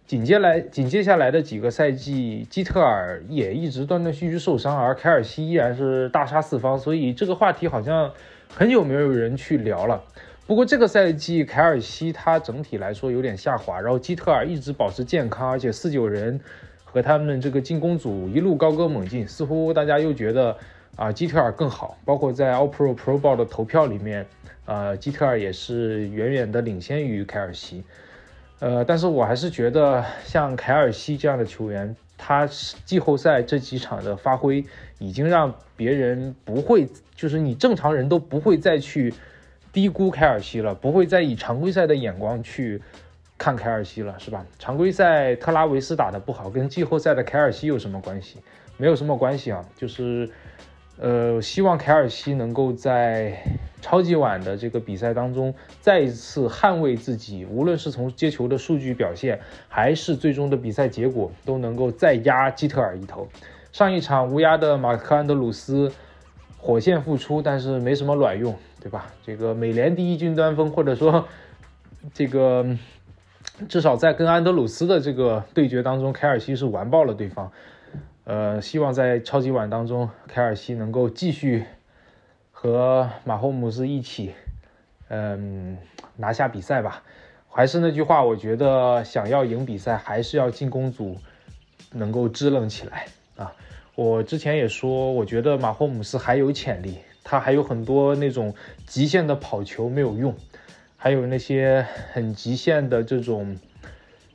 [0.04, 8.10] 紧接来紧接下来的几个赛季，基特尔也一直断断续续受伤，而凯尔西依然是大杀四方，所以这个话题好像
[8.52, 10.02] 很久没有人去聊了。
[10.44, 16.40] 不过这个赛季凯尔西他整体来说有点下滑，然后基特尔一直保持健康，而且四九人
[16.82, 20.56] 和他们这个进攻组一路高歌猛进，似乎大家又觉得。
[20.96, 24.26] 啊，基特尔更好，包括在 All Pro Pro Ball 的投票里面，
[24.66, 27.82] 呃，基特尔也是远远的领先于凯尔西。
[28.58, 32.46] 呃，但是我还是觉得像凯尔西这样的球员，他
[32.84, 34.64] 季后赛这几场的发挥
[34.98, 36.86] 已经让别人不会，
[37.16, 39.12] 就是你正常人都不会再去
[39.72, 42.80] 低估凯尔西了，不会再以常规赛的眼光去
[43.38, 44.46] 看凯尔西了，是吧？
[44.58, 48.36] 常规赛特拉维斯打得不好，跟季后赛的凯尔西有什么关系？
[48.76, 50.30] 没有什么关系啊，就是。
[51.02, 53.36] 呃，希望凯尔西能够在
[53.80, 63.26] 超级碗的这个比赛当中再一次捍卫自己，无论是从接球的数据表现，还是最终的比赛结果，都能够再压基特尔一头。
[63.72, 65.90] 上一场无压的马克安德鲁斯
[66.56, 69.08] 火线复出，但是没什么卵用，对吧？
[69.26, 71.26] 这个美联第一军端锋，或者说
[72.14, 72.64] 这个
[73.68, 77.50] 至少在跟安德鲁斯的这个对决当中，凯尔西是完爆了对方。
[78.24, 81.64] 呃，希望在超级碗当中，凯尔西能够继续
[82.52, 84.32] 和马霍姆斯一起，
[85.08, 85.76] 嗯，
[86.16, 87.02] 拿下比赛吧。
[87.50, 91.18] 还是那句话，我觉得想要赢比赛，还是要进攻组
[91.90, 93.52] 能够支棱起来啊。
[93.94, 98.54] 我之前也说，我觉得马霍姆斯还有潜力，他还有很多那种
[98.86, 100.34] 极限的跑球没有用，
[100.96, 103.56] 还有那些很极限的这种。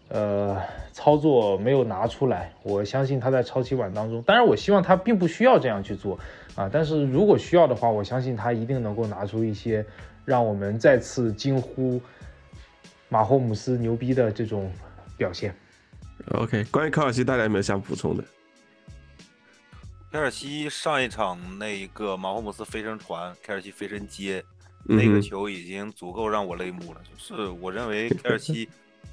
[0.10, 0.62] 呃，
[0.98, 6.18] 操作没有拿出来，我相信他在超级碗当中，当然我希望他并不需要这样去做
[6.56, 9.86] 啊，但是如果需要的话，我相信他一定能够拿出一些
[10.26, 12.02] 让我们再次惊呼
[13.10, 14.72] 马霍姆斯牛逼的这种
[15.16, 15.56] 表现。
[16.32, 18.24] OK，关于卡尔西，大家有没有想补充的？
[20.12, 24.44] 凯尔西上一场那一个马霍姆斯飞身传，凯尔西飞身接
[24.84, 28.68] 那个球已经足够让我泪目了，就是我认为凯尔西。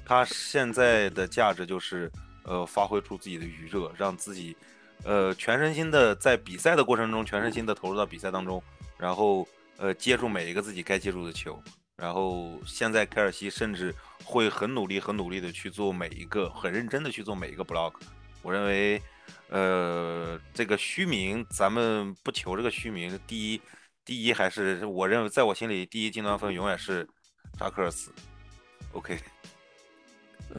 [0.05, 2.11] 他现在的价值就是，
[2.43, 4.55] 呃，发挥出自己的余热，让自己，
[5.03, 8.61] 呃，全身心的在比赛的过程中全身心的投入到比赛当中，
[8.97, 11.59] 然后呃接住每一个自己该接住的球。
[11.97, 17.93] 然后现在凯尔西甚至会很努力、很努力的去做每一个，很认真的去做每一个 block。
[18.41, 19.01] 我认为，
[19.49, 23.61] 呃，这个虚名咱们不求这个虚名，第一，
[24.03, 27.07] 第一还是我认为，在我心里，第一金端锋永远是
[27.57, 28.13] 扎克尔斯。
[28.91, 29.17] OK。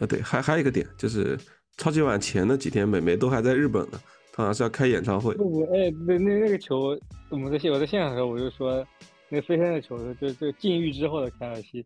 [0.00, 1.38] 呃，对，还还有一个点就是
[1.76, 4.00] 超级碗前的几天，美眉都还在日本呢，
[4.32, 5.34] 她好像是要开演唱会。
[5.34, 6.98] 不不，哎，那那那个球，
[7.30, 8.86] 我们在现我在现场的时候，我就说。
[9.28, 11.84] 那飞天的球，就就禁欲之后的凯尔西，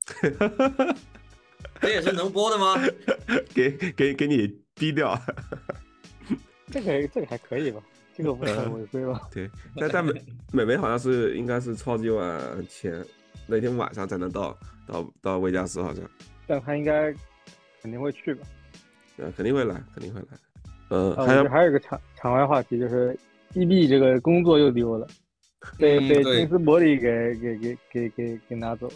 [1.81, 2.75] 这也是能播的吗？
[3.55, 5.19] 给给给你低调。
[6.71, 7.81] 这个这个还可以吧？
[8.15, 9.27] 这个不算违规吧？
[9.33, 10.13] 对，但但美
[10.53, 12.39] 美美好像是应该是超级碗
[12.69, 13.03] 前
[13.47, 14.55] 那天晚上才能到
[14.87, 16.05] 到到维加斯，好像。
[16.47, 17.11] 但他应该
[17.83, 18.47] 肯定会去吧？
[19.19, 20.27] 嗯，肯定会来，肯定会来。
[20.89, 23.17] 呃，还有还有一个场场外话题，就是
[23.55, 25.07] E B 这个工作又丢了。
[25.79, 28.91] 被被金斯伯里给给给给给给拿走。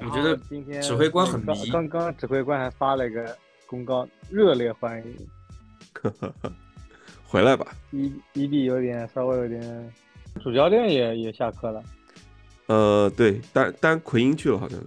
[0.00, 1.70] 我觉得今天指挥官很迷。
[1.70, 3.36] 刚刚指挥官还发了个
[3.66, 6.12] 公告，热烈欢迎。
[7.24, 7.66] 回来吧。
[7.90, 9.92] E EB 有点稍微有点，
[10.42, 11.82] 主教练也也下课了。
[12.66, 14.86] 呃，对，单单奎因去了，好像是。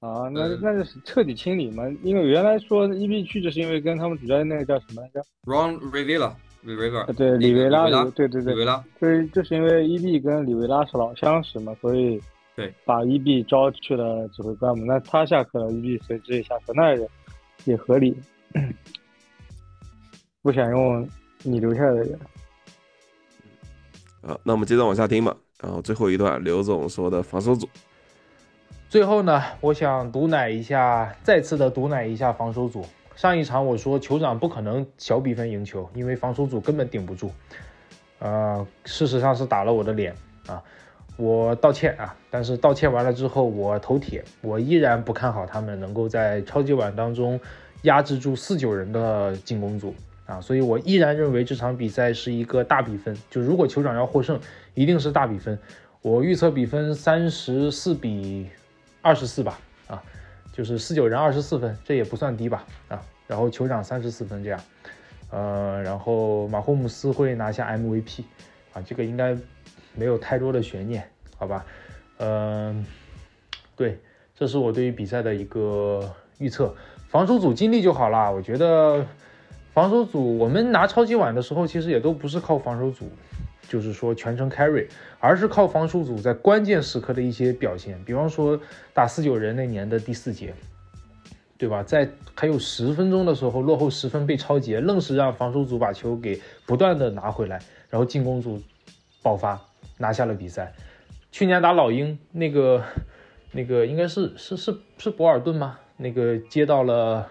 [0.00, 1.88] 啊，那那就是彻底清理嘛？
[2.02, 6.32] 因为原来说一 B 去，就是因为跟他们主教练那个叫什么来着？Ron Rivera。
[6.62, 12.20] 李维拉，对李维拉，对对对，里维拉，就是就是因为伊比跟李维拉是老相识嘛，所以
[12.54, 17.08] 对把伊比招去了指挥官嘛，那他下课了，伊比随之也下课，那也
[17.64, 18.14] 也合理，
[20.42, 21.08] 不想用
[21.42, 22.20] 你留下来的人。
[24.20, 25.34] 好，那我们接着往下听吧。
[25.62, 27.66] 然后最后一段，刘总说的防守组。
[28.90, 32.84] 最后呢，我想毒奶一下，再次的毒奶一下防守组。
[33.14, 37.30] 上一场我说酋长不可能小比分赢球，因为防守组根本顶不住。
[38.18, 40.12] 呃，事实上是打了我的脸
[40.48, 40.60] 啊，
[41.16, 42.16] 我道歉啊。
[42.32, 47.38] 但是道歉完了之后，我头铁，我依然不看好他们能够在超级碗当中
[47.82, 49.94] 压制住四九人的进攻组
[50.26, 53.16] 啊，所以我依然认为这场比赛是一个大比分。
[53.30, 54.40] 就如果酋长要获胜，
[54.74, 55.56] 一定是大比分。
[56.02, 58.48] 我预测比分三十四比
[59.02, 59.58] 二十四吧。
[59.86, 60.02] 啊
[60.52, 62.64] 就是四九人二十四分，这也不算低吧？
[62.88, 64.60] 啊，然后酋长三十四分这样，
[65.30, 68.24] 呃，然后马霍姆斯会拿下 MVP，
[68.74, 69.34] 啊，这个应该
[69.94, 71.08] 没有太多的悬念，
[71.38, 71.64] 好吧？
[72.18, 72.84] 嗯，
[73.76, 74.00] 对，
[74.36, 76.74] 这是我对于比赛的一个预测。
[77.08, 79.06] 防守组尽力就好了，我觉得
[79.72, 83.08] 防守组我们拿超级碗的时候，其实也都不是靠防守组。
[83.70, 84.88] 就是说全程 carry，
[85.20, 88.60] 而是靠防守组在关键时刻的一些表现，比方说
[88.92, 90.52] 打四九人那年的第四节，
[91.56, 91.80] 对吧？
[91.84, 98.60] 在还有十分钟的时候落后十分被超节，愣是让防守组把球给不断的拿回来，然后进攻组
[99.22, 99.60] 爆发
[99.98, 100.74] 拿下了比赛。
[101.30, 102.82] 去年打老鹰那个
[103.52, 105.78] 那个应该是是是是博尔顿吗？
[105.96, 107.30] 那个接到了。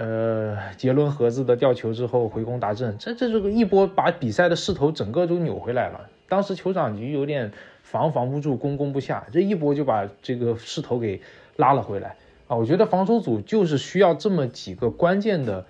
[0.00, 6.08] 呃，杰伦盒子的吊球之后回攻达阵，这这这个一波把比赛的势头整个都扭回来了。
[6.26, 7.52] 当时酋长局有点
[7.82, 11.20] 防防不住，攻攻不下，这一波就把这个势头给
[11.56, 12.16] 拉了回来
[12.48, 12.56] 啊！
[12.56, 15.66] 我觉得防守组就是需要这么几个关键的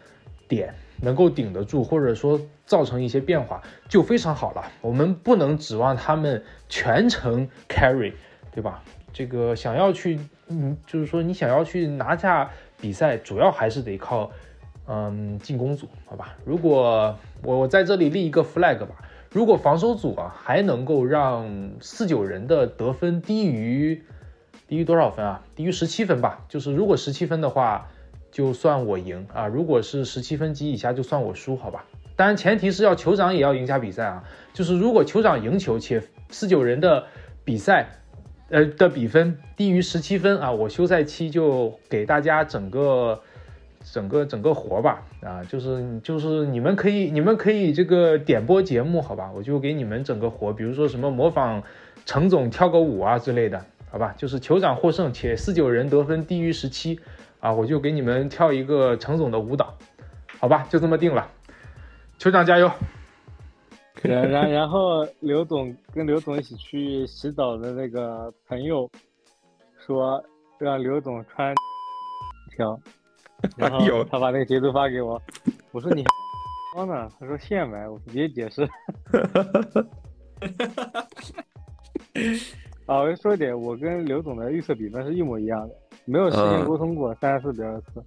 [0.47, 4.70] 点能够顶得住，或者说造成一些变化就非常好了。
[4.81, 8.12] 我们不能指望他们全程 carry，
[8.52, 8.85] 对吧？
[9.12, 12.52] 这个想要去，嗯，就是说你想要去拿下。
[12.81, 14.31] 比赛主要还是得靠，
[14.86, 16.36] 嗯，进攻组，好吧？
[16.44, 18.97] 如果我我在这里立一个 flag 吧，
[19.31, 24.02] 如果防守组啊还能够让四九人的得分低于
[24.66, 25.43] 低于多少分啊？
[25.55, 26.44] 低于十七分吧。
[26.48, 27.89] 就是如果十七分的话，
[28.31, 31.85] 就算我赢啊；如果是十七分及以下，就算我输，好吧？
[32.16, 34.24] 当然前提是要酋长也要赢下比赛啊。
[34.52, 37.05] 就是如果酋长赢球且四九人的
[37.44, 37.90] 比赛。
[38.51, 43.23] 呃的比分低于十七分啊，我休赛期就给大家整个
[43.85, 51.63] 整个整个活吧啊，就是就是你们可以你们可以这个点播节目好吧，我就给你们整个活，比如说什么模仿
[52.05, 56.99] 程总跳个舞啊之类的，好吧，就是酋长获胜且四九人得分低于十七
[57.39, 59.77] 啊，我就给你们跳一个程总的舞蹈，
[60.39, 61.29] 好吧，就这么定了，
[62.19, 62.71] 酋长加油。
[64.03, 68.91] 然然 然后刘总跟刘总一起去洗澡的那个朋友
[69.87, 70.23] 说
[70.59, 71.55] 让刘总穿
[72.57, 72.79] 条，
[73.57, 75.21] 然后他把那个截图发给我，
[75.73, 76.05] 我说你
[76.75, 77.09] 装呢？
[77.19, 78.62] 他说现买，我直接解释。
[82.87, 88.05] 啊，我就说一点，我跟刘总的预测比分是一模一样的，没有事先沟通过，三十四比二十四。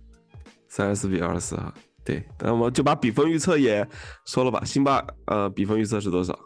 [0.67, 1.73] 三十四比二十四啊。
[2.05, 3.87] 对，那我们就把比分预测也
[4.25, 4.63] 说了吧。
[4.65, 6.37] 辛巴，呃，比分预测是多少？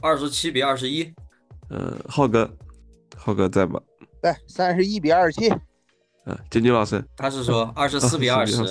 [0.00, 1.12] 二十七比二十一。
[1.70, 2.48] 嗯，浩哥，
[3.16, 3.80] 浩哥在吗？
[4.22, 5.48] 对，三十一比二十七。
[6.24, 8.62] 嗯，建军老师，他是说 二十四比二十，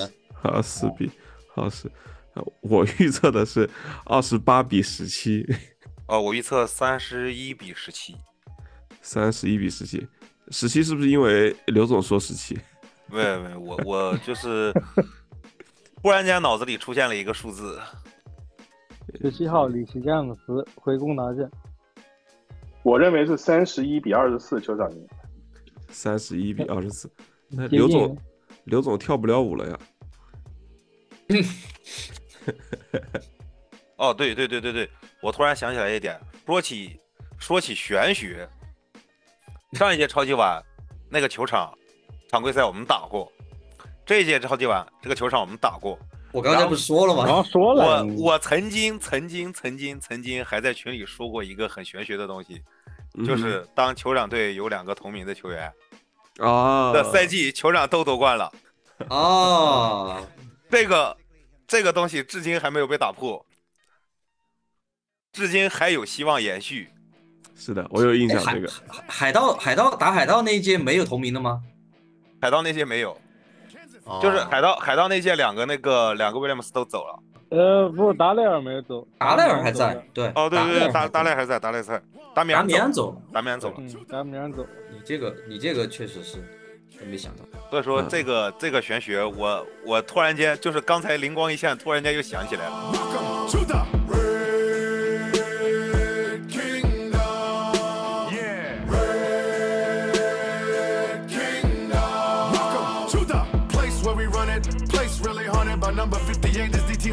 [0.42, 1.12] 二十四比
[1.56, 1.92] 二十。
[2.62, 3.70] 我预测的是
[4.06, 5.46] 二十八比十七。
[6.08, 8.16] 哦，我预测三十一比十七。
[9.02, 10.08] 三十一比十七，
[10.50, 12.58] 十七是不是因为刘总说十七？
[13.10, 14.74] 没有没有，我我就是
[16.08, 17.78] 忽然间脑子里出现了一个数字。
[19.20, 21.42] 十七号里奇詹姆斯回攻拿下。
[22.82, 25.06] 我认为是三十一比二十四，酋长赢。
[25.90, 27.12] 三十一比二十四，
[27.50, 28.18] 那刘总
[28.64, 29.80] 刘总跳不了舞了呀。
[33.98, 34.90] 哦，对对对对对，
[35.22, 36.98] 我突然想起来一点，说起
[37.38, 38.48] 说起玄学，
[39.74, 40.64] 上一届超级碗
[41.10, 41.78] 那个球场
[42.30, 43.30] 常规赛我们打过，
[44.08, 46.00] 这一届超级碗这个球场我们打过。
[46.32, 47.26] 我刚才不是说了吗？
[47.28, 48.06] 刚说了。
[48.06, 52.62] 我我曾经曾经曾经曾经还在群里说过一个很玄学的东西，
[53.26, 55.72] 就是当酋长队有两个同名的球员
[56.40, 58.52] 啊的赛季，酋长都夺冠了。
[59.10, 60.24] 啊，
[60.72, 61.16] 这个。
[61.70, 63.46] 这个东西至今还没有被打破，
[65.34, 66.90] 至今还有希望延续。
[67.58, 68.42] 是的，我有印象。
[68.54, 68.72] 这个
[69.06, 71.62] 海盗海盗打海盗那一届没有同名的吗？
[72.40, 73.20] 海盗那届没有，
[74.22, 77.20] 就是海盗海盗那届两个那个两个威廉姆斯都走了。
[77.50, 79.96] 呃，不，达莱尔没有走，达莱尔还在。
[80.14, 82.02] 对，哦，对对对，达达莱还在，达莱在，
[82.34, 83.76] 达米安走，达米安走了，
[84.10, 84.66] 达米安走。
[84.92, 86.44] 你这个你这个确实是。
[86.98, 92.92] 真没想到，所以说这个这个玄学，我我突然间就是刚才灵光一现，突然间又想起来了。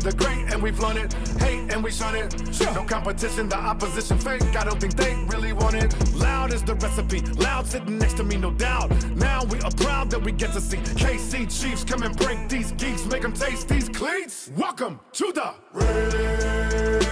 [0.04, 1.12] The great, and we've flown it.
[1.40, 2.30] Hate and we shun it.
[2.74, 4.42] No competition, the opposition fake.
[4.54, 5.92] I don't think they really want it.
[6.14, 7.20] Loud is the recipe.
[7.20, 8.90] Loud sitting next to me, no doubt.
[9.16, 12.72] Now we are proud that we get to see KC Chiefs come and break these
[12.72, 14.50] geeks, make them taste these cleats.
[14.56, 17.03] Welcome to the Red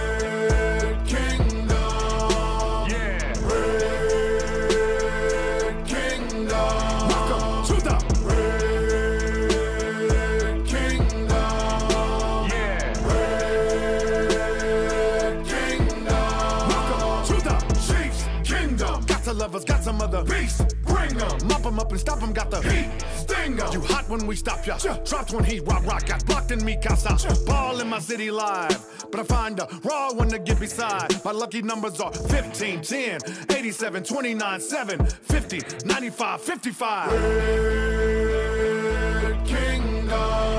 [20.13, 20.75] lovers got some other beast.
[20.85, 22.89] Bring them, mop them up and stop them, got the heat.
[23.15, 23.71] Sting them.
[23.71, 24.77] You hot when we stop ya.
[24.77, 27.17] Dropped when he rock rock, got blocked in me casa.
[27.45, 31.23] Ball in my city live, but I find a raw one to get beside.
[31.25, 33.19] My lucky numbers are 15, 10,
[33.49, 37.11] 87, 29, 7, 50, 95, 55.
[39.23, 40.52] Red Kingdom.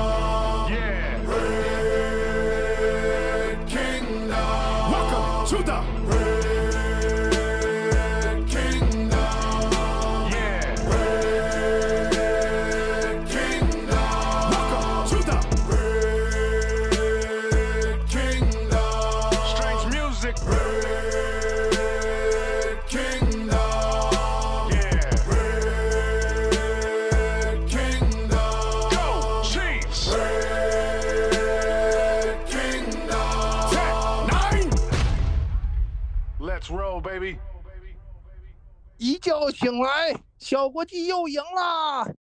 [39.25, 39.31] baby。
[39.31, 42.24] 一觉醒来，小国际又赢了。